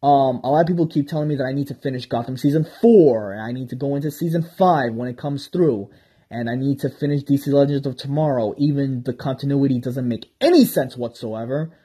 Um, 0.03 0.41
a 0.43 0.51
lot 0.51 0.63
of 0.63 0.67
people 0.67 0.87
keep 0.87 1.09
telling 1.09 1.29
me 1.29 1.37
that 1.37 1.45
I 1.45 1.53
need 1.53 1.69
to 1.69 1.75
finish 1.75 2.07
Gotham 2.07 2.37
season 2.37 2.67
four, 2.81 3.33
and 3.33 3.43
I 3.43 3.53
need 3.53 3.69
to 3.71 3.77
go 3.77 3.97
into 3.97 4.11
season 4.11 4.43
five 4.57 4.95
when 4.95 5.09
it 5.09 5.19
comes 5.19 5.49
through, 5.49 5.91
and 6.31 6.49
I 6.49 6.55
need 6.55 6.81
to 6.81 6.89
finish 6.89 7.23
DC 7.23 7.49
Legends 7.49 7.87
of 7.87 7.97
Tomorrow. 7.97 8.55
Even 8.57 9.03
the 9.03 9.13
continuity 9.13 9.79
doesn't 9.79 10.09
make 10.09 10.31
any 10.41 10.65
sense 10.65 10.97
whatsoever. 10.97 11.77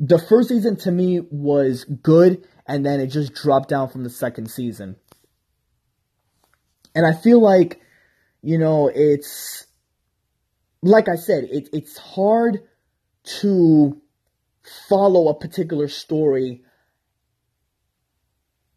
The 0.00 0.18
first 0.18 0.48
season 0.48 0.76
to 0.78 0.90
me 0.90 1.20
was 1.20 1.84
good 1.84 2.46
and 2.70 2.86
then 2.86 3.00
it 3.00 3.08
just 3.08 3.34
dropped 3.34 3.68
down 3.68 3.88
from 3.88 4.04
the 4.04 4.10
second 4.10 4.48
season. 4.48 4.94
And 6.94 7.04
I 7.04 7.12
feel 7.12 7.40
like, 7.40 7.80
you 8.42 8.58
know, 8.58 8.88
it's 8.94 9.66
like 10.82 11.08
I 11.08 11.16
said, 11.16 11.44
it, 11.44 11.68
it's 11.72 11.98
hard 11.98 12.62
to 13.40 14.00
follow 14.88 15.28
a 15.28 15.38
particular 15.38 15.88
story 15.88 16.62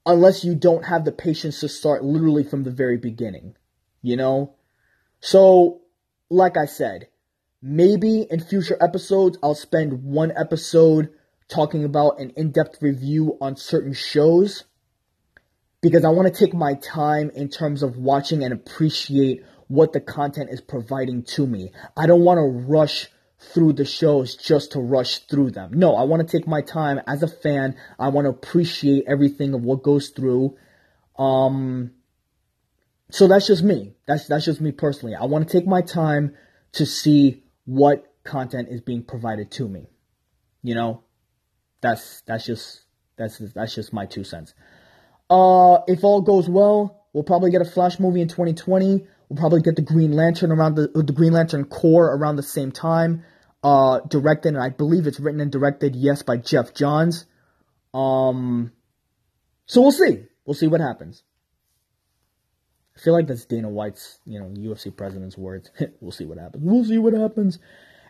unless 0.06 0.44
you 0.44 0.56
don't 0.56 0.84
have 0.84 1.06
the 1.06 1.12
patience 1.12 1.62
to 1.62 1.70
start 1.70 2.04
literally 2.04 2.44
from 2.44 2.64
the 2.64 2.72
very 2.72 2.98
beginning, 2.98 3.56
you 4.02 4.18
know? 4.18 4.56
So, 5.22 5.82
like 6.30 6.58
I 6.58 6.66
said, 6.66 7.08
maybe 7.62 8.28
in 8.30 8.42
future 8.42 8.78
episodes 8.82 9.38
I'll 9.42 9.56
spend 9.56 10.04
one 10.04 10.34
episode 10.36 11.10
talking 11.48 11.86
about 11.86 12.20
an 12.20 12.32
in 12.32 12.52
depth 12.52 12.82
review 12.82 13.38
on 13.40 13.56
certain 13.56 13.94
shows 13.94 14.66
because 15.82 16.04
I 16.04 16.10
want 16.10 16.34
to 16.34 16.38
take 16.38 16.54
my 16.54 16.74
time 16.76 17.30
in 17.30 17.50
terms 17.50 17.84
of 17.84 17.98
watching 17.98 18.44
and 18.44 18.54
appreciate 18.54 19.44
what 19.74 19.92
the 19.92 20.00
content 20.00 20.52
is 20.52 20.62
providing 20.62 21.24
to 21.24 21.48
me. 21.48 21.72
I 21.98 22.06
don't 22.06 22.22
want 22.22 22.38
to 22.38 22.44
rush 22.44 23.08
through 23.40 23.74
the 23.74 23.86
shows 23.86 24.36
just 24.36 24.74
to 24.74 24.80
rush 24.80 25.18
through 25.26 25.50
them. 25.50 25.72
No, 25.74 25.96
I 25.96 26.04
want 26.04 26.26
to 26.26 26.38
take 26.38 26.48
my 26.48 26.62
time 26.62 27.02
as 27.08 27.24
a 27.24 27.28
fan. 27.28 27.76
I 27.98 28.10
want 28.10 28.26
to 28.26 28.30
appreciate 28.30 29.06
everything 29.08 29.56
of 29.56 29.64
what 29.64 29.82
goes 29.82 30.10
through. 30.10 30.56
Um 31.18 31.92
so 33.10 33.28
that's 33.28 33.48
just 33.48 33.64
me. 33.64 33.96
That's 34.08 34.28
that's 34.28 34.46
just 34.46 34.62
me 34.62 34.72
personally. 34.72 35.16
I 35.16 35.26
want 35.26 35.48
to 35.48 35.58
take 35.58 35.68
my 35.68 35.82
time 35.82 36.36
to 36.74 36.86
see 36.86 37.44
what 37.66 38.14
content 38.24 38.70
is 38.70 38.82
being 38.82 39.04
provided 39.04 39.50
to 39.52 39.68
me. 39.68 39.88
You 40.62 40.76
know, 40.76 41.04
that's 41.82 42.22
that's 42.22 42.46
just 42.46 42.82
that's 43.18 43.40
that's 43.40 43.74
just 43.74 43.92
my 43.92 44.06
two 44.06 44.24
cents. 44.24 44.54
Uh, 45.32 45.80
if 45.88 46.04
all 46.04 46.22
goes 46.22 46.48
well, 46.48 47.08
we'll 47.14 47.24
probably 47.24 47.50
get 47.50 47.62
a 47.62 47.66
Flash 47.66 48.00
movie 48.00 48.22
in 48.22 48.28
2020. 48.28 49.08
We'll 49.34 49.40
probably 49.40 49.62
get 49.62 49.76
the 49.76 49.82
Green 49.82 50.12
Lantern 50.12 50.52
around 50.52 50.76
the 50.76 50.90
the 50.94 51.12
Green 51.12 51.34
Lantern 51.34 51.66
Corps 51.66 52.16
around 52.16 52.36
the 52.36 52.44
same 52.44 52.72
time. 52.72 53.24
Uh, 53.64 54.00
directed 54.02 54.50
and 54.50 54.62
I 54.62 54.70
believe 54.70 55.08
it's 55.08 55.20
written 55.20 55.42
and 55.42 55.52
directed, 55.52 55.96
yes, 55.96 56.22
by 56.22 56.38
Geoff 56.38 56.76
Johns. 56.76 57.26
Um, 57.96 58.74
so 59.66 59.82
we'll 59.82 59.92
see. 59.92 60.26
We'll 60.46 60.54
see 60.54 60.68
what 60.68 60.82
happens. 60.82 61.24
I 62.96 63.00
feel 63.00 63.14
like 63.14 63.26
that's 63.26 63.46
Dana 63.46 63.70
White's, 63.70 64.20
you 64.26 64.40
know, 64.40 64.46
UFC 64.50 64.96
president's 64.96 65.38
words. 65.38 65.72
we'll 66.00 66.12
see 66.12 66.26
what 66.26 66.38
happens. 66.38 66.64
We'll 66.64 66.86
see 66.86 67.00
what 67.00 67.14
happens. 67.14 67.58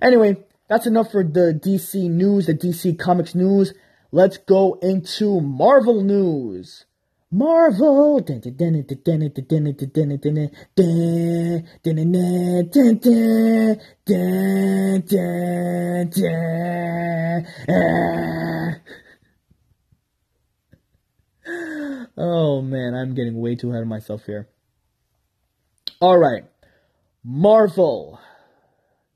Anyway, 0.01 0.43
that's 0.67 0.87
enough 0.87 1.09
for 1.11 1.23
the 1.23 1.57
DC 1.63 2.09
news, 2.09 2.47
the 2.47 2.53
DC 2.53 2.99
Comics 2.99 3.33
news. 3.33 3.73
Let's 4.11 4.39
go 4.39 4.77
into 4.81 5.39
Marvel 5.39 6.03
news. 6.03 6.85
Marvel. 7.33 8.21
Oh 22.15 22.61
man, 22.61 22.93
I'm 22.93 23.15
getting 23.15 23.39
way 23.39 23.55
too 23.55 23.71
ahead 23.71 23.81
of 23.81 23.87
myself 23.87 24.25
here. 24.25 24.47
All 25.99 26.19
right. 26.19 26.43
Marvel. 27.23 28.19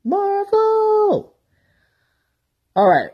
Marvel. 0.04 1.36
All 2.74 2.88
right, 2.88 3.10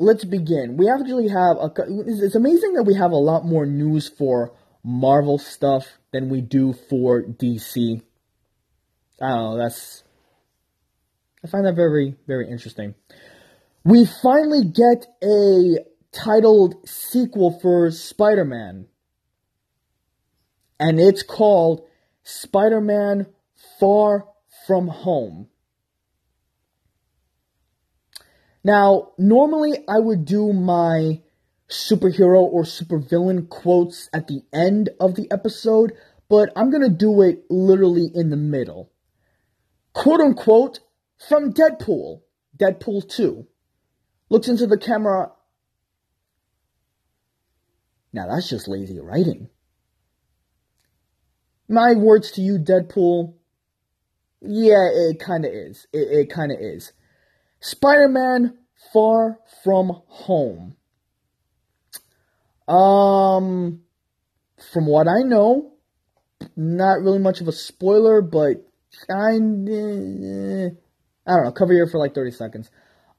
let's 0.00 0.24
begin. 0.24 0.76
We 0.76 0.90
actually 0.90 1.28
have 1.28 1.56
a. 1.58 1.70
It's 2.06 2.34
amazing 2.34 2.74
that 2.74 2.84
we 2.84 2.94
have 2.94 3.12
a 3.12 3.16
lot 3.16 3.44
more 3.44 3.66
news 3.66 4.08
for 4.08 4.52
Marvel 4.82 5.38
stuff 5.38 5.86
than 6.12 6.28
we 6.28 6.40
do 6.40 6.72
for 6.72 7.22
DC. 7.22 8.02
I 9.22 9.28
don't 9.28 9.38
know, 9.38 9.58
that's 9.58 10.02
I 11.44 11.48
find 11.48 11.64
that 11.66 11.74
very, 11.74 12.16
very 12.26 12.50
interesting. 12.50 12.94
We 13.84 14.04
finally 14.04 14.64
get 14.64 15.06
a 15.22 15.78
titled 16.12 16.86
sequel 16.88 17.58
for 17.60 17.90
Spider 17.90 18.44
Man. 18.44 18.86
And 20.78 21.00
it's 21.00 21.22
called 21.22 21.86
Spider 22.22 22.80
Man 22.80 23.26
Far 23.78 24.26
From 24.66 24.88
Home. 24.88 25.48
Now, 28.62 29.12
normally 29.16 29.84
I 29.88 29.98
would 29.98 30.24
do 30.24 30.52
my 30.52 31.20
superhero 31.68 32.42
or 32.42 32.64
supervillain 32.64 33.48
quotes 33.48 34.10
at 34.12 34.26
the 34.26 34.42
end 34.52 34.90
of 34.98 35.14
the 35.14 35.30
episode, 35.30 35.92
but 36.28 36.50
I'm 36.56 36.70
gonna 36.70 36.90
do 36.90 37.22
it 37.22 37.44
literally 37.48 38.10
in 38.12 38.30
the 38.30 38.36
middle. 38.36 38.90
Quote 39.92 40.20
unquote, 40.20 40.80
from 41.28 41.52
Deadpool, 41.52 42.22
Deadpool 42.56 43.08
2, 43.08 43.46
looks 44.28 44.48
into 44.48 44.66
the 44.66 44.78
camera. 44.78 45.32
Now 48.12 48.26
that's 48.28 48.48
just 48.48 48.68
lazy 48.68 48.98
writing. 48.98 49.48
My 51.68 51.94
words 51.94 52.32
to 52.32 52.40
you, 52.40 52.58
Deadpool. 52.58 53.34
Yeah, 54.40 54.88
it 54.92 55.20
kinda 55.24 55.50
is. 55.50 55.86
It, 55.92 56.08
it 56.10 56.34
kinda 56.34 56.56
is. 56.58 56.92
Spider 57.60 58.08
Man 58.08 58.58
Far 58.92 59.38
From 59.62 60.02
Home. 60.06 60.76
Um, 62.66 63.82
from 64.72 64.86
what 64.86 65.08
I 65.08 65.22
know, 65.22 65.72
not 66.56 67.00
really 67.00 67.18
much 67.18 67.40
of 67.40 67.48
a 67.48 67.52
spoiler, 67.52 68.22
but 68.22 68.64
kind 69.08 69.68
of. 69.68 70.76
I 71.26 71.36
don't 71.36 71.44
know, 71.44 71.52
cover 71.52 71.72
here 71.72 71.86
for 71.86 71.98
like 71.98 72.14
30 72.14 72.30
seconds. 72.32 72.70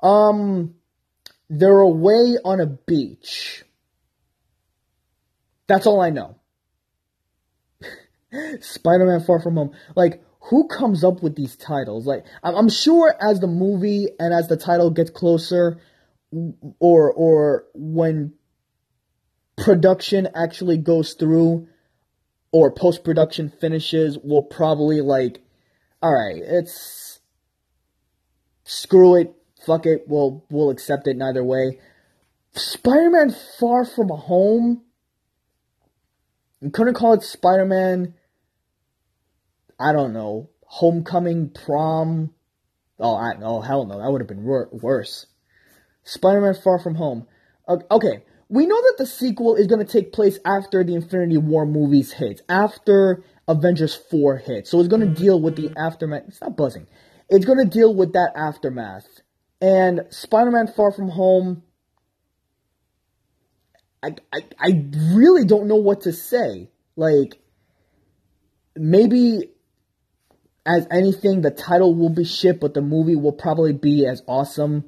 Um, 0.02 0.76
they're 1.50 1.80
away 1.80 2.38
on 2.44 2.60
a 2.60 2.66
beach. 2.66 3.64
That's 5.68 5.86
all 5.86 6.02
I 6.02 6.10
know. 6.10 6.38
Spider 8.62 9.06
Man 9.06 9.22
Far 9.22 9.40
From 9.42 9.56
Home. 9.56 9.72
Like, 9.96 10.24
who 10.50 10.68
comes 10.68 11.04
up 11.04 11.22
with 11.22 11.36
these 11.36 11.56
titles? 11.56 12.08
Like, 12.08 12.26
I'm 12.44 12.70
sure 12.70 13.16
as 13.22 13.40
the 13.40 13.48
movie 13.48 14.08
and 14.20 14.34
as 14.34 14.48
the 14.48 14.58
title 14.58 14.90
gets 14.90 15.12
closer, 15.12 15.80
or 16.80 17.12
or 17.12 17.66
when 17.74 18.34
production 19.58 20.28
actually 20.34 20.78
goes 20.78 21.14
through, 21.14 21.68
or 22.52 22.72
post 22.72 23.04
production 23.04 23.50
finishes, 23.62 24.18
we'll 24.22 24.42
probably 24.42 25.02
like, 25.02 25.42
all 26.02 26.14
right, 26.14 26.42
it's 26.44 27.20
screw 28.64 29.16
it, 29.16 29.34
fuck 29.66 29.86
it, 29.86 30.06
we'll 30.08 30.44
we'll 30.50 30.70
accept 30.72 31.08
it 31.08 31.18
neither 31.18 31.44
way. 31.44 31.80
Spider-Man 32.54 33.36
Far 33.60 33.86
From 33.86 34.10
Home. 34.10 34.84
You 36.60 36.70
couldn't 36.70 36.96
call 36.96 37.14
it 37.14 37.24
Spider-Man. 37.24 38.14
I 39.82 39.94
don't 39.94 40.14
know. 40.14 40.50
Homecoming 40.66 41.50
Prom. 41.50 42.34
Oh, 43.00 43.16
I, 43.16 43.34
oh 43.42 43.62
hell 43.62 43.86
no, 43.86 44.00
that 44.00 44.12
would 44.12 44.22
have 44.22 44.28
been 44.28 44.44
wor- 44.44 44.70
worse. 44.72 45.26
Spider-Man 46.04 46.56
Far 46.56 46.80
From 46.80 46.96
Home. 46.96 47.28
Okay, 47.68 48.24
we 48.50 48.66
know 48.66 48.82
that 48.82 48.96
the 48.98 49.06
sequel 49.06 49.56
is 49.56 49.68
going 49.68 49.86
to 49.86 49.92
take 49.92 50.14
place 50.14 50.40
after 50.46 50.84
the 50.84 50.96
Infinity 50.96 51.38
War 51.38 51.66
movies 51.66 52.14
hit, 52.14 52.42
after 52.50 53.24
Avengers 53.48 53.96
4 53.96 54.38
hit. 54.38 54.68
So 54.68 54.80
it's 54.80 54.90
going 54.90 55.02
to 55.02 55.22
deal 55.22 55.42
with 55.42 55.56
the 55.56 55.72
aftermath. 55.78 56.34
Stop 56.34 56.58
buzzing 56.58 56.88
it's 57.32 57.46
going 57.46 57.58
to 57.58 57.66
deal 57.66 57.96
with 57.96 58.14
that 58.14 58.34
aftermath. 58.36 59.08
And 59.62 60.02
Spider-Man 60.10 60.68
Far 60.68 60.92
From 60.92 61.10
Home, 61.10 61.64
I, 64.04 64.16
I, 64.34 64.40
I 64.60 64.86
really 65.14 65.46
don't 65.46 65.68
know 65.68 65.78
what 65.78 66.02
to 66.02 66.12
say. 66.12 66.70
Like, 66.98 67.40
maybe 68.76 69.51
as 70.66 70.88
anything, 70.92 71.42
the 71.42 71.52
title 71.52 71.96
will 71.96 72.10
be 72.10 72.24
shit, 72.24 72.60
but 72.60 72.74
the 72.74 72.82
movie 72.82 73.16
will 73.16 73.32
probably 73.32 73.74
be 73.74 74.06
as 74.06 74.22
awesome. 74.28 74.86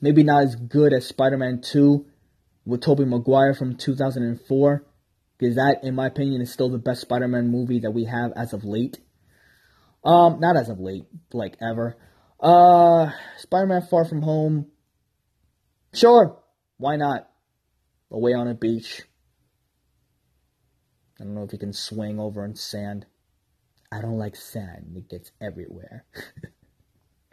Maybe 0.00 0.22
not 0.22 0.44
as 0.44 0.56
good 0.56 0.92
as 0.92 1.06
Spider-Man 1.06 1.62
2 1.62 2.06
with 2.66 2.82
Tobey 2.82 3.04
Maguire 3.04 3.54
from 3.54 3.76
2004. 3.76 4.84
Because 5.38 5.54
that, 5.56 5.80
in 5.82 5.94
my 5.94 6.06
opinion, 6.06 6.42
is 6.42 6.52
still 6.52 6.68
the 6.68 6.78
best 6.78 7.00
Spider-Man 7.00 7.48
movie 7.48 7.80
that 7.80 7.92
we 7.92 8.04
have 8.04 8.32
as 8.36 8.52
of 8.52 8.64
late. 8.64 8.98
Um, 10.04 10.40
not 10.40 10.56
as 10.56 10.68
of 10.68 10.80
late, 10.80 11.06
like 11.32 11.56
ever. 11.62 11.96
Uh, 12.40 13.10
Spider-Man 13.38 13.82
Far 13.82 14.04
From 14.04 14.22
Home. 14.22 14.66
Sure, 15.92 16.38
why 16.76 16.96
not? 16.96 17.28
Away 18.10 18.34
on 18.34 18.48
a 18.48 18.54
beach. 18.54 19.02
I 21.20 21.24
don't 21.24 21.34
know 21.34 21.42
if 21.42 21.52
you 21.52 21.58
can 21.58 21.72
swing 21.72 22.20
over 22.20 22.44
in 22.44 22.54
sand. 22.54 23.06
I 23.90 24.00
don't 24.00 24.18
like 24.18 24.36
sand. 24.36 24.94
It 24.96 25.08
gets 25.08 25.32
everywhere. 25.40 26.04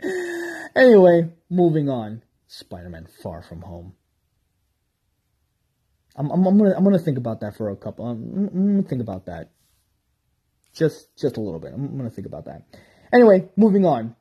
anyway, 0.76 1.30
moving 1.49 1.89
on. 1.89 2.24
Spider-Man 2.47 3.08
Far 3.22 3.41
From 3.41 3.62
Home. 3.62 3.93
I'm, 6.16 6.32
I'm, 6.32 6.45
I'm, 6.45 6.58
gonna 6.58 6.76
I'm 6.76 6.84
gonna 6.84 6.99
think 6.99 7.18
about 7.18 7.41
that 7.41 7.58
for 7.58 7.70
a 7.70 7.76
couple. 7.76 8.08
I'm, 8.08 8.49
I'm 8.53 8.76
gonna 8.78 8.88
think 8.88 9.01
about 9.01 9.26
that 9.26 9.51
just 10.76 11.16
just 11.18 11.38
a 11.38 11.41
little 11.41 11.60
bit. 11.60 11.74
I'm 11.74 11.97
gonna 11.97 12.10
think 12.10 12.28
about 12.28 12.45
that. 12.45 12.64
Anyway, 13.14 13.49
moving 13.56 13.86
on. 13.86 14.16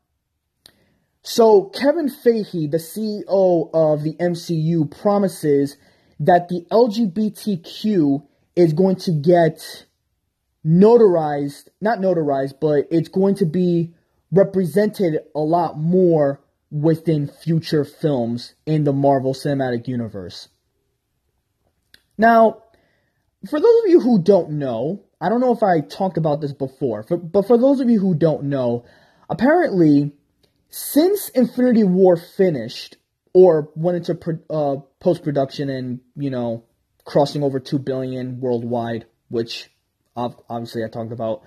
So 1.23 1.65
Kevin 1.65 2.09
Feige, 2.09 2.71
the 2.71 2.79
CEO 2.79 3.71
of 3.73 4.03
the 4.03 4.15
MCU, 4.15 4.91
promises 5.01 5.77
that 6.21 6.49
the 6.49 6.67
LGBTQ 6.71 8.27
is 8.55 8.73
going 8.73 8.97
to 8.97 9.13
get 9.13 9.87
notarized, 10.67 11.69
not 11.81 11.99
notarized, 11.99 12.55
but 12.61 12.87
it's 12.91 13.09
going 13.09 13.37
to 13.37 13.47
be 13.47 13.95
represented 14.33 15.21
a 15.35 15.41
lot 15.41 15.79
more 15.79 16.41
within 16.71 17.29
future 17.29 17.85
films 17.85 18.55
in 18.67 18.85
the 18.85 18.93
Marvel 18.93 19.35
Cinematic 19.35 19.87
Universe. 19.87 20.49
Now, 22.19 22.63
for 23.49 23.61
those 23.61 23.85
of 23.85 23.91
you 23.91 24.01
who 24.01 24.23
don't 24.23 24.53
know, 24.53 25.05
I 25.21 25.29
don't 25.29 25.41
know 25.41 25.53
if 25.53 25.63
I 25.63 25.81
talked 25.81 26.17
about 26.17 26.41
this 26.41 26.53
before, 26.53 27.03
for, 27.03 27.17
but 27.17 27.47
for 27.47 27.59
those 27.59 27.81
of 27.81 27.91
you 27.91 28.01
who 28.01 28.15
don't 28.15 28.45
know, 28.45 28.85
apparently, 29.29 30.13
since 30.69 31.29
Infinity 31.29 31.85
War 31.85 32.17
finished 32.17 32.97
or 33.33 33.71
went 33.75 33.97
into 33.97 34.41
uh, 34.51 34.77
post 35.01 35.23
production 35.23 35.69
and 35.69 36.01
you 36.17 36.31
know 36.31 36.65
crossing 37.05 37.43
over 37.43 37.61
two 37.61 37.79
billion 37.79 38.41
worldwide, 38.41 39.07
which 39.29 39.71
obviously 40.17 40.85
I 40.85 40.89
talked 40.89 41.13
about, 41.13 41.43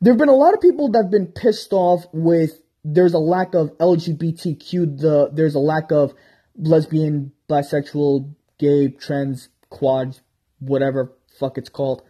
there 0.00 0.12
have 0.12 0.18
been 0.18 0.28
a 0.28 0.34
lot 0.34 0.54
of 0.54 0.60
people 0.60 0.90
that've 0.90 1.10
been 1.10 1.28
pissed 1.28 1.72
off 1.72 2.04
with 2.12 2.60
there's 2.84 3.14
a 3.14 3.18
lack 3.18 3.54
of 3.54 3.76
LGBTQ, 3.78 5.00
the 5.00 5.30
there's 5.32 5.54
a 5.54 5.60
lack 5.60 5.90
of 5.90 6.14
lesbian, 6.56 7.32
bisexual, 7.48 8.32
gay, 8.58 8.88
trans, 8.88 9.48
quad, 9.70 10.18
whatever 10.60 11.12
fuck 11.38 11.58
it's 11.58 11.68
called. 11.68 12.02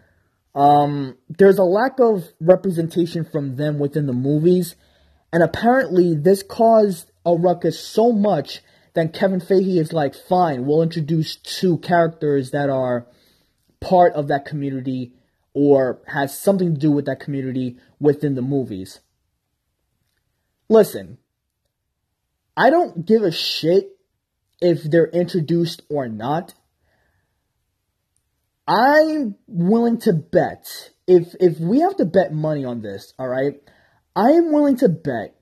Um, 0.54 1.16
there's 1.28 1.58
a 1.58 1.64
lack 1.64 1.98
of 1.98 2.24
representation 2.40 3.24
from 3.24 3.56
them 3.56 3.78
within 3.78 4.06
the 4.06 4.12
movies, 4.12 4.76
and 5.32 5.42
apparently 5.42 6.14
this 6.14 6.42
caused 6.42 7.10
a 7.24 7.34
ruckus 7.34 7.78
so 7.78 8.12
much 8.12 8.60
that 8.94 9.12
Kevin 9.12 9.40
Feige 9.40 9.78
is 9.78 9.92
like, 9.92 10.14
fine, 10.14 10.64
we'll 10.64 10.82
introduce 10.82 11.36
two 11.36 11.78
characters 11.78 12.50
that 12.52 12.70
are 12.70 13.06
part 13.80 14.14
of 14.14 14.28
that 14.28 14.46
community 14.46 15.12
or 15.56 16.02
has 16.06 16.38
something 16.38 16.74
to 16.74 16.78
do 16.78 16.92
with 16.92 17.06
that 17.06 17.18
community 17.18 17.78
within 17.98 18.34
the 18.34 18.42
movies. 18.42 19.00
Listen, 20.68 21.16
I 22.54 22.68
don't 22.68 23.06
give 23.06 23.22
a 23.22 23.32
shit 23.32 23.96
if 24.60 24.82
they're 24.82 25.08
introduced 25.08 25.80
or 25.88 26.08
not. 26.08 26.52
I'm 28.68 29.36
willing 29.46 29.98
to 30.00 30.12
bet 30.12 30.90
if 31.06 31.34
if 31.40 31.58
we 31.58 31.80
have 31.80 31.96
to 31.96 32.04
bet 32.04 32.34
money 32.34 32.66
on 32.66 32.82
this, 32.82 33.14
all 33.18 33.28
right? 33.28 33.54
I 34.14 34.32
am 34.32 34.52
willing 34.52 34.76
to 34.78 34.90
bet 34.90 35.40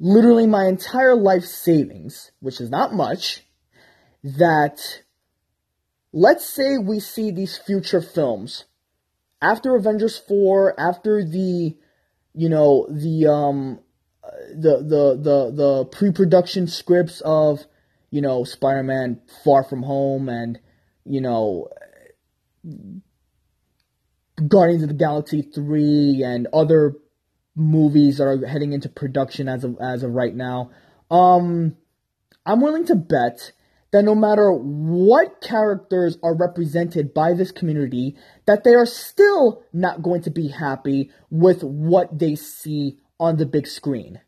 literally 0.00 0.48
my 0.48 0.66
entire 0.66 1.14
life 1.14 1.44
savings, 1.44 2.32
which 2.40 2.60
is 2.60 2.70
not 2.70 2.92
much, 2.92 3.46
that 4.24 5.03
let's 6.14 6.48
say 6.48 6.78
we 6.78 7.00
see 7.00 7.32
these 7.32 7.58
future 7.58 8.00
films 8.00 8.66
after 9.42 9.74
Avengers 9.74 10.16
4, 10.16 10.78
after 10.80 11.22
the 11.24 11.76
you 12.36 12.48
know, 12.48 12.86
the 12.88 13.26
um 13.26 13.80
the 14.54 14.78
the 14.78 15.18
the 15.20 15.50
the 15.52 15.84
pre-production 15.86 16.66
scripts 16.66 17.20
of, 17.20 17.66
you 18.10 18.22
know, 18.22 18.44
Spider-Man 18.44 19.20
Far 19.44 19.64
From 19.64 19.82
Home 19.82 20.28
and 20.28 20.58
you 21.04 21.20
know, 21.20 21.68
Guardians 24.48 24.84
of 24.84 24.88
the 24.88 24.94
Galaxy 24.94 25.42
3 25.42 26.22
and 26.24 26.46
other 26.52 26.94
movies 27.56 28.18
that 28.18 28.24
are 28.24 28.46
heading 28.46 28.72
into 28.72 28.88
production 28.88 29.48
as 29.48 29.64
of 29.64 29.76
as 29.80 30.04
of 30.04 30.12
right 30.12 30.34
now. 30.34 30.70
Um 31.10 31.76
I'm 32.46 32.60
willing 32.60 32.86
to 32.86 32.94
bet 32.94 33.52
that 33.94 34.04
no 34.04 34.16
matter 34.16 34.52
what 34.52 35.40
characters 35.40 36.18
are 36.20 36.34
represented 36.34 37.14
by 37.14 37.32
this 37.32 37.52
community, 37.52 38.16
that 38.44 38.64
they 38.64 38.74
are 38.74 38.86
still 38.86 39.62
not 39.72 40.02
going 40.02 40.20
to 40.20 40.32
be 40.32 40.48
happy 40.48 41.12
with 41.30 41.62
what 41.62 42.18
they 42.18 42.34
see 42.34 42.98
on 43.20 43.36
the 43.36 43.46
big 43.46 43.68
screen. 43.68 44.20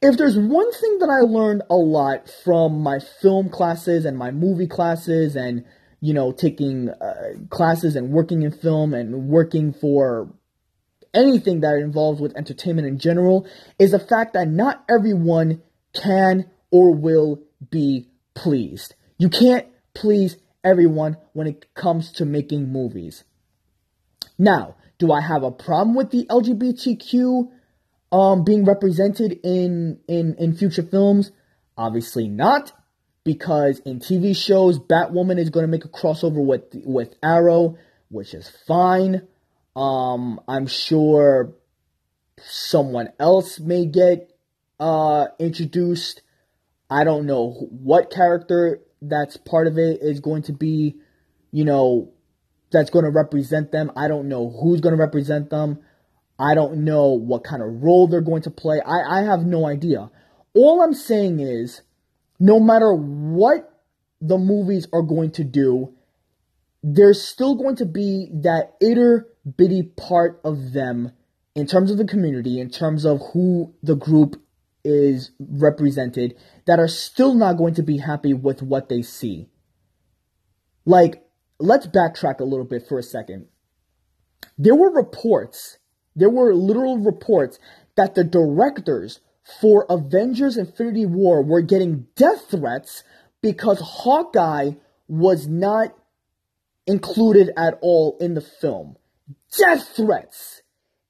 If 0.00 0.16
there's 0.16 0.38
one 0.38 0.70
thing 0.70 0.98
that 1.00 1.10
I 1.10 1.22
learned 1.22 1.62
a 1.68 1.74
lot 1.74 2.30
from 2.44 2.82
my 2.82 3.00
film 3.00 3.48
classes 3.48 4.04
and 4.04 4.16
my 4.16 4.30
movie 4.30 4.68
classes 4.68 5.34
and, 5.34 5.64
you 6.00 6.14
know, 6.14 6.30
taking 6.30 6.90
uh, 6.90 7.32
classes 7.48 7.96
and 7.96 8.12
working 8.12 8.42
in 8.42 8.52
film 8.52 8.94
and 8.94 9.26
working 9.26 9.72
for 9.72 10.32
anything 11.12 11.62
that 11.62 11.74
involves 11.78 12.20
with 12.20 12.36
entertainment 12.36 12.86
in 12.86 13.00
general 13.00 13.44
is 13.76 13.90
the 13.90 13.98
fact 13.98 14.34
that 14.34 14.46
not 14.46 14.84
everyone 14.88 15.62
can 15.94 16.48
or 16.70 16.94
will 16.94 17.42
be 17.72 18.06
pleased. 18.34 18.94
You 19.20 19.28
can't 19.28 19.66
please 19.92 20.38
everyone 20.64 21.18
when 21.34 21.46
it 21.46 21.74
comes 21.74 22.10
to 22.12 22.24
making 22.24 22.72
movies. 22.72 23.24
Now, 24.38 24.76
do 24.98 25.12
I 25.12 25.20
have 25.20 25.42
a 25.42 25.50
problem 25.50 25.94
with 25.94 26.10
the 26.10 26.24
LGBTQ 26.24 27.50
um, 28.12 28.44
being 28.44 28.64
represented 28.64 29.38
in, 29.44 30.00
in, 30.08 30.36
in 30.36 30.56
future 30.56 30.82
films? 30.82 31.32
Obviously 31.76 32.28
not, 32.28 32.72
because 33.22 33.80
in 33.80 34.00
TV 34.00 34.34
shows, 34.34 34.78
Batwoman 34.78 35.38
is 35.38 35.50
going 35.50 35.64
to 35.64 35.70
make 35.70 35.84
a 35.84 35.88
crossover 35.88 36.42
with, 36.42 36.62
with 36.86 37.14
Arrow, 37.22 37.76
which 38.08 38.32
is 38.32 38.50
fine. 38.66 39.28
Um, 39.76 40.40
I'm 40.48 40.66
sure 40.66 41.52
someone 42.38 43.12
else 43.20 43.60
may 43.60 43.84
get 43.84 44.34
uh, 44.78 45.26
introduced. 45.38 46.22
I 46.88 47.04
don't 47.04 47.26
know 47.26 47.50
what 47.68 48.10
character 48.10 48.80
that's 49.02 49.36
part 49.36 49.66
of 49.66 49.78
it 49.78 50.00
is 50.02 50.20
going 50.20 50.42
to 50.42 50.52
be, 50.52 50.96
you 51.52 51.64
know, 51.64 52.12
that's 52.70 52.90
going 52.90 53.04
to 53.04 53.10
represent 53.10 53.72
them. 53.72 53.90
I 53.96 54.08
don't 54.08 54.28
know 54.28 54.50
who's 54.50 54.80
going 54.80 54.94
to 54.94 55.00
represent 55.00 55.50
them. 55.50 55.80
I 56.38 56.54
don't 56.54 56.84
know 56.84 57.08
what 57.08 57.44
kind 57.44 57.62
of 57.62 57.82
role 57.82 58.06
they're 58.06 58.20
going 58.20 58.42
to 58.42 58.50
play. 58.50 58.80
I, 58.80 59.20
I 59.20 59.22
have 59.22 59.44
no 59.44 59.66
idea. 59.66 60.10
All 60.54 60.82
I'm 60.82 60.94
saying 60.94 61.40
is, 61.40 61.82
no 62.38 62.58
matter 62.58 62.92
what 62.94 63.82
the 64.20 64.38
movies 64.38 64.86
are 64.92 65.02
going 65.02 65.32
to 65.32 65.44
do, 65.44 65.94
there's 66.82 67.22
still 67.22 67.54
going 67.56 67.76
to 67.76 67.84
be 67.84 68.28
that 68.32 68.74
itty 68.80 69.24
bitty 69.56 69.82
part 69.82 70.40
of 70.44 70.72
them 70.72 71.12
in 71.54 71.66
terms 71.66 71.90
of 71.90 71.98
the 71.98 72.06
community, 72.06 72.58
in 72.58 72.70
terms 72.70 73.04
of 73.04 73.20
who 73.32 73.74
the 73.82 73.96
group 73.96 74.40
is 74.84 75.32
represented 75.38 76.36
that 76.66 76.78
are 76.78 76.88
still 76.88 77.34
not 77.34 77.56
going 77.56 77.74
to 77.74 77.82
be 77.82 77.98
happy 77.98 78.34
with 78.34 78.62
what 78.62 78.88
they 78.88 79.02
see. 79.02 79.48
Like, 80.84 81.24
let's 81.58 81.86
backtrack 81.86 82.40
a 82.40 82.44
little 82.44 82.64
bit 82.64 82.86
for 82.88 82.98
a 82.98 83.02
second. 83.02 83.46
There 84.56 84.74
were 84.74 84.90
reports, 84.90 85.78
there 86.16 86.30
were 86.30 86.54
literal 86.54 86.98
reports 86.98 87.58
that 87.96 88.14
the 88.14 88.24
directors 88.24 89.20
for 89.60 89.86
Avengers 89.88 90.56
Infinity 90.56 91.06
War 91.06 91.42
were 91.42 91.62
getting 91.62 92.06
death 92.16 92.50
threats 92.50 93.02
because 93.42 93.80
Hawkeye 93.80 94.72
was 95.08 95.46
not 95.46 95.94
included 96.86 97.50
at 97.56 97.78
all 97.82 98.16
in 98.20 98.34
the 98.34 98.40
film. 98.40 98.96
Death 99.56 99.96
threats! 99.96 100.62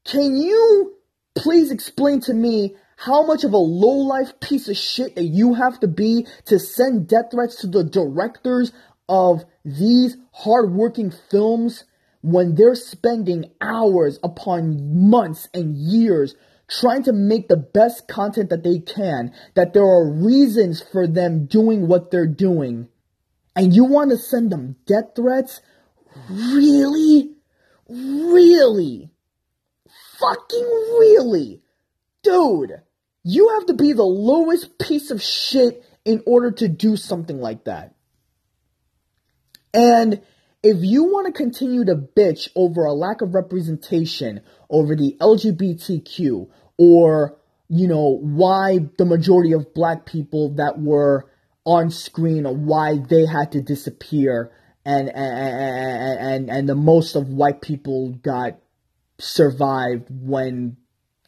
Can 0.04 0.36
you 0.36 0.94
please 1.34 1.70
explain 1.70 2.20
to 2.20 2.34
me 2.34 2.76
how 3.00 3.24
much 3.24 3.44
of 3.44 3.54
a 3.54 3.56
low-life 3.56 4.38
piece 4.40 4.68
of 4.68 4.76
shit 4.76 5.14
that 5.14 5.24
you 5.24 5.54
have 5.54 5.80
to 5.80 5.88
be 5.88 6.26
to 6.44 6.58
send 6.58 7.08
death 7.08 7.30
threats 7.30 7.56
to 7.56 7.66
the 7.66 7.82
directors 7.82 8.72
of 9.08 9.42
these 9.64 10.18
hardworking 10.32 11.10
films 11.30 11.84
when 12.20 12.54
they're 12.54 12.74
spending 12.74 13.50
hours 13.58 14.18
upon 14.22 15.08
months 15.08 15.48
and 15.54 15.78
years 15.78 16.34
trying 16.68 17.02
to 17.02 17.12
make 17.12 17.48
the 17.48 17.56
best 17.56 18.06
content 18.06 18.50
that 18.50 18.62
they 18.62 18.78
can, 18.78 19.32
that 19.54 19.72
there 19.72 19.82
are 19.82 20.12
reasons 20.12 20.82
for 20.82 21.06
them 21.06 21.46
doing 21.46 21.88
what 21.88 22.10
they're 22.10 22.26
doing, 22.26 22.86
and 23.56 23.74
you 23.74 23.86
want 23.86 24.10
to 24.10 24.18
send 24.18 24.52
them 24.52 24.76
death 24.84 25.12
threats? 25.16 25.62
Really? 26.28 27.34
Really? 27.88 29.10
Fucking 30.18 30.66
really? 31.00 31.62
Dude, 32.22 32.82
you 33.22 33.50
have 33.50 33.66
to 33.66 33.74
be 33.74 33.92
the 33.92 34.02
lowest 34.02 34.78
piece 34.78 35.10
of 35.10 35.22
shit 35.22 35.84
in 36.04 36.22
order 36.26 36.50
to 36.50 36.68
do 36.68 36.96
something 36.96 37.40
like 37.40 37.64
that. 37.64 37.94
And 39.74 40.22
if 40.62 40.78
you 40.80 41.04
want 41.04 41.26
to 41.26 41.32
continue 41.32 41.84
to 41.84 41.94
bitch 41.94 42.48
over 42.54 42.84
a 42.84 42.92
lack 42.92 43.22
of 43.22 43.34
representation 43.34 44.40
over 44.68 44.96
the 44.96 45.16
LGBTQ 45.20 46.48
or, 46.78 47.38
you 47.68 47.86
know, 47.86 48.18
why 48.20 48.78
the 48.98 49.04
majority 49.04 49.52
of 49.52 49.74
black 49.74 50.06
people 50.06 50.54
that 50.54 50.78
were 50.78 51.30
on 51.64 51.90
screen 51.90 52.46
or 52.46 52.54
why 52.54 52.98
they 52.98 53.26
had 53.26 53.52
to 53.52 53.60
disappear 53.60 54.50
and 54.84 55.08
and 55.10 56.18
and, 56.18 56.50
and 56.50 56.68
the 56.68 56.74
most 56.74 57.14
of 57.14 57.28
white 57.28 57.60
people 57.60 58.12
got 58.22 58.56
survived 59.18 60.08
when 60.10 60.76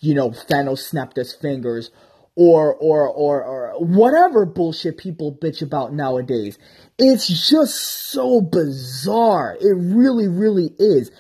you 0.03 0.14
know, 0.14 0.30
Thanos 0.30 0.80
snapped 0.80 1.16
his 1.16 1.32
fingers, 1.32 1.90
or, 2.34 2.74
or, 2.74 3.09
or, 3.09 3.44
or 3.44 3.84
whatever 3.84 4.44
bullshit 4.44 4.98
people 4.98 5.38
bitch 5.40 5.62
about 5.62 5.92
nowadays. 5.92 6.59
It's 6.98 7.48
just 7.48 7.76
so 8.11 8.40
bizarre. 8.40 9.57
It 9.61 9.76
really, 9.76 10.28
really 10.28 10.74
is. 10.78 11.11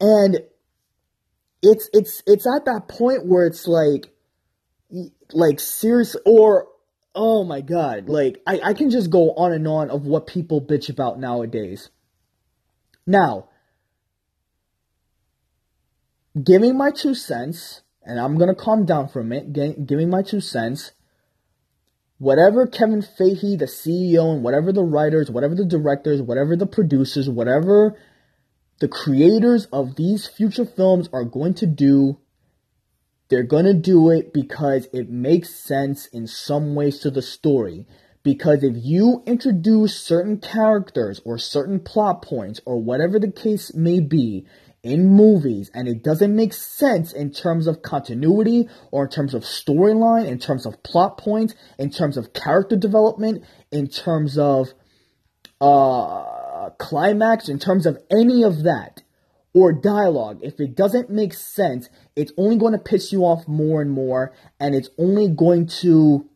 And 0.00 0.40
it's, 1.62 1.88
it's, 1.92 2.22
it's 2.26 2.46
at 2.46 2.64
that 2.64 2.88
point 2.88 3.24
where 3.24 3.46
it's 3.46 3.68
like, 3.68 4.12
like 5.32 5.60
seriously, 5.60 6.20
or, 6.26 6.66
oh 7.14 7.44
my 7.44 7.60
god, 7.60 8.08
like, 8.08 8.42
I, 8.46 8.60
I 8.64 8.74
can 8.74 8.90
just 8.90 9.10
go 9.10 9.30
on 9.34 9.52
and 9.52 9.68
on 9.68 9.90
of 9.90 10.06
what 10.06 10.26
people 10.26 10.60
bitch 10.60 10.90
about 10.90 11.20
nowadays. 11.20 11.90
Now, 13.06 13.48
giving 16.42 16.76
my 16.76 16.90
two 16.90 17.14
cents, 17.14 17.82
and 18.04 18.20
I'm 18.20 18.36
gonna 18.36 18.54
calm 18.54 18.84
down 18.84 19.08
for 19.08 19.20
a 19.20 19.24
minute, 19.24 19.86
giving 19.86 20.10
my 20.10 20.22
two 20.22 20.40
cents. 20.40 20.92
Whatever 22.18 22.66
Kevin 22.66 23.02
Feige, 23.02 23.58
the 23.58 23.66
CEO, 23.66 24.32
and 24.32 24.42
whatever 24.42 24.72
the 24.72 24.84
writers, 24.84 25.30
whatever 25.30 25.54
the 25.54 25.64
directors, 25.64 26.22
whatever 26.22 26.56
the 26.56 26.66
producers, 26.66 27.28
whatever 27.28 27.96
the 28.80 28.88
creators 28.88 29.66
of 29.66 29.96
these 29.96 30.26
future 30.26 30.64
films 30.64 31.08
are 31.12 31.24
going 31.24 31.54
to 31.54 31.66
do, 31.66 32.18
they're 33.28 33.42
gonna 33.42 33.74
do 33.74 34.10
it 34.10 34.32
because 34.32 34.88
it 34.92 35.10
makes 35.10 35.50
sense 35.54 36.06
in 36.06 36.26
some 36.26 36.74
ways 36.74 36.98
to 37.00 37.10
the 37.10 37.22
story. 37.22 37.86
Because 38.22 38.62
if 38.62 38.74
you 38.76 39.22
introduce 39.26 39.98
certain 39.98 40.38
characters 40.38 41.20
or 41.24 41.36
certain 41.36 41.80
plot 41.80 42.22
points 42.22 42.60
or 42.64 42.80
whatever 42.80 43.18
the 43.18 43.30
case 43.30 43.74
may 43.74 44.00
be 44.00 44.46
in 44.84 45.06
movies 45.08 45.70
and 45.74 45.88
it 45.88 46.04
doesn't 46.04 46.36
make 46.36 46.52
sense 46.52 47.12
in 47.12 47.32
terms 47.32 47.66
of 47.66 47.80
continuity 47.80 48.68
or 48.92 49.04
in 49.04 49.10
terms 49.10 49.34
of 49.34 49.42
storyline, 49.42 50.26
in 50.26 50.38
terms 50.38 50.66
of 50.66 50.80
plot 50.82 51.16
points, 51.16 51.54
in 51.78 51.90
terms 51.90 52.18
of 52.18 52.34
character 52.34 52.76
development, 52.76 53.42
in 53.72 53.88
terms 53.88 54.36
of 54.38 54.68
uh, 55.60 56.68
climax, 56.78 57.48
in 57.48 57.58
terms 57.58 57.86
of 57.86 57.98
any 58.10 58.44
of 58.44 58.62
that, 58.64 59.02
or 59.54 59.72
dialogue, 59.72 60.40
if 60.42 60.60
it 60.60 60.76
doesn't 60.76 61.08
make 61.08 61.32
sense, 61.32 61.88
it's 62.14 62.32
only 62.36 62.56
going 62.56 62.72
to 62.72 62.78
piss 62.78 63.12
you 63.12 63.22
off 63.22 63.48
more 63.48 63.80
and 63.80 63.90
more, 63.90 64.34
and 64.58 64.74
it's 64.74 64.90
only 64.98 65.28
going 65.28 65.66
to, 65.66 66.28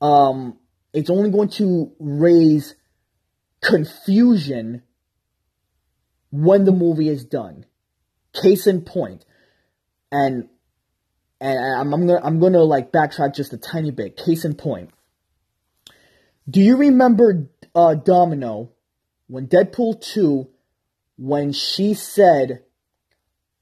um, 0.00 0.56
it's 0.92 1.10
only 1.10 1.30
going 1.30 1.48
to 1.48 1.90
raise 1.98 2.76
confusion 3.62 4.82
when 6.30 6.64
the 6.64 6.72
movie 6.72 7.08
is 7.08 7.24
done. 7.24 7.64
Case 8.32 8.66
in 8.66 8.82
point, 8.82 9.24
and 10.12 10.48
and 11.40 11.58
I'm, 11.58 11.94
I'm 11.94 12.06
gonna 12.06 12.20
I'm 12.22 12.40
gonna 12.40 12.62
like 12.62 12.92
backtrack 12.92 13.34
just 13.34 13.52
a 13.52 13.58
tiny 13.58 13.90
bit. 13.90 14.16
Case 14.16 14.44
in 14.44 14.54
point. 14.54 14.90
Do 16.48 16.60
you 16.60 16.76
remember 16.76 17.48
uh, 17.74 17.94
Domino 17.94 18.70
when 19.26 19.46
Deadpool 19.48 20.00
two, 20.00 20.48
when 21.16 21.52
she 21.52 21.94
said 21.94 22.62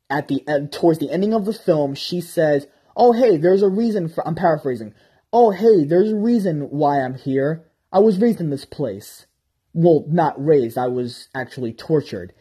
at 0.08 0.28
the 0.28 0.46
end 0.48 0.72
towards 0.72 0.98
the 0.98 1.10
ending 1.10 1.34
of 1.34 1.44
the 1.44 1.52
film, 1.52 1.94
she 1.94 2.20
says, 2.20 2.66
"Oh 2.96 3.12
hey, 3.12 3.36
there's 3.36 3.62
a 3.62 3.68
reason 3.68 4.08
for." 4.08 4.26
I'm 4.26 4.34
paraphrasing. 4.34 4.94
Oh 5.32 5.50
hey, 5.50 5.84
there's 5.84 6.12
a 6.12 6.16
reason 6.16 6.62
why 6.70 7.00
I'm 7.00 7.14
here. 7.14 7.64
I 7.92 8.00
was 8.00 8.18
raised 8.20 8.40
in 8.40 8.50
this 8.50 8.64
place. 8.64 9.26
well, 9.72 10.04
not 10.08 10.42
raised, 10.42 10.78
I 10.78 10.88
was 10.88 11.28
actually 11.34 11.72
tortured. 11.72 12.32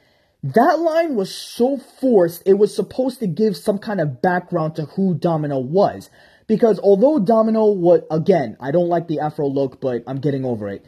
That 0.53 0.79
line 0.79 1.15
was 1.15 1.33
so 1.33 1.77
forced, 1.77 2.43
it 2.45 2.53
was 2.53 2.75
supposed 2.75 3.19
to 3.21 3.25
give 3.25 3.57
some 3.57 3.79
kind 3.79 3.99
of 3.99 4.21
background 4.21 4.75
to 4.75 4.85
who 4.85 5.15
Domino 5.15 5.57
was. 5.57 6.11
Because 6.45 6.77
although 6.77 7.17
Domino 7.17 7.65
was, 7.65 8.01
again, 8.11 8.55
I 8.59 8.69
don't 8.69 8.87
like 8.87 9.07
the 9.07 9.21
afro 9.21 9.47
look, 9.47 9.81
but 9.81 10.03
I'm 10.05 10.19
getting 10.19 10.45
over 10.45 10.69
it. 10.69 10.85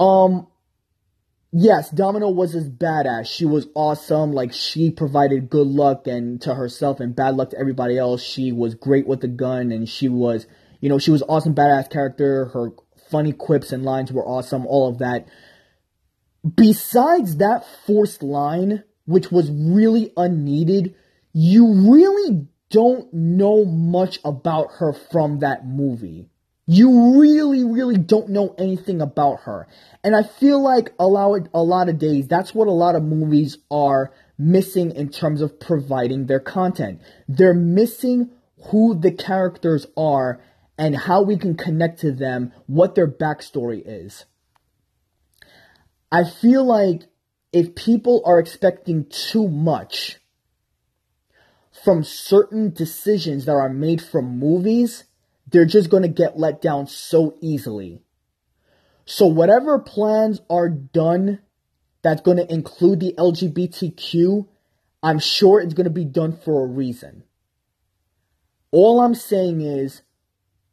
Um, 0.00 0.48
yes, 1.52 1.90
Domino 1.90 2.28
was 2.30 2.56
as 2.56 2.68
badass. 2.68 3.26
She 3.26 3.44
was 3.44 3.68
awesome. 3.76 4.32
Like, 4.32 4.52
she 4.52 4.90
provided 4.90 5.48
good 5.48 5.68
luck 5.68 6.08
and 6.08 6.40
to 6.42 6.56
herself 6.56 6.98
and 6.98 7.14
bad 7.14 7.36
luck 7.36 7.50
to 7.50 7.58
everybody 7.58 7.96
else. 7.96 8.20
She 8.20 8.50
was 8.50 8.74
great 8.74 9.06
with 9.06 9.20
the 9.20 9.28
gun 9.28 9.70
and 9.70 9.88
she 9.88 10.08
was, 10.08 10.48
you 10.80 10.88
know, 10.88 10.98
she 10.98 11.12
was 11.12 11.22
awesome, 11.28 11.54
badass 11.54 11.88
character. 11.88 12.46
Her 12.46 12.72
funny 13.08 13.32
quips 13.32 13.70
and 13.70 13.84
lines 13.84 14.12
were 14.12 14.26
awesome, 14.26 14.66
all 14.66 14.88
of 14.88 14.98
that. 14.98 15.28
Besides 16.56 17.36
that 17.36 17.66
forced 17.86 18.22
line, 18.22 18.84
which 19.06 19.30
was 19.32 19.50
really 19.50 20.12
unneeded, 20.16 20.94
you 21.32 21.92
really 21.92 22.46
don't 22.70 23.12
know 23.12 23.64
much 23.64 24.18
about 24.24 24.68
her 24.78 24.92
from 24.92 25.40
that 25.40 25.66
movie. 25.66 26.28
You 26.66 27.18
really, 27.18 27.64
really 27.64 27.96
don't 27.96 28.28
know 28.28 28.54
anything 28.58 29.00
about 29.00 29.40
her. 29.40 29.66
And 30.04 30.14
I 30.14 30.22
feel 30.22 30.62
like 30.62 30.92
a 30.98 31.06
lot, 31.06 31.48
a 31.54 31.62
lot 31.62 31.88
of 31.88 31.98
days, 31.98 32.28
that's 32.28 32.54
what 32.54 32.68
a 32.68 32.72
lot 32.72 32.94
of 32.94 33.02
movies 33.02 33.56
are 33.70 34.12
missing 34.36 34.92
in 34.92 35.08
terms 35.08 35.40
of 35.40 35.58
providing 35.58 36.26
their 36.26 36.40
content. 36.40 37.00
They're 37.26 37.54
missing 37.54 38.30
who 38.70 38.98
the 38.98 39.12
characters 39.12 39.86
are 39.96 40.40
and 40.76 40.94
how 40.94 41.22
we 41.22 41.38
can 41.38 41.56
connect 41.56 42.00
to 42.00 42.12
them, 42.12 42.52
what 42.66 42.94
their 42.94 43.08
backstory 43.08 43.82
is. 43.84 44.26
I 46.10 46.24
feel 46.24 46.64
like 46.64 47.02
if 47.52 47.74
people 47.74 48.22
are 48.24 48.38
expecting 48.38 49.06
too 49.06 49.48
much 49.48 50.18
from 51.84 52.02
certain 52.02 52.72
decisions 52.72 53.44
that 53.44 53.52
are 53.52 53.68
made 53.68 54.02
from 54.02 54.38
movies, 54.38 55.04
they're 55.46 55.66
just 55.66 55.90
going 55.90 56.02
to 56.02 56.08
get 56.08 56.38
let 56.38 56.60
down 56.60 56.86
so 56.86 57.36
easily. 57.40 58.00
So, 59.04 59.26
whatever 59.26 59.78
plans 59.78 60.40
are 60.50 60.68
done 60.68 61.40
that's 62.02 62.20
going 62.20 62.36
to 62.36 62.52
include 62.52 63.00
the 63.00 63.14
LGBTQ, 63.16 64.46
I'm 65.02 65.18
sure 65.18 65.60
it's 65.60 65.74
going 65.74 65.84
to 65.84 65.90
be 65.90 66.04
done 66.04 66.36
for 66.36 66.64
a 66.64 66.66
reason. 66.66 67.24
All 68.70 69.00
I'm 69.00 69.14
saying 69.14 69.62
is, 69.62 70.02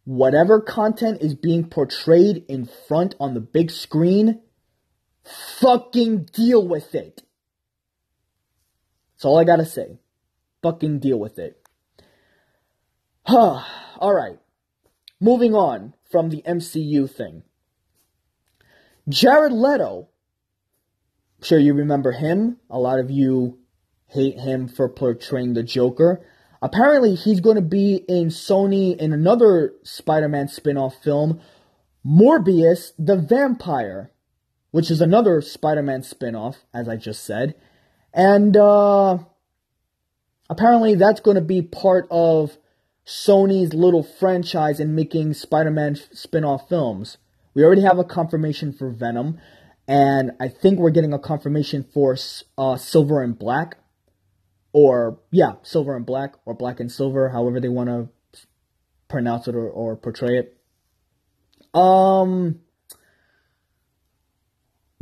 whatever 0.03 0.59
content 0.59 1.21
is 1.21 1.33
being 1.33 1.69
portrayed 1.69 2.43
in 2.49 2.67
front 2.87 3.15
on 3.19 3.33
the 3.33 3.39
big 3.39 3.71
screen, 3.71 4.41
fucking 5.25 6.25
deal 6.33 6.65
with 6.67 6.95
it. 6.95 7.23
That's 9.13 9.25
all 9.25 9.37
I 9.37 9.43
gotta 9.43 9.65
say. 9.65 9.99
Fucking 10.61 10.99
deal 10.99 11.19
with 11.19 11.39
it. 11.39 11.61
Huh. 13.25 13.63
Alright. 13.97 14.39
Moving 15.19 15.55
on 15.55 15.93
from 16.11 16.29
the 16.29 16.43
MCU 16.43 17.09
thing. 17.09 17.43
Jared 19.07 19.53
Leto. 19.53 20.09
I'm 21.39 21.43
sure 21.43 21.59
you 21.59 21.73
remember 21.73 22.11
him. 22.11 22.57
A 22.69 22.79
lot 22.79 22.99
of 22.99 23.09
you 23.09 23.59
hate 24.07 24.39
him 24.39 24.67
for 24.67 24.89
portraying 24.89 25.53
the 25.53 25.63
Joker. 25.63 26.25
Apparently, 26.61 27.15
he's 27.15 27.41
going 27.41 27.57
to 27.57 27.61
be 27.61 27.95
in 28.07 28.27
Sony 28.27 28.97
in 28.97 29.13
another 29.13 29.73
Spider 29.83 30.29
Man 30.29 30.47
spin 30.47 30.77
off 30.77 30.95
film, 31.03 31.39
Morbius 32.05 32.93
the 32.97 33.17
Vampire, 33.17 34.11
which 34.75 34.91
is 34.91 34.99
another 34.99 35.39
Spider 35.39 35.81
Man 35.81 36.03
spin 36.03 36.35
off, 36.35 36.57
as 36.73 36.89
I 36.89 36.97
just 36.97 37.23
said. 37.23 37.55
And 38.13 38.57
uh, 38.57 39.19
apparently, 40.49 40.95
that's 40.95 41.21
going 41.21 41.35
to 41.35 41.41
be 41.41 41.61
part 41.61 42.05
of 42.11 42.57
Sony's 43.07 43.73
little 43.73 44.03
franchise 44.03 44.81
in 44.81 44.93
making 44.93 45.33
Spider 45.33 45.71
Man 45.71 45.95
spin 45.95 46.43
off 46.43 46.67
films. 46.67 47.17
We 47.53 47.63
already 47.63 47.83
have 47.83 47.99
a 47.99 48.03
confirmation 48.03 48.73
for 48.73 48.89
Venom, 48.89 49.39
and 49.87 50.33
I 50.41 50.49
think 50.49 50.77
we're 50.77 50.89
getting 50.89 51.13
a 51.13 51.19
confirmation 51.19 51.85
for 51.93 52.17
uh, 52.57 52.75
Silver 52.75 53.23
and 53.23 53.39
Black. 53.39 53.77
Or, 54.73 55.21
yeah, 55.31 55.53
Silver 55.61 55.95
and 55.95 56.05
Black, 56.05 56.33
or 56.43 56.53
Black 56.53 56.81
and 56.81 56.91
Silver, 56.91 57.29
however 57.29 57.61
they 57.61 57.69
want 57.69 57.87
to 57.87 58.09
pronounce 59.07 59.47
it 59.47 59.55
or, 59.55 59.69
or 59.69 59.95
portray 59.95 60.37
it. 60.37 60.57
Um, 61.73 62.59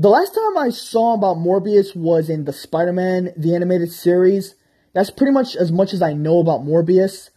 the 0.03 0.09
last 0.09 0.35
time 0.35 0.57
I 0.57 0.69
saw 0.69 1.13
about 1.13 1.37
Morbius 1.37 1.95
was 1.95 2.29
in 2.29 2.43
the 2.43 2.51
Spider 2.51 2.91
Man, 2.91 3.31
the 3.37 3.55
animated 3.55 3.89
series. 3.89 4.55
That's 4.91 5.09
pretty 5.09 5.31
much 5.31 5.55
as 5.55 5.71
much 5.71 5.93
as 5.93 6.01
I 6.01 6.11
know 6.11 6.39
about 6.39 6.65
Morbius. 6.65 7.29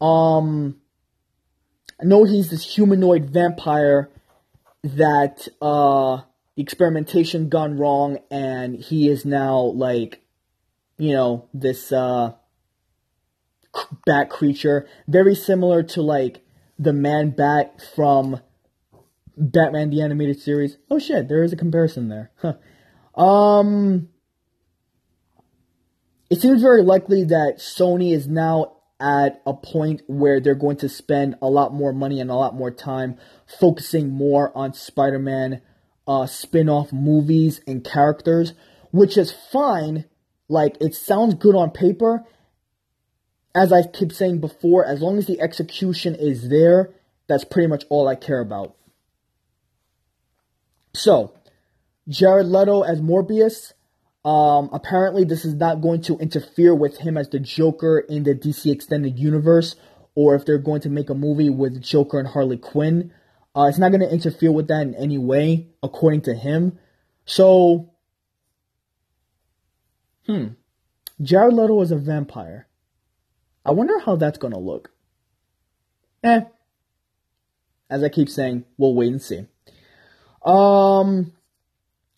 Um, 0.00 0.76
I 2.00 2.04
know 2.04 2.22
he's 2.22 2.48
this 2.48 2.76
humanoid 2.76 3.30
vampire 3.30 4.08
that 4.84 5.48
uh, 5.60 6.18
the 6.54 6.62
experimentation 6.62 7.48
gone 7.48 7.76
wrong, 7.76 8.18
and 8.30 8.76
he 8.76 9.08
is 9.08 9.24
now 9.24 9.58
like, 9.58 10.20
you 10.98 11.14
know, 11.14 11.48
this 11.52 11.90
uh, 11.90 12.34
bat 14.06 14.30
creature, 14.30 14.86
very 15.08 15.34
similar 15.34 15.82
to 15.82 16.02
like 16.02 16.46
the 16.78 16.92
man 16.92 17.30
bat 17.30 17.82
from 17.96 18.40
Batman 19.36 19.90
the 19.90 20.02
animated 20.02 20.40
series. 20.40 20.76
Oh 20.90 20.98
shit, 20.98 21.28
there 21.28 21.42
is 21.42 21.52
a 21.52 21.56
comparison 21.56 22.08
there. 22.08 22.30
Huh. 22.36 23.20
Um, 23.20 24.08
it 26.30 26.40
seems 26.40 26.62
very 26.62 26.82
likely 26.82 27.24
that 27.24 27.58
Sony 27.58 28.14
is 28.14 28.26
now 28.26 28.76
at 29.00 29.42
a 29.44 29.52
point 29.52 30.02
where 30.06 30.40
they're 30.40 30.54
going 30.54 30.76
to 30.78 30.88
spend 30.88 31.36
a 31.42 31.48
lot 31.48 31.74
more 31.74 31.92
money 31.92 32.20
and 32.20 32.30
a 32.30 32.34
lot 32.34 32.54
more 32.54 32.70
time 32.70 33.18
focusing 33.60 34.10
more 34.10 34.56
on 34.56 34.72
Spider 34.72 35.18
Man 35.18 35.60
uh, 36.06 36.26
spin 36.26 36.68
off 36.68 36.92
movies 36.92 37.60
and 37.66 37.84
characters, 37.84 38.54
which 38.90 39.16
is 39.16 39.32
fine. 39.32 40.04
Like, 40.48 40.76
it 40.80 40.94
sounds 40.94 41.34
good 41.34 41.54
on 41.54 41.70
paper. 41.70 42.24
As 43.54 43.72
I 43.72 43.82
keep 43.86 44.12
saying 44.12 44.40
before, 44.40 44.84
as 44.84 45.00
long 45.02 45.18
as 45.18 45.26
the 45.26 45.40
execution 45.40 46.14
is 46.14 46.48
there, 46.48 46.90
that's 47.28 47.44
pretty 47.44 47.68
much 47.68 47.84
all 47.88 48.08
I 48.08 48.14
care 48.14 48.40
about. 48.40 48.76
So, 50.94 51.34
Jared 52.08 52.46
Leto 52.46 52.82
as 52.82 53.00
Morbius 53.00 53.72
um, 54.24 54.70
apparently, 54.72 55.24
this 55.24 55.44
is 55.44 55.54
not 55.54 55.80
going 55.80 56.02
to 56.02 56.16
interfere 56.18 56.74
with 56.74 56.98
him 56.98 57.16
as 57.16 57.28
the 57.28 57.40
Joker 57.40 57.98
in 57.98 58.22
the 58.22 58.34
DC 58.34 58.70
Extended 58.70 59.18
Universe, 59.18 59.74
or 60.14 60.34
if 60.36 60.44
they're 60.44 60.58
going 60.58 60.80
to 60.82 60.90
make 60.90 61.10
a 61.10 61.14
movie 61.14 61.50
with 61.50 61.82
Joker 61.82 62.20
and 62.20 62.28
Harley 62.28 62.56
Quinn. 62.56 63.12
Uh, 63.54 63.64
it's 63.64 63.78
not 63.78 63.90
going 63.90 64.00
to 64.00 64.12
interfere 64.12 64.52
with 64.52 64.68
that 64.68 64.82
in 64.82 64.94
any 64.94 65.18
way, 65.18 65.68
according 65.82 66.22
to 66.22 66.34
him. 66.34 66.78
So, 67.24 67.90
hmm. 70.26 70.48
Jared 71.20 71.54
Leto 71.54 71.80
is 71.82 71.90
a 71.90 71.96
vampire. 71.96 72.68
I 73.64 73.72
wonder 73.72 73.98
how 73.98 74.16
that's 74.16 74.38
going 74.38 74.52
to 74.52 74.58
look. 74.58 74.90
Eh. 76.22 76.42
As 77.90 78.02
I 78.02 78.08
keep 78.08 78.28
saying, 78.28 78.64
we'll 78.78 78.94
wait 78.94 79.12
and 79.12 79.20
see. 79.20 79.46
Um, 80.44 81.32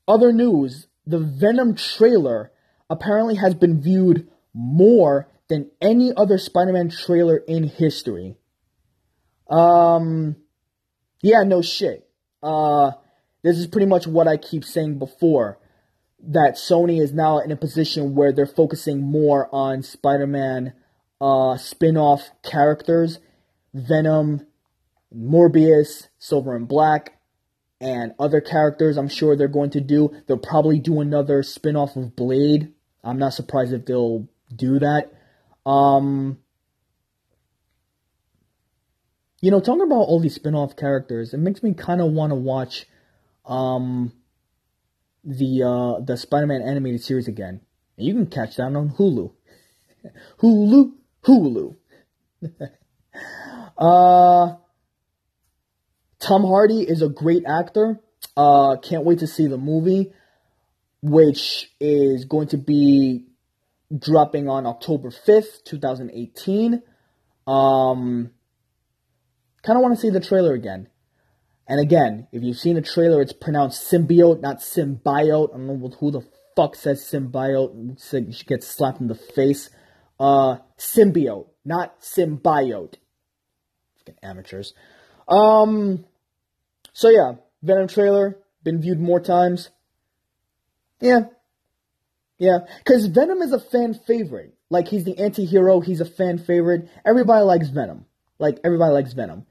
other 0.08 0.32
news 0.32 0.86
the 1.06 1.18
Venom 1.18 1.74
trailer 1.74 2.50
apparently 2.88 3.36
has 3.36 3.54
been 3.54 3.80
viewed 3.80 4.28
more 4.52 5.28
than 5.48 5.70
any 5.80 6.12
other 6.16 6.38
Spider-Man 6.38 6.88
trailer 6.88 7.36
in 7.36 7.64
history. 7.64 8.36
Um, 9.50 10.36
yeah, 11.22 11.42
no 11.42 11.60
shit. 11.60 12.08
Uh, 12.42 12.92
this 13.42 13.58
is 13.58 13.66
pretty 13.66 13.86
much 13.86 14.06
what 14.06 14.28
I 14.28 14.36
keep 14.36 14.64
saying 14.64 14.98
before. 14.98 15.58
That 16.26 16.54
Sony 16.56 17.02
is 17.02 17.12
now 17.12 17.38
in 17.40 17.50
a 17.50 17.56
position 17.56 18.14
where 18.14 18.32
they're 18.32 18.46
focusing 18.46 19.02
more 19.02 19.54
on 19.54 19.82
Spider-Man 19.82 20.72
uh, 21.20 21.58
spin-off 21.58 22.30
characters, 22.42 23.18
Venom, 23.74 24.46
Morbius, 25.14 26.08
Silver 26.18 26.56
and 26.56 26.66
Black, 26.66 27.18
and 27.80 28.14
other 28.18 28.40
characters 28.40 28.96
I'm 28.96 29.08
sure 29.08 29.36
they're 29.36 29.48
going 29.48 29.70
to 29.70 29.80
do. 29.80 30.10
They'll 30.26 30.38
probably 30.38 30.78
do 30.78 31.00
another 31.00 31.42
spin-off 31.42 31.96
of 31.96 32.16
Blade. 32.16 32.72
I'm 33.02 33.18
not 33.18 33.34
surprised 33.34 33.72
if 33.72 33.86
they'll 33.86 34.28
do 34.54 34.78
that. 34.78 35.12
Um 35.66 36.38
You 39.40 39.50
know, 39.50 39.60
talking 39.60 39.82
about 39.82 40.08
all 40.08 40.20
these 40.20 40.36
spin-off 40.36 40.74
characters, 40.74 41.34
it 41.34 41.36
makes 41.36 41.62
me 41.62 41.74
kind 41.74 42.00
of 42.00 42.12
want 42.12 42.30
to 42.30 42.34
watch 42.34 42.86
um 43.44 44.12
the 45.22 45.62
uh 45.62 46.00
the 46.00 46.16
Spider-Man 46.16 46.62
animated 46.62 47.02
series 47.02 47.28
again. 47.28 47.60
And 47.98 48.06
you 48.06 48.14
can 48.14 48.26
catch 48.26 48.56
that 48.56 48.74
on 48.74 48.90
Hulu. 48.90 49.32
Hulu, 50.40 50.92
Hulu. 51.24 51.76
uh 53.78 54.56
Tom 56.24 56.42
Hardy 56.42 56.80
is 56.80 57.02
a 57.02 57.10
great 57.10 57.44
actor. 57.44 58.00
Uh, 58.34 58.76
can't 58.76 59.04
wait 59.04 59.18
to 59.18 59.26
see 59.26 59.46
the 59.46 59.58
movie, 59.58 60.10
which 61.02 61.70
is 61.78 62.24
going 62.24 62.48
to 62.48 62.56
be 62.56 63.26
dropping 63.94 64.48
on 64.48 64.64
October 64.64 65.10
5th, 65.10 65.62
2018. 65.64 66.82
Um, 67.46 68.30
kind 69.62 69.76
of 69.76 69.82
want 69.82 69.94
to 69.94 70.00
see 70.00 70.08
the 70.08 70.18
trailer 70.18 70.54
again. 70.54 70.88
And 71.68 71.78
again, 71.78 72.26
if 72.32 72.42
you've 72.42 72.58
seen 72.58 72.76
the 72.76 72.80
trailer, 72.80 73.20
it's 73.20 73.34
pronounced 73.34 73.92
symbiote, 73.92 74.40
not 74.40 74.60
symbiote. 74.60 75.50
I 75.52 75.58
don't 75.58 75.66
know 75.66 75.90
who 76.00 76.10
the 76.10 76.22
fuck 76.56 76.74
says 76.74 77.02
symbiote. 77.04 78.34
She 78.34 78.44
gets 78.46 78.66
slapped 78.66 78.98
in 78.98 79.08
the 79.08 79.14
face. 79.14 79.68
Uh, 80.18 80.56
symbiote, 80.78 81.48
not 81.66 82.00
symbiote. 82.00 82.94
Fucking 83.98 84.18
amateurs. 84.22 84.72
Um, 85.28 86.06
so 86.94 87.10
yeah, 87.10 87.32
Venom 87.62 87.88
trailer 87.88 88.38
been 88.62 88.80
viewed 88.80 89.00
more 89.00 89.20
times. 89.20 89.68
Yeah, 91.00 91.24
yeah, 92.38 92.60
because 92.78 93.06
Venom 93.06 93.42
is 93.42 93.52
a 93.52 93.60
fan 93.60 93.92
favorite. 93.92 94.54
Like 94.70 94.88
he's 94.88 95.04
the 95.04 95.18
anti-hero, 95.18 95.80
he's 95.80 96.00
a 96.00 96.06
fan 96.06 96.38
favorite. 96.38 96.88
Everybody 97.04 97.44
likes 97.44 97.68
Venom. 97.68 98.06
Like 98.38 98.60
everybody 98.64 98.92
likes 98.92 99.12
Venom. 99.12 99.44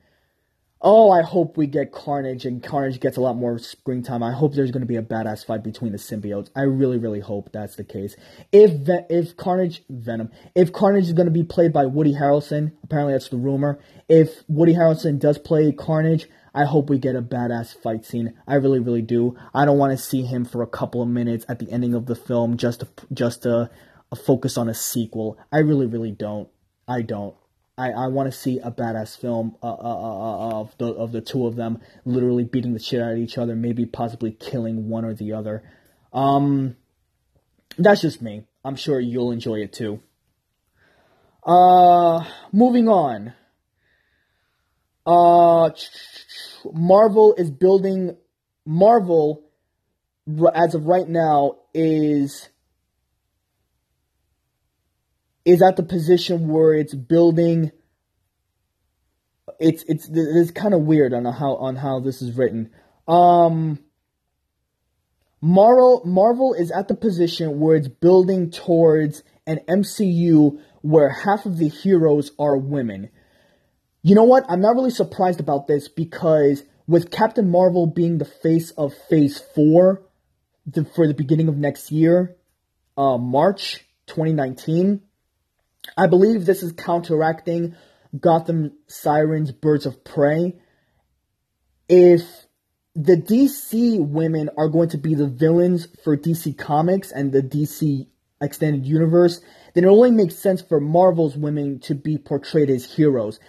Oh, 0.85 1.11
I 1.11 1.21
hope 1.21 1.55
we 1.55 1.67
get 1.67 1.93
Carnage 1.93 2.45
and 2.45 2.61
Carnage 2.61 2.99
gets 2.99 3.15
a 3.15 3.21
lot 3.21 3.37
more 3.37 3.57
screen 3.57 4.03
time. 4.03 4.21
I 4.21 4.33
hope 4.33 4.53
there's 4.53 4.71
going 4.71 4.81
to 4.81 4.87
be 4.87 4.97
a 4.97 5.01
badass 5.01 5.45
fight 5.45 5.63
between 5.63 5.93
the 5.93 5.97
symbiotes. 5.97 6.49
I 6.57 6.63
really, 6.63 6.97
really 6.97 7.21
hope 7.21 7.53
that's 7.53 7.77
the 7.77 7.85
case. 7.85 8.17
If 8.51 8.89
if 9.09 9.37
Carnage 9.37 9.83
Venom, 9.89 10.31
if 10.55 10.73
Carnage 10.73 11.05
is 11.05 11.13
going 11.13 11.27
to 11.27 11.31
be 11.31 11.43
played 11.43 11.71
by 11.71 11.85
Woody 11.85 12.13
Harrelson, 12.13 12.73
apparently 12.83 13.13
that's 13.13 13.29
the 13.29 13.37
rumor. 13.37 13.79
If 14.09 14.43
Woody 14.49 14.73
Harrelson 14.73 15.19
does 15.19 15.37
play 15.37 15.71
Carnage, 15.71 16.27
I 16.53 16.65
hope 16.65 16.89
we 16.89 16.99
get 16.99 17.15
a 17.15 17.21
badass 17.21 17.75
fight 17.81 18.05
scene. 18.05 18.33
I 18.47 18.55
really, 18.55 18.79
really 18.79 19.01
do. 19.01 19.35
I 19.53 19.65
don't 19.65 19.79
want 19.79 19.97
to 19.97 20.03
see 20.03 20.21
him 20.21 20.45
for 20.45 20.61
a 20.61 20.67
couple 20.67 21.01
of 21.01 21.07
minutes 21.07 21.45
at 21.49 21.59
the 21.59 21.71
ending 21.71 21.93
of 21.93 22.05
the 22.05 22.15
film 22.15 22.57
just 22.57 22.81
to 22.81 22.87
just 23.11 23.43
to 23.43 23.69
focus 24.15 24.57
on 24.57 24.69
a 24.69 24.73
sequel. 24.73 25.37
I 25.51 25.59
really, 25.59 25.87
really 25.87 26.11
don't. 26.11 26.49
I 26.87 27.01
don't. 27.01 27.35
I, 27.75 27.91
I 27.91 28.07
want 28.07 28.31
to 28.31 28.37
see 28.37 28.59
a 28.59 28.69
badass 28.69 29.19
film 29.19 29.55
uh, 29.63 29.67
uh, 29.67 29.77
uh, 29.79 30.49
uh, 30.49 30.59
of 30.59 30.77
the 30.77 30.85
of 30.85 31.11
the 31.11 31.21
two 31.21 31.47
of 31.47 31.55
them 31.55 31.79
literally 32.05 32.43
beating 32.43 32.73
the 32.73 32.79
shit 32.79 33.01
out 33.01 33.13
of 33.13 33.17
each 33.17 33.37
other, 33.37 33.55
maybe 33.55 33.85
possibly 33.85 34.31
killing 34.31 34.89
one 34.89 35.05
or 35.05 35.15
the 35.15 35.33
other. 35.33 35.63
Um, 36.11 36.75
that's 37.77 38.01
just 38.01 38.21
me. 38.21 38.45
I'm 38.63 38.75
sure 38.75 38.99
you'll 38.99 39.31
enjoy 39.31 39.55
it 39.55 39.73
too. 39.73 40.01
Uh, 41.43 42.23
moving 42.51 42.87
on. 42.87 43.33
Uh, 45.05 45.69
Marvel 46.73 47.35
is 47.37 47.51
building. 47.51 48.17
Marvel, 48.65 49.43
as 50.55 50.73
of 50.73 50.85
right 50.85 51.07
now, 51.07 51.57
is 51.73 52.49
is 55.45 55.61
at 55.61 55.75
the 55.75 55.83
position 55.83 56.47
where 56.47 56.73
it's 56.73 56.93
building 56.93 57.71
it's 59.59 59.83
it's 59.87 60.09
it's 60.11 60.51
kind 60.51 60.73
of 60.73 60.81
weird 60.81 61.13
on 61.13 61.25
how 61.25 61.55
on 61.55 61.75
how 61.75 61.99
this 61.99 62.21
is 62.21 62.35
written. 62.37 62.71
Um 63.07 63.79
Marvel 65.41 66.01
Marvel 66.05 66.53
is 66.53 66.71
at 66.71 66.87
the 66.87 66.95
position 66.95 67.59
where 67.59 67.75
it's 67.75 67.87
building 67.87 68.49
towards 68.49 69.23
an 69.45 69.59
MCU 69.67 70.59
where 70.81 71.09
half 71.09 71.45
of 71.45 71.57
the 71.57 71.67
heroes 71.67 72.31
are 72.39 72.57
women. 72.57 73.09
You 74.03 74.15
know 74.15 74.25
what? 74.25 74.45
I'm 74.49 74.59
not 74.61 74.75
really 74.75 74.91
surprised 74.91 75.39
about 75.39 75.65
this 75.65 75.87
because 75.87 76.63
with 76.87 77.09
Captain 77.09 77.49
Marvel 77.49 77.87
being 77.87 78.17
the 78.17 78.25
face 78.25 78.71
of 78.71 78.93
Phase 79.09 79.41
4 79.55 80.01
the, 80.65 80.85
for 80.85 81.07
the 81.07 81.13
beginning 81.13 81.47
of 81.47 81.57
next 81.57 81.89
year, 81.89 82.35
uh, 82.97 83.17
March 83.17 83.85
2019, 84.07 85.01
I 85.97 86.07
believe 86.07 86.45
this 86.45 86.63
is 86.63 86.73
counteracting 86.73 87.75
Gotham 88.17 88.73
Sirens 88.87 89.51
Birds 89.51 89.85
of 89.85 90.03
Prey. 90.03 90.55
If 91.87 92.23
the 92.95 93.15
DC 93.15 94.05
women 94.05 94.49
are 94.57 94.67
going 94.67 94.89
to 94.89 94.97
be 94.97 95.15
the 95.15 95.27
villains 95.27 95.87
for 96.03 96.15
DC 96.15 96.57
Comics 96.57 97.11
and 97.11 97.31
the 97.31 97.41
DC 97.41 98.07
Extended 98.41 98.85
Universe, 98.85 99.41
then 99.73 99.85
it 99.85 99.87
only 99.87 100.11
makes 100.11 100.35
sense 100.35 100.61
for 100.61 100.79
Marvel's 100.79 101.37
women 101.37 101.79
to 101.79 101.95
be 101.95 102.17
portrayed 102.17 102.69
as 102.69 102.85
heroes. 102.85 103.39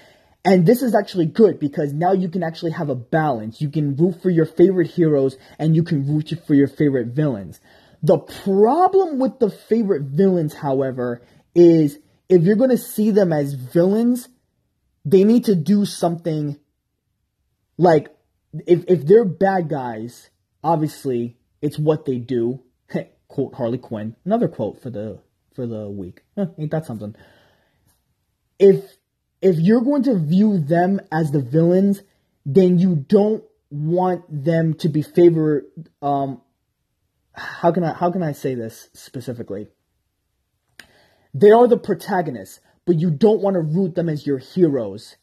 And 0.45 0.67
this 0.67 0.83
is 0.83 0.95
actually 0.95 1.27
good 1.27 1.59
because 1.59 1.93
now 1.95 2.13
you 2.13 2.29
can 2.29 2.43
actually 2.43 2.73
have 2.73 2.91
a 2.91 2.95
balance. 2.95 3.63
You 3.63 3.71
can 3.71 3.97
root 3.97 4.21
for 4.23 4.29
your 4.29 4.45
favorite 4.45 4.91
heroes 4.91 5.37
and 5.59 5.75
you 5.75 5.83
can 5.83 6.07
root 6.07 6.33
for 6.47 6.55
your 6.55 6.69
favorite 6.69 7.09
villains. 7.09 7.61
The 8.03 8.19
problem 8.19 9.19
with 9.19 9.39
the 9.39 9.49
favorite 9.49 10.03
villains, 10.03 10.53
however, 10.53 11.23
is 11.55 11.99
if 12.29 12.43
you're 12.43 12.57
going 12.57 12.71
to 12.71 12.79
see 12.79 13.11
them 13.11 13.33
as 13.33 13.55
villains, 13.55 14.29
they 15.07 15.25
need 15.25 15.47
to 15.47 15.55
do 15.55 15.87
something 15.87 16.59
like 17.79 18.09
if 18.67 18.85
if 18.89 19.07
they're 19.07 19.25
bad 19.25 19.69
guys, 19.69 20.31
obviously 20.63 21.37
it's 21.63 21.79
what 21.79 22.05
they 22.05 22.19
do. 22.19 22.63
quote 23.29 23.55
Harley 23.55 23.79
Quinn. 23.79 24.17
Another 24.25 24.49
quote 24.49 24.83
for 24.83 24.91
the 24.91 25.19
for 25.55 25.67
the 25.67 25.89
week. 25.89 26.23
Huh, 26.37 26.47
ain't 26.59 26.71
that 26.71 26.87
something? 26.87 27.15
If 28.59 28.85
if 29.45 29.59
you're 29.59 29.83
going 29.83 30.03
to 30.05 30.19
view 30.19 30.59
them 30.59 31.01
as 31.13 31.31
the 31.31 31.43
villains, 31.43 32.03
then 32.47 32.79
you 32.79 32.97
don't 32.97 33.45
want 33.71 34.25
them 34.29 34.73
to 34.75 34.89
be 34.89 35.03
favored 35.03 35.65
um 36.01 36.41
how 37.35 37.73
can 37.73 37.83
I 37.85 37.93
how 37.93 38.11
can 38.11 38.23
I 38.23 38.33
say 38.33 38.55
this 38.55 38.89
specifically? 38.95 39.69
They 41.35 41.51
are 41.51 41.67
the 41.67 41.77
protagonists, 41.77 42.61
but 42.87 43.01
you 43.01 43.11
don't 43.11 43.43
want 43.43 43.55
to 43.55 43.61
root 43.61 43.97
them 43.97 44.09
as 44.09 44.27
your 44.27 44.39
heroes, 44.39 45.17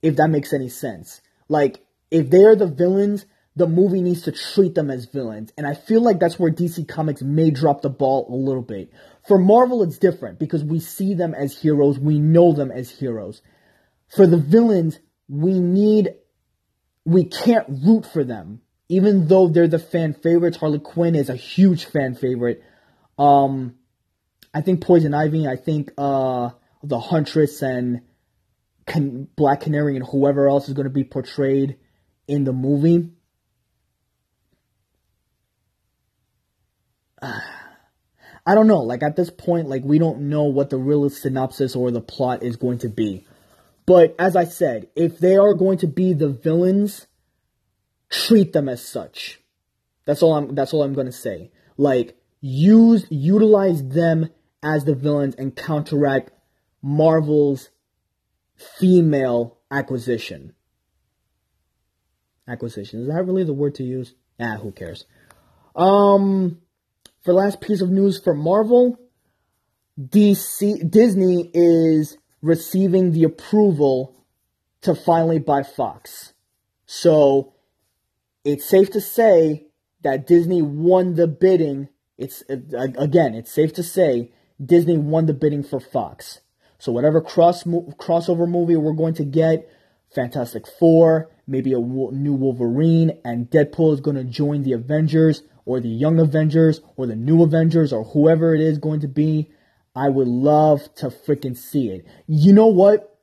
if 0.00 0.16
that 0.16 0.30
makes 0.30 0.54
any 0.54 0.70
sense. 0.70 1.20
Like, 1.48 1.84
if 2.10 2.30
they 2.30 2.42
are 2.44 2.56
the 2.56 2.66
villains, 2.66 3.26
the 3.56 3.66
movie 3.66 4.02
needs 4.02 4.22
to 4.22 4.32
treat 4.32 4.74
them 4.74 4.90
as 4.90 5.06
villains. 5.06 5.50
And 5.56 5.66
I 5.66 5.74
feel 5.74 6.02
like 6.02 6.20
that's 6.20 6.38
where 6.38 6.52
DC 6.52 6.86
Comics 6.86 7.22
may 7.22 7.50
drop 7.50 7.80
the 7.80 7.88
ball 7.88 8.26
a 8.28 8.36
little 8.36 8.62
bit. 8.62 8.92
For 9.26 9.38
Marvel, 9.38 9.82
it's 9.82 9.98
different 9.98 10.38
because 10.38 10.62
we 10.62 10.78
see 10.78 11.14
them 11.14 11.34
as 11.34 11.58
heroes, 11.58 11.98
we 11.98 12.18
know 12.18 12.52
them 12.52 12.70
as 12.70 12.90
heroes. 12.90 13.40
For 14.14 14.26
the 14.26 14.36
villains, 14.36 14.98
we 15.28 15.58
need, 15.58 16.14
we 17.04 17.24
can't 17.24 17.66
root 17.68 18.06
for 18.06 18.22
them. 18.22 18.60
Even 18.88 19.26
though 19.26 19.48
they're 19.48 19.66
the 19.66 19.80
fan 19.80 20.12
favorites, 20.12 20.58
Harley 20.58 20.78
Quinn 20.78 21.16
is 21.16 21.28
a 21.28 21.34
huge 21.34 21.86
fan 21.86 22.14
favorite. 22.14 22.62
Um, 23.18 23.74
I 24.54 24.60
think 24.60 24.80
Poison 24.80 25.12
Ivy, 25.12 25.48
I 25.48 25.56
think 25.56 25.90
uh, 25.98 26.50
the 26.84 27.00
Huntress 27.00 27.62
and 27.62 28.02
Can- 28.86 29.28
Black 29.34 29.62
Canary 29.62 29.96
and 29.96 30.06
whoever 30.06 30.46
else 30.46 30.68
is 30.68 30.74
going 30.74 30.84
to 30.84 30.90
be 30.90 31.04
portrayed 31.04 31.78
in 32.28 32.44
the 32.44 32.52
movie. 32.52 33.10
I 37.22 38.54
don't 38.54 38.66
know. 38.66 38.80
Like 38.80 39.02
at 39.02 39.16
this 39.16 39.30
point, 39.30 39.68
like 39.68 39.82
we 39.84 39.98
don't 39.98 40.28
know 40.28 40.44
what 40.44 40.70
the 40.70 40.78
real 40.78 41.08
synopsis 41.10 41.74
or 41.74 41.90
the 41.90 42.00
plot 42.00 42.42
is 42.42 42.56
going 42.56 42.78
to 42.78 42.88
be. 42.88 43.24
But 43.86 44.14
as 44.18 44.36
I 44.36 44.44
said, 44.44 44.88
if 44.96 45.18
they 45.18 45.36
are 45.36 45.54
going 45.54 45.78
to 45.78 45.86
be 45.86 46.12
the 46.12 46.28
villains, 46.28 47.06
treat 48.10 48.52
them 48.52 48.68
as 48.68 48.84
such. 48.86 49.40
That's 50.04 50.22
all 50.22 50.34
I'm 50.34 50.54
that's 50.54 50.72
all 50.72 50.82
I'm 50.82 50.94
to 50.94 51.12
say. 51.12 51.50
Like 51.76 52.16
use 52.40 53.06
utilize 53.10 53.86
them 53.88 54.30
as 54.62 54.84
the 54.84 54.94
villains 54.94 55.34
and 55.36 55.54
counteract 55.54 56.30
Marvel's 56.82 57.70
female 58.56 59.58
acquisition. 59.70 60.54
Acquisition. 62.48 63.00
Is 63.00 63.08
that 63.08 63.24
really 63.24 63.44
the 63.44 63.52
word 63.52 63.74
to 63.76 63.82
use? 63.82 64.14
Ah, 64.38 64.56
who 64.56 64.70
cares? 64.70 65.04
Um, 65.74 66.60
for 67.26 67.32
last 67.32 67.60
piece 67.60 67.82
of 67.82 67.90
news 67.90 68.20
for 68.20 68.34
Marvel, 68.34 69.00
DC 70.00 70.88
Disney 70.88 71.50
is 71.52 72.16
receiving 72.40 73.10
the 73.10 73.24
approval 73.24 74.14
to 74.82 74.94
finally 74.94 75.40
buy 75.40 75.64
Fox. 75.64 76.34
So 76.86 77.54
it's 78.44 78.64
safe 78.64 78.92
to 78.92 79.00
say 79.00 79.66
that 80.02 80.28
Disney 80.28 80.62
won 80.62 81.14
the 81.14 81.26
bidding. 81.26 81.88
It's 82.16 82.44
uh, 82.48 82.58
again, 82.96 83.34
it's 83.34 83.52
safe 83.52 83.72
to 83.74 83.82
say 83.82 84.30
Disney 84.64 84.96
won 84.96 85.26
the 85.26 85.34
bidding 85.34 85.64
for 85.64 85.80
Fox. 85.80 86.42
So 86.78 86.92
whatever 86.92 87.20
cross 87.20 87.64
crossover 87.64 88.48
movie 88.48 88.76
we're 88.76 88.92
going 88.92 89.14
to 89.14 89.24
get, 89.24 89.68
Fantastic 90.14 90.64
Four, 90.78 91.28
maybe 91.44 91.72
a 91.72 91.78
new 91.80 92.34
Wolverine, 92.34 93.18
and 93.24 93.50
Deadpool 93.50 93.94
is 93.94 94.00
going 94.00 94.16
to 94.16 94.22
join 94.22 94.62
the 94.62 94.74
Avengers 94.74 95.42
or 95.66 95.80
the 95.80 95.88
Young 95.88 96.18
Avengers 96.18 96.80
or 96.96 97.06
the 97.06 97.16
New 97.16 97.42
Avengers 97.42 97.92
or 97.92 98.04
whoever 98.04 98.54
it 98.54 98.62
is 98.62 98.78
going 98.78 99.00
to 99.00 99.08
be. 99.08 99.50
I 99.94 100.08
would 100.08 100.28
love 100.28 100.94
to 100.96 101.06
freaking 101.08 101.56
see 101.56 101.88
it. 101.90 102.06
You 102.26 102.54
know 102.54 102.66
what? 102.66 103.16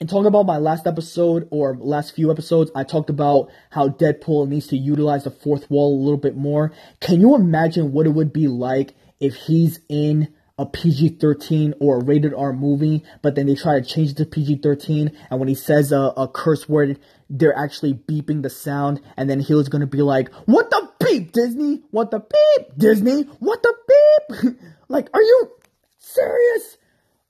and 0.00 0.08
talking 0.08 0.26
about 0.26 0.46
my 0.46 0.58
last 0.58 0.86
episode 0.86 1.48
or 1.50 1.76
last 1.76 2.14
few 2.14 2.30
episodes, 2.30 2.70
I 2.74 2.84
talked 2.84 3.10
about 3.10 3.50
how 3.70 3.88
Deadpool 3.88 4.48
needs 4.48 4.68
to 4.68 4.76
utilize 4.76 5.24
the 5.24 5.30
fourth 5.30 5.68
wall 5.70 5.94
a 5.94 6.02
little 6.02 6.18
bit 6.18 6.36
more. 6.36 6.72
Can 7.00 7.20
you 7.20 7.34
imagine 7.34 7.92
what 7.92 8.06
it 8.06 8.10
would 8.10 8.32
be 8.32 8.46
like 8.46 8.94
if 9.18 9.34
he's 9.34 9.80
in 9.88 10.32
a 10.56 10.66
PG 10.66 11.18
13 11.20 11.74
or 11.80 11.98
a 11.98 12.04
rated 12.04 12.34
R 12.34 12.52
movie, 12.52 13.04
but 13.22 13.34
then 13.34 13.46
they 13.46 13.54
try 13.54 13.80
to 13.80 13.86
change 13.86 14.10
it 14.10 14.16
to 14.16 14.24
PG 14.24 14.56
13, 14.56 15.16
and 15.30 15.38
when 15.38 15.48
he 15.48 15.54
says 15.54 15.92
a, 15.92 16.12
a 16.16 16.26
curse 16.26 16.68
word, 16.68 16.98
they're 17.30 17.56
actually 17.56 17.94
beeping 17.94 18.42
the 18.42 18.50
sound, 18.50 19.00
and 19.16 19.30
then 19.30 19.38
he 19.38 19.54
was 19.54 19.68
gonna 19.68 19.86
be 19.86 20.02
like, 20.02 20.32
What 20.46 20.70
the 20.70 20.87
beep, 21.08 21.32
Disney? 21.32 21.82
What 21.90 22.10
the 22.10 22.20
beep, 22.20 22.76
Disney? 22.76 23.22
What 23.40 23.62
the 23.62 23.74
beep? 23.88 24.56
like, 24.88 25.08
are 25.14 25.22
you 25.22 25.52
serious? 25.98 26.78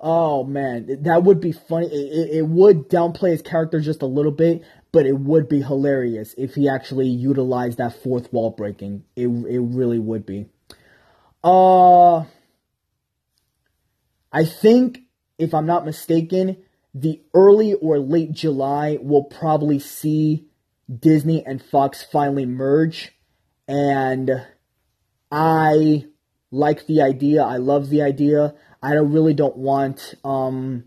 Oh 0.01 0.45
man, 0.45 1.03
that 1.03 1.25
would 1.25 1.41
be 1.41 1.53
funny. 1.53 1.87
It, 1.87 1.91
it, 2.31 2.37
it, 2.39 2.47
would 2.47 2.89
downplay 2.89 3.31
his 3.31 3.43
character 3.43 3.81
just 3.81 4.03
a 4.03 4.07
little 4.07 4.31
bit, 4.31 4.63
but 4.93 5.07
it 5.07 5.19
would 5.19 5.49
be 5.49 5.61
hilarious 5.61 6.35
if 6.39 6.55
he 6.55 6.69
actually 6.69 7.09
utilized 7.09 7.79
that 7.79 8.01
fourth 8.01 8.33
wall 8.33 8.51
breaking. 8.51 9.05
It 9.17 9.27
it 9.27 9.59
really 9.59 9.99
would 9.99 10.25
be. 10.25 10.47
Uh 11.43 12.25
I 14.31 14.45
think 14.45 15.01
if 15.37 15.53
I'm 15.53 15.67
not 15.67 15.85
mistaken, 15.85 16.59
the 16.95 17.21
early 17.35 17.75
or 17.75 17.99
late 17.99 18.33
July 18.33 18.99
will 19.01 19.25
probably 19.25 19.81
see 19.81 20.47
Disney 20.89 21.45
and 21.45 21.63
Fox 21.63 22.03
finally 22.03 22.47
merge 22.47 23.18
and 23.69 24.47
I 25.31 26.07
like 26.51 26.87
the 26.87 27.03
idea. 27.03 27.43
I 27.43 27.59
love 27.59 27.91
the 27.91 28.03
idea. 28.03 28.55
I 28.83 28.95
don't 28.95 29.13
really 29.13 29.35
don't 29.35 29.57
want 29.57 30.15
um, 30.25 30.85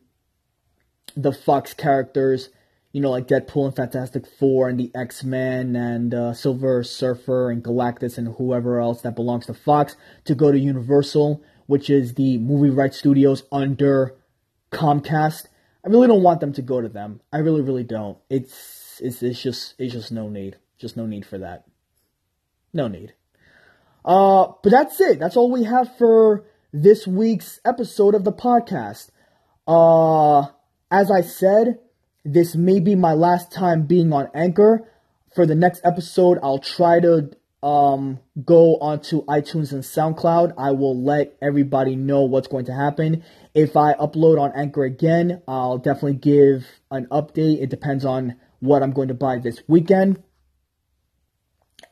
the 1.15 1.31
Fox 1.31 1.73
characters, 1.73 2.49
you 2.91 3.01
know, 3.01 3.11
like 3.11 3.27
Deadpool 3.27 3.67
and 3.67 3.75
Fantastic 3.75 4.25
Four 4.25 4.67
and 4.67 4.79
the 4.79 4.91
X 4.95 5.23
Men 5.23 5.75
and 5.75 6.13
uh, 6.13 6.33
Silver 6.33 6.83
Surfer 6.83 7.51
and 7.51 7.63
Galactus 7.63 8.17
and 8.17 8.35
whoever 8.35 8.79
else 8.79 9.01
that 9.01 9.15
belongs 9.15 9.45
to 9.45 9.53
Fox 9.53 9.95
to 10.25 10.33
go 10.33 10.51
to 10.51 10.57
Universal, 10.57 11.43
which 11.67 11.89
is 11.89 12.15
the 12.15 12.39
movie 12.39 12.71
rights 12.71 12.97
studios 12.97 13.43
under 13.51 14.15
Comcast. 14.71 15.47
I 15.85 15.89
really 15.89 16.07
don't 16.07 16.23
want 16.23 16.39
them 16.39 16.53
to 16.53 16.61
go 16.61 16.81
to 16.81 16.89
them. 16.89 17.21
I 17.31 17.39
really, 17.39 17.61
really 17.61 17.83
don't. 17.83 18.17
It's 18.29 18.99
it's 19.03 19.21
it's 19.21 19.41
just 19.41 19.75
it's 19.77 19.93
just 19.93 20.11
no 20.11 20.29
need. 20.29 20.57
Just 20.77 20.97
no 20.97 21.05
need 21.05 21.25
for 21.25 21.37
that. 21.39 21.65
No 22.73 22.87
need. 22.87 23.13
Uh, 24.03 24.47
but 24.63 24.71
that's 24.71 24.99
it. 24.99 25.19
That's 25.19 25.37
all 25.37 25.51
we 25.51 25.63
have 25.63 25.97
for 25.97 26.45
this 26.73 27.05
week's 27.05 27.59
episode 27.65 28.15
of 28.15 28.23
the 28.23 28.31
podcast. 28.31 29.09
Uh, 29.67 30.47
as 30.89 31.11
I 31.11 31.21
said, 31.21 31.79
this 32.23 32.55
may 32.55 32.79
be 32.79 32.95
my 32.95 33.13
last 33.13 33.51
time 33.51 33.83
being 33.83 34.13
on 34.13 34.29
Anchor. 34.33 34.87
For 35.35 35.45
the 35.45 35.55
next 35.55 35.81
episode, 35.85 36.39
I'll 36.43 36.59
try 36.59 36.99
to 36.99 37.31
um, 37.63 38.19
go 38.43 38.77
onto 38.77 39.23
iTunes 39.25 39.71
and 39.71 39.83
SoundCloud. 39.83 40.53
I 40.57 40.71
will 40.71 40.99
let 40.99 41.37
everybody 41.41 41.95
know 41.95 42.23
what's 42.23 42.47
going 42.47 42.65
to 42.65 42.73
happen. 42.73 43.23
If 43.53 43.77
I 43.77 43.93
upload 43.93 44.39
on 44.39 44.51
Anchor 44.55 44.83
again, 44.83 45.41
I'll 45.47 45.77
definitely 45.77 46.15
give 46.15 46.65
an 46.89 47.07
update. 47.11 47.61
It 47.61 47.69
depends 47.69 48.03
on 48.03 48.35
what 48.59 48.83
I'm 48.83 48.91
going 48.91 49.07
to 49.09 49.13
buy 49.13 49.37
this 49.37 49.61
weekend. 49.67 50.21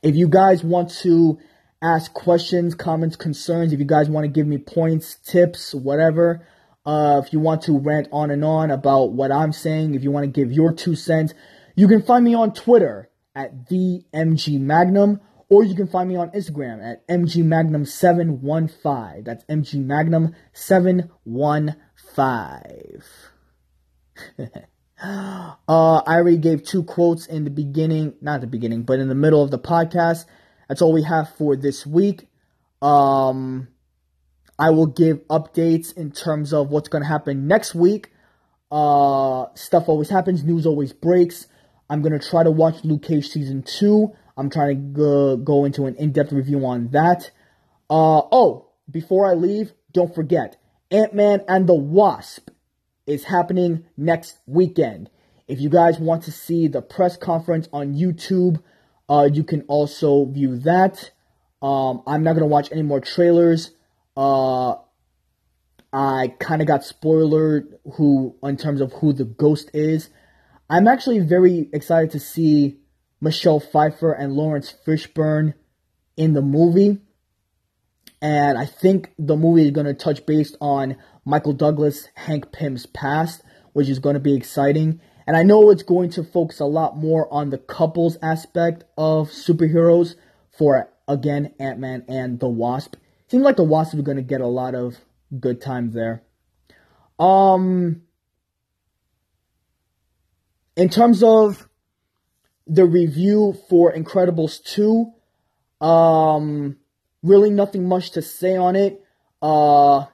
If 0.02 0.16
you 0.16 0.28
guys 0.28 0.64
want 0.64 0.90
to 1.02 1.38
ask 1.82 2.12
questions, 2.12 2.74
comments, 2.74 3.16
concerns. 3.16 3.72
If 3.72 3.78
you 3.78 3.86
guys 3.86 4.10
want 4.10 4.24
to 4.24 4.28
give 4.28 4.46
me 4.46 4.58
points, 4.58 5.14
tips, 5.16 5.74
whatever. 5.74 6.46
Uh, 6.84 7.22
if 7.24 7.32
you 7.32 7.40
want 7.40 7.62
to 7.62 7.78
rant 7.78 8.06
on 8.12 8.30
and 8.30 8.44
on 8.44 8.70
about 8.70 9.12
what 9.12 9.32
I'm 9.32 9.52
saying, 9.52 9.94
if 9.94 10.02
you 10.02 10.10
want 10.10 10.24
to 10.24 10.30
give 10.30 10.52
your 10.52 10.72
two 10.72 10.96
cents, 10.96 11.32
you 11.76 11.88
can 11.88 12.02
find 12.02 12.24
me 12.24 12.34
on 12.34 12.52
Twitter 12.52 13.08
at 13.34 13.68
the 13.68 14.04
MG 14.14 14.60
Magnum, 14.60 15.20
or 15.48 15.64
you 15.64 15.74
can 15.74 15.86
find 15.86 16.06
me 16.08 16.16
on 16.16 16.30
Instagram 16.30 16.82
at 16.82 17.06
MG 17.08 17.44
Magnum 17.44 17.84
715. 17.84 19.24
That's 19.24 19.44
MG 19.44 19.84
Magnum 19.84 20.34
715. 20.52 23.02
uh, 25.02 25.54
I 25.66 26.16
already 26.16 26.36
gave 26.36 26.62
two 26.62 26.82
quotes 26.82 27.26
in 27.26 27.44
the 27.44 27.50
beginning, 27.50 28.14
not 28.20 28.42
the 28.42 28.46
beginning, 28.46 28.82
but 28.82 28.98
in 28.98 29.08
the 29.08 29.14
middle 29.14 29.42
of 29.42 29.50
the 29.50 29.58
podcast. 29.58 30.26
That's 30.68 30.82
all 30.82 30.92
we 30.92 31.02
have 31.04 31.34
for 31.36 31.56
this 31.56 31.86
week. 31.86 32.28
Um, 32.82 33.68
I 34.58 34.70
will 34.70 34.86
give 34.86 35.26
updates 35.28 35.96
in 35.96 36.12
terms 36.12 36.52
of 36.52 36.70
what's 36.70 36.88
going 36.88 37.02
to 37.02 37.08
happen 37.08 37.48
next 37.48 37.74
week. 37.74 38.10
Uh, 38.70 39.46
stuff 39.54 39.88
always 39.88 40.10
happens, 40.10 40.44
news 40.44 40.66
always 40.66 40.92
breaks. 40.92 41.46
I'm 41.88 42.02
going 42.02 42.18
to 42.18 42.28
try 42.28 42.44
to 42.44 42.50
watch 42.50 42.84
Luke 42.84 43.02
Cage 43.02 43.28
season 43.28 43.62
2. 43.62 44.14
I'm 44.36 44.50
trying 44.50 44.68
to 44.68 44.74
go, 44.74 45.36
go 45.38 45.64
into 45.64 45.86
an 45.86 45.96
in 45.96 46.12
depth 46.12 46.32
review 46.32 46.64
on 46.66 46.88
that. 46.90 47.30
Uh, 47.88 48.20
oh, 48.30 48.68
before 48.88 49.26
I 49.26 49.32
leave, 49.32 49.72
don't 49.92 50.14
forget 50.14 50.56
Ant 50.90 51.14
Man 51.14 51.42
and 51.48 51.66
the 51.66 51.74
Wasp 51.74 52.50
is 53.10 53.24
happening 53.24 53.84
next 53.96 54.38
weekend. 54.46 55.10
If 55.48 55.60
you 55.60 55.68
guys 55.68 55.98
want 55.98 56.22
to 56.24 56.32
see 56.32 56.68
the 56.68 56.80
press 56.80 57.16
conference 57.16 57.68
on 57.72 57.94
YouTube, 57.94 58.62
uh, 59.08 59.28
you 59.30 59.42
can 59.42 59.62
also 59.62 60.26
view 60.26 60.58
that. 60.60 61.10
Um, 61.60 62.02
I'm 62.06 62.22
not 62.22 62.34
gonna 62.34 62.46
watch 62.46 62.68
any 62.70 62.82
more 62.82 63.00
trailers. 63.00 63.72
Uh, 64.16 64.76
I 65.92 66.34
kind 66.38 66.62
of 66.62 66.68
got 66.68 66.82
spoilered 66.82 67.78
who 67.94 68.36
in 68.44 68.56
terms 68.56 68.80
of 68.80 68.92
who 68.92 69.12
the 69.12 69.24
ghost 69.24 69.70
is. 69.74 70.08
I'm 70.68 70.86
actually 70.86 71.18
very 71.18 71.68
excited 71.72 72.12
to 72.12 72.20
see 72.20 72.78
Michelle 73.20 73.58
Pfeiffer 73.58 74.12
and 74.12 74.34
Laurence 74.34 74.72
Fishburne 74.86 75.54
in 76.16 76.32
the 76.32 76.42
movie. 76.42 77.00
And 78.22 78.56
I 78.56 78.66
think 78.66 79.12
the 79.18 79.36
movie 79.36 79.64
is 79.64 79.72
going 79.72 79.86
to 79.86 79.94
touch 79.94 80.26
based 80.26 80.56
on 80.60 80.96
Michael 81.30 81.52
Douglas, 81.52 82.08
Hank 82.16 82.50
Pym's 82.50 82.86
past, 82.86 83.42
which 83.72 83.88
is 83.88 84.00
going 84.00 84.14
to 84.14 84.20
be 84.20 84.34
exciting. 84.34 85.00
And 85.28 85.36
I 85.36 85.44
know 85.44 85.70
it's 85.70 85.84
going 85.84 86.10
to 86.10 86.24
focus 86.24 86.58
a 86.58 86.64
lot 86.64 86.96
more 86.96 87.32
on 87.32 87.50
the 87.50 87.58
couples 87.58 88.18
aspect 88.20 88.82
of 88.98 89.28
superheroes 89.28 90.16
for, 90.50 90.90
again, 91.06 91.54
Ant 91.60 91.78
Man 91.78 92.04
and 92.08 92.40
the 92.40 92.48
Wasp. 92.48 92.96
Seems 93.28 93.44
like 93.44 93.54
the 93.54 93.62
Wasp 93.62 93.94
is 93.94 94.00
going 94.00 94.16
to 94.16 94.24
get 94.24 94.40
a 94.40 94.48
lot 94.48 94.74
of 94.74 94.96
good 95.38 95.60
times 95.60 95.94
there. 95.94 96.24
Um, 97.20 98.02
in 100.74 100.88
terms 100.88 101.22
of 101.22 101.68
the 102.66 102.86
review 102.86 103.56
for 103.68 103.92
Incredibles 103.92 104.64
2, 104.64 105.86
um, 105.86 106.76
really 107.22 107.50
nothing 107.50 107.86
much 107.86 108.10
to 108.12 108.22
say 108.22 108.56
on 108.56 108.74
it. 108.74 109.04
Uh, 109.40 110.06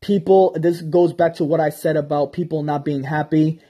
people, 0.00 0.56
this 0.58 0.80
goes 0.82 1.12
back 1.12 1.34
to 1.34 1.44
what 1.44 1.60
I 1.60 1.70
said 1.70 1.96
about 1.96 2.32
people 2.32 2.62
not 2.62 2.84
being 2.84 3.04
happy 3.04 3.60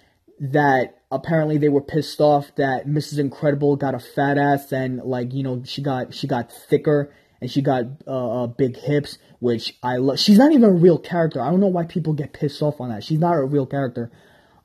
that 0.40 1.00
apparently 1.10 1.58
they 1.58 1.68
were 1.68 1.82
pissed 1.82 2.20
off 2.20 2.54
that 2.56 2.86
Mrs. 2.86 3.18
Incredible 3.18 3.76
got 3.76 3.94
a 3.94 3.98
fat 3.98 4.38
ass 4.38 4.72
and 4.72 5.02
like 5.02 5.34
you 5.34 5.42
know 5.42 5.62
she 5.64 5.82
got 5.82 6.14
she 6.14 6.26
got 6.26 6.50
thicker 6.50 7.12
and 7.40 7.50
she 7.50 7.62
got 7.62 7.84
uh, 8.06 8.44
uh, 8.44 8.46
big 8.46 8.76
hips, 8.76 9.18
which 9.38 9.76
I 9.82 9.96
love. 9.96 10.18
She's 10.18 10.38
not 10.38 10.52
even 10.52 10.64
a 10.64 10.72
real 10.72 10.98
character. 10.98 11.40
I 11.40 11.50
don't 11.50 11.60
know 11.60 11.68
why 11.68 11.84
people 11.84 12.12
get 12.12 12.32
pissed 12.32 12.62
off 12.62 12.80
on 12.80 12.90
that. 12.90 13.02
She's 13.02 13.18
not 13.18 13.34
a 13.34 13.44
real 13.44 13.66
character. 13.66 14.10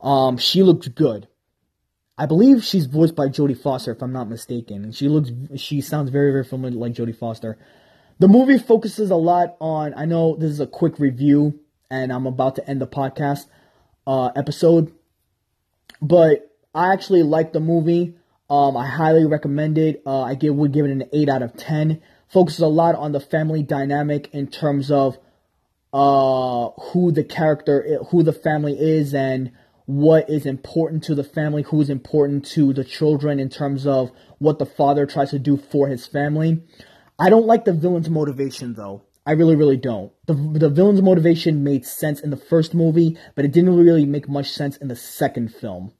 Um, 0.01 0.37
she 0.37 0.61
looks 0.61 0.87
good. 0.87 1.27
I 2.17 2.25
believe 2.25 2.63
she's 2.63 2.85
voiced 2.85 3.15
by 3.15 3.27
Jodie 3.27 3.59
Foster, 3.59 3.91
if 3.91 4.01
I'm 4.01 4.13
not 4.13 4.29
mistaken. 4.29 4.91
She 4.91 5.09
looks, 5.09 5.31
she 5.57 5.81
sounds 5.81 6.09
very, 6.09 6.31
very 6.31 6.45
familiar 6.45 6.77
like 6.77 6.93
Jodie 6.93 7.17
Foster. 7.17 7.57
The 8.19 8.27
movie 8.27 8.57
focuses 8.57 9.11
a 9.11 9.15
lot 9.15 9.57
on. 9.59 9.93
I 9.95 10.05
know 10.05 10.35
this 10.35 10.51
is 10.51 10.59
a 10.59 10.67
quick 10.67 10.99
review, 10.99 11.59
and 11.89 12.11
I'm 12.13 12.25
about 12.25 12.55
to 12.55 12.69
end 12.69 12.81
the 12.81 12.87
podcast 12.87 13.45
uh, 14.07 14.27
episode 14.35 14.93
but 16.01 16.51
I 16.73 16.93
actually 16.93 17.23
like 17.23 17.53
the 17.53 17.59
movie. 17.59 18.15
Um, 18.49 18.77
I 18.77 18.87
highly 18.87 19.25
recommend 19.25 19.77
it. 19.77 20.01
Uh, 20.05 20.21
I 20.21 20.35
give, 20.35 20.55
would 20.55 20.71
give 20.71 20.85
it 20.85 20.91
an 20.91 21.05
8 21.11 21.29
out 21.29 21.41
of 21.41 21.55
10. 21.57 22.01
Focuses 22.27 22.59
a 22.59 22.67
lot 22.67 22.95
on 22.95 23.11
the 23.11 23.19
family 23.19 23.63
dynamic 23.63 24.29
in 24.33 24.47
terms 24.47 24.91
of 24.91 25.17
uh, 25.93 26.69
who 26.91 27.11
the 27.11 27.23
character, 27.23 27.99
who 28.09 28.23
the 28.23 28.33
family 28.33 28.77
is, 28.77 29.13
and 29.13 29.51
what 29.85 30.29
is 30.29 30.45
important 30.45 31.03
to 31.05 31.15
the 31.15 31.23
family, 31.23 31.63
who 31.63 31.81
is 31.81 31.89
important 31.89 32.45
to 32.45 32.73
the 32.73 32.83
children 32.83 33.39
in 33.39 33.49
terms 33.49 33.87
of 33.87 34.11
what 34.39 34.59
the 34.59 34.65
father 34.65 35.05
tries 35.05 35.29
to 35.29 35.39
do 35.39 35.57
for 35.57 35.87
his 35.87 36.05
family. 36.05 36.61
I 37.17 37.29
don't 37.29 37.45
like 37.45 37.65
the 37.65 37.73
villain's 37.73 38.09
motivation 38.09 38.73
though. 38.73 39.03
I 39.25 39.31
really, 39.31 39.55
really 39.55 39.77
don't. 39.77 40.11
The, 40.27 40.33
the 40.33 40.69
villain's 40.69 41.01
motivation 41.01 41.63
made 41.63 41.85
sense 41.85 42.19
in 42.19 42.29
the 42.29 42.37
first 42.37 42.75
movie, 42.75 43.17
but 43.33 43.43
it 43.43 43.51
didn't 43.51 43.75
really 43.75 44.05
make 44.05 44.29
much 44.29 44.51
sense 44.51 44.77
in 44.77 44.87
the 44.87 44.95
second 44.95 45.53
film. 45.53 45.93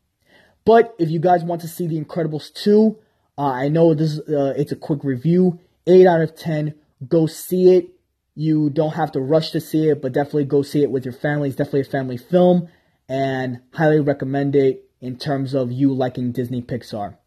But 0.63 0.95
if 0.99 1.09
you 1.09 1.20
guys 1.20 1.43
want 1.43 1.61
to 1.61 1.68
see 1.68 1.88
The 1.88 1.99
Incredibles 1.99 2.53
2, 2.53 2.97
uh, 3.38 3.41
I 3.41 3.68
know 3.68 3.93
this 3.93 4.20
uh, 4.20 4.53
it's 4.57 4.72
a 4.72 4.76
quick 4.76 5.03
review. 5.03 5.59
8 5.88 6.07
out 6.07 6.22
of 6.22 6.36
10. 6.36 6.76
Go 7.07 7.26
see 7.28 7.76
it. 7.76 7.89
You 8.36 8.70
don't 8.70 8.93
have 8.93 9.11
to 9.13 9.22
rush 9.22 9.51
to 9.51 9.61
see 9.61 9.89
it, 9.89 10.01
but 10.01 10.13
definitely 10.13 10.45
go 10.45 10.61
see 10.61 10.84
it 10.84 10.91
with 10.91 11.05
your 11.05 11.13
family. 11.13 11.49
It's 11.49 11.57
definitely 11.57 11.82
a 11.82 11.86
family 11.86 12.18
film. 12.18 12.70
and 13.07 13.61
highly 13.74 13.99
recommend 13.99 14.55
it 14.55 14.89
in 14.99 15.18
terms 15.18 15.53
of 15.53 15.72
you 15.72 15.93
liking 15.93 16.32
Disney 16.32 16.61
Pixar. 16.61 17.18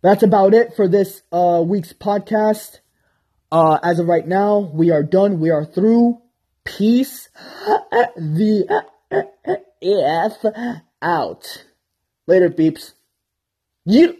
That's 0.00 0.22
about 0.22 0.54
it 0.54 0.74
for 0.74 0.88
this 0.88 1.22
uh, 1.32 1.62
week's 1.64 1.92
podcast. 1.92 2.80
Uh, 3.52 3.78
as 3.84 4.00
of 4.00 4.08
right 4.08 4.26
now, 4.26 4.60
we 4.74 4.90
are 4.92 5.04
done. 5.04 5.40
We 5.40 5.50
are 5.50 5.66
through. 5.66 6.22
Peace 6.64 7.28
the 8.16 8.66
uh, 8.70 9.16
uh, 9.16 9.22
uh, 9.46 9.56
F 9.82 10.44
out. 11.02 11.64
Later, 12.26 12.50
peeps. 12.50 12.94
You. 13.84 14.18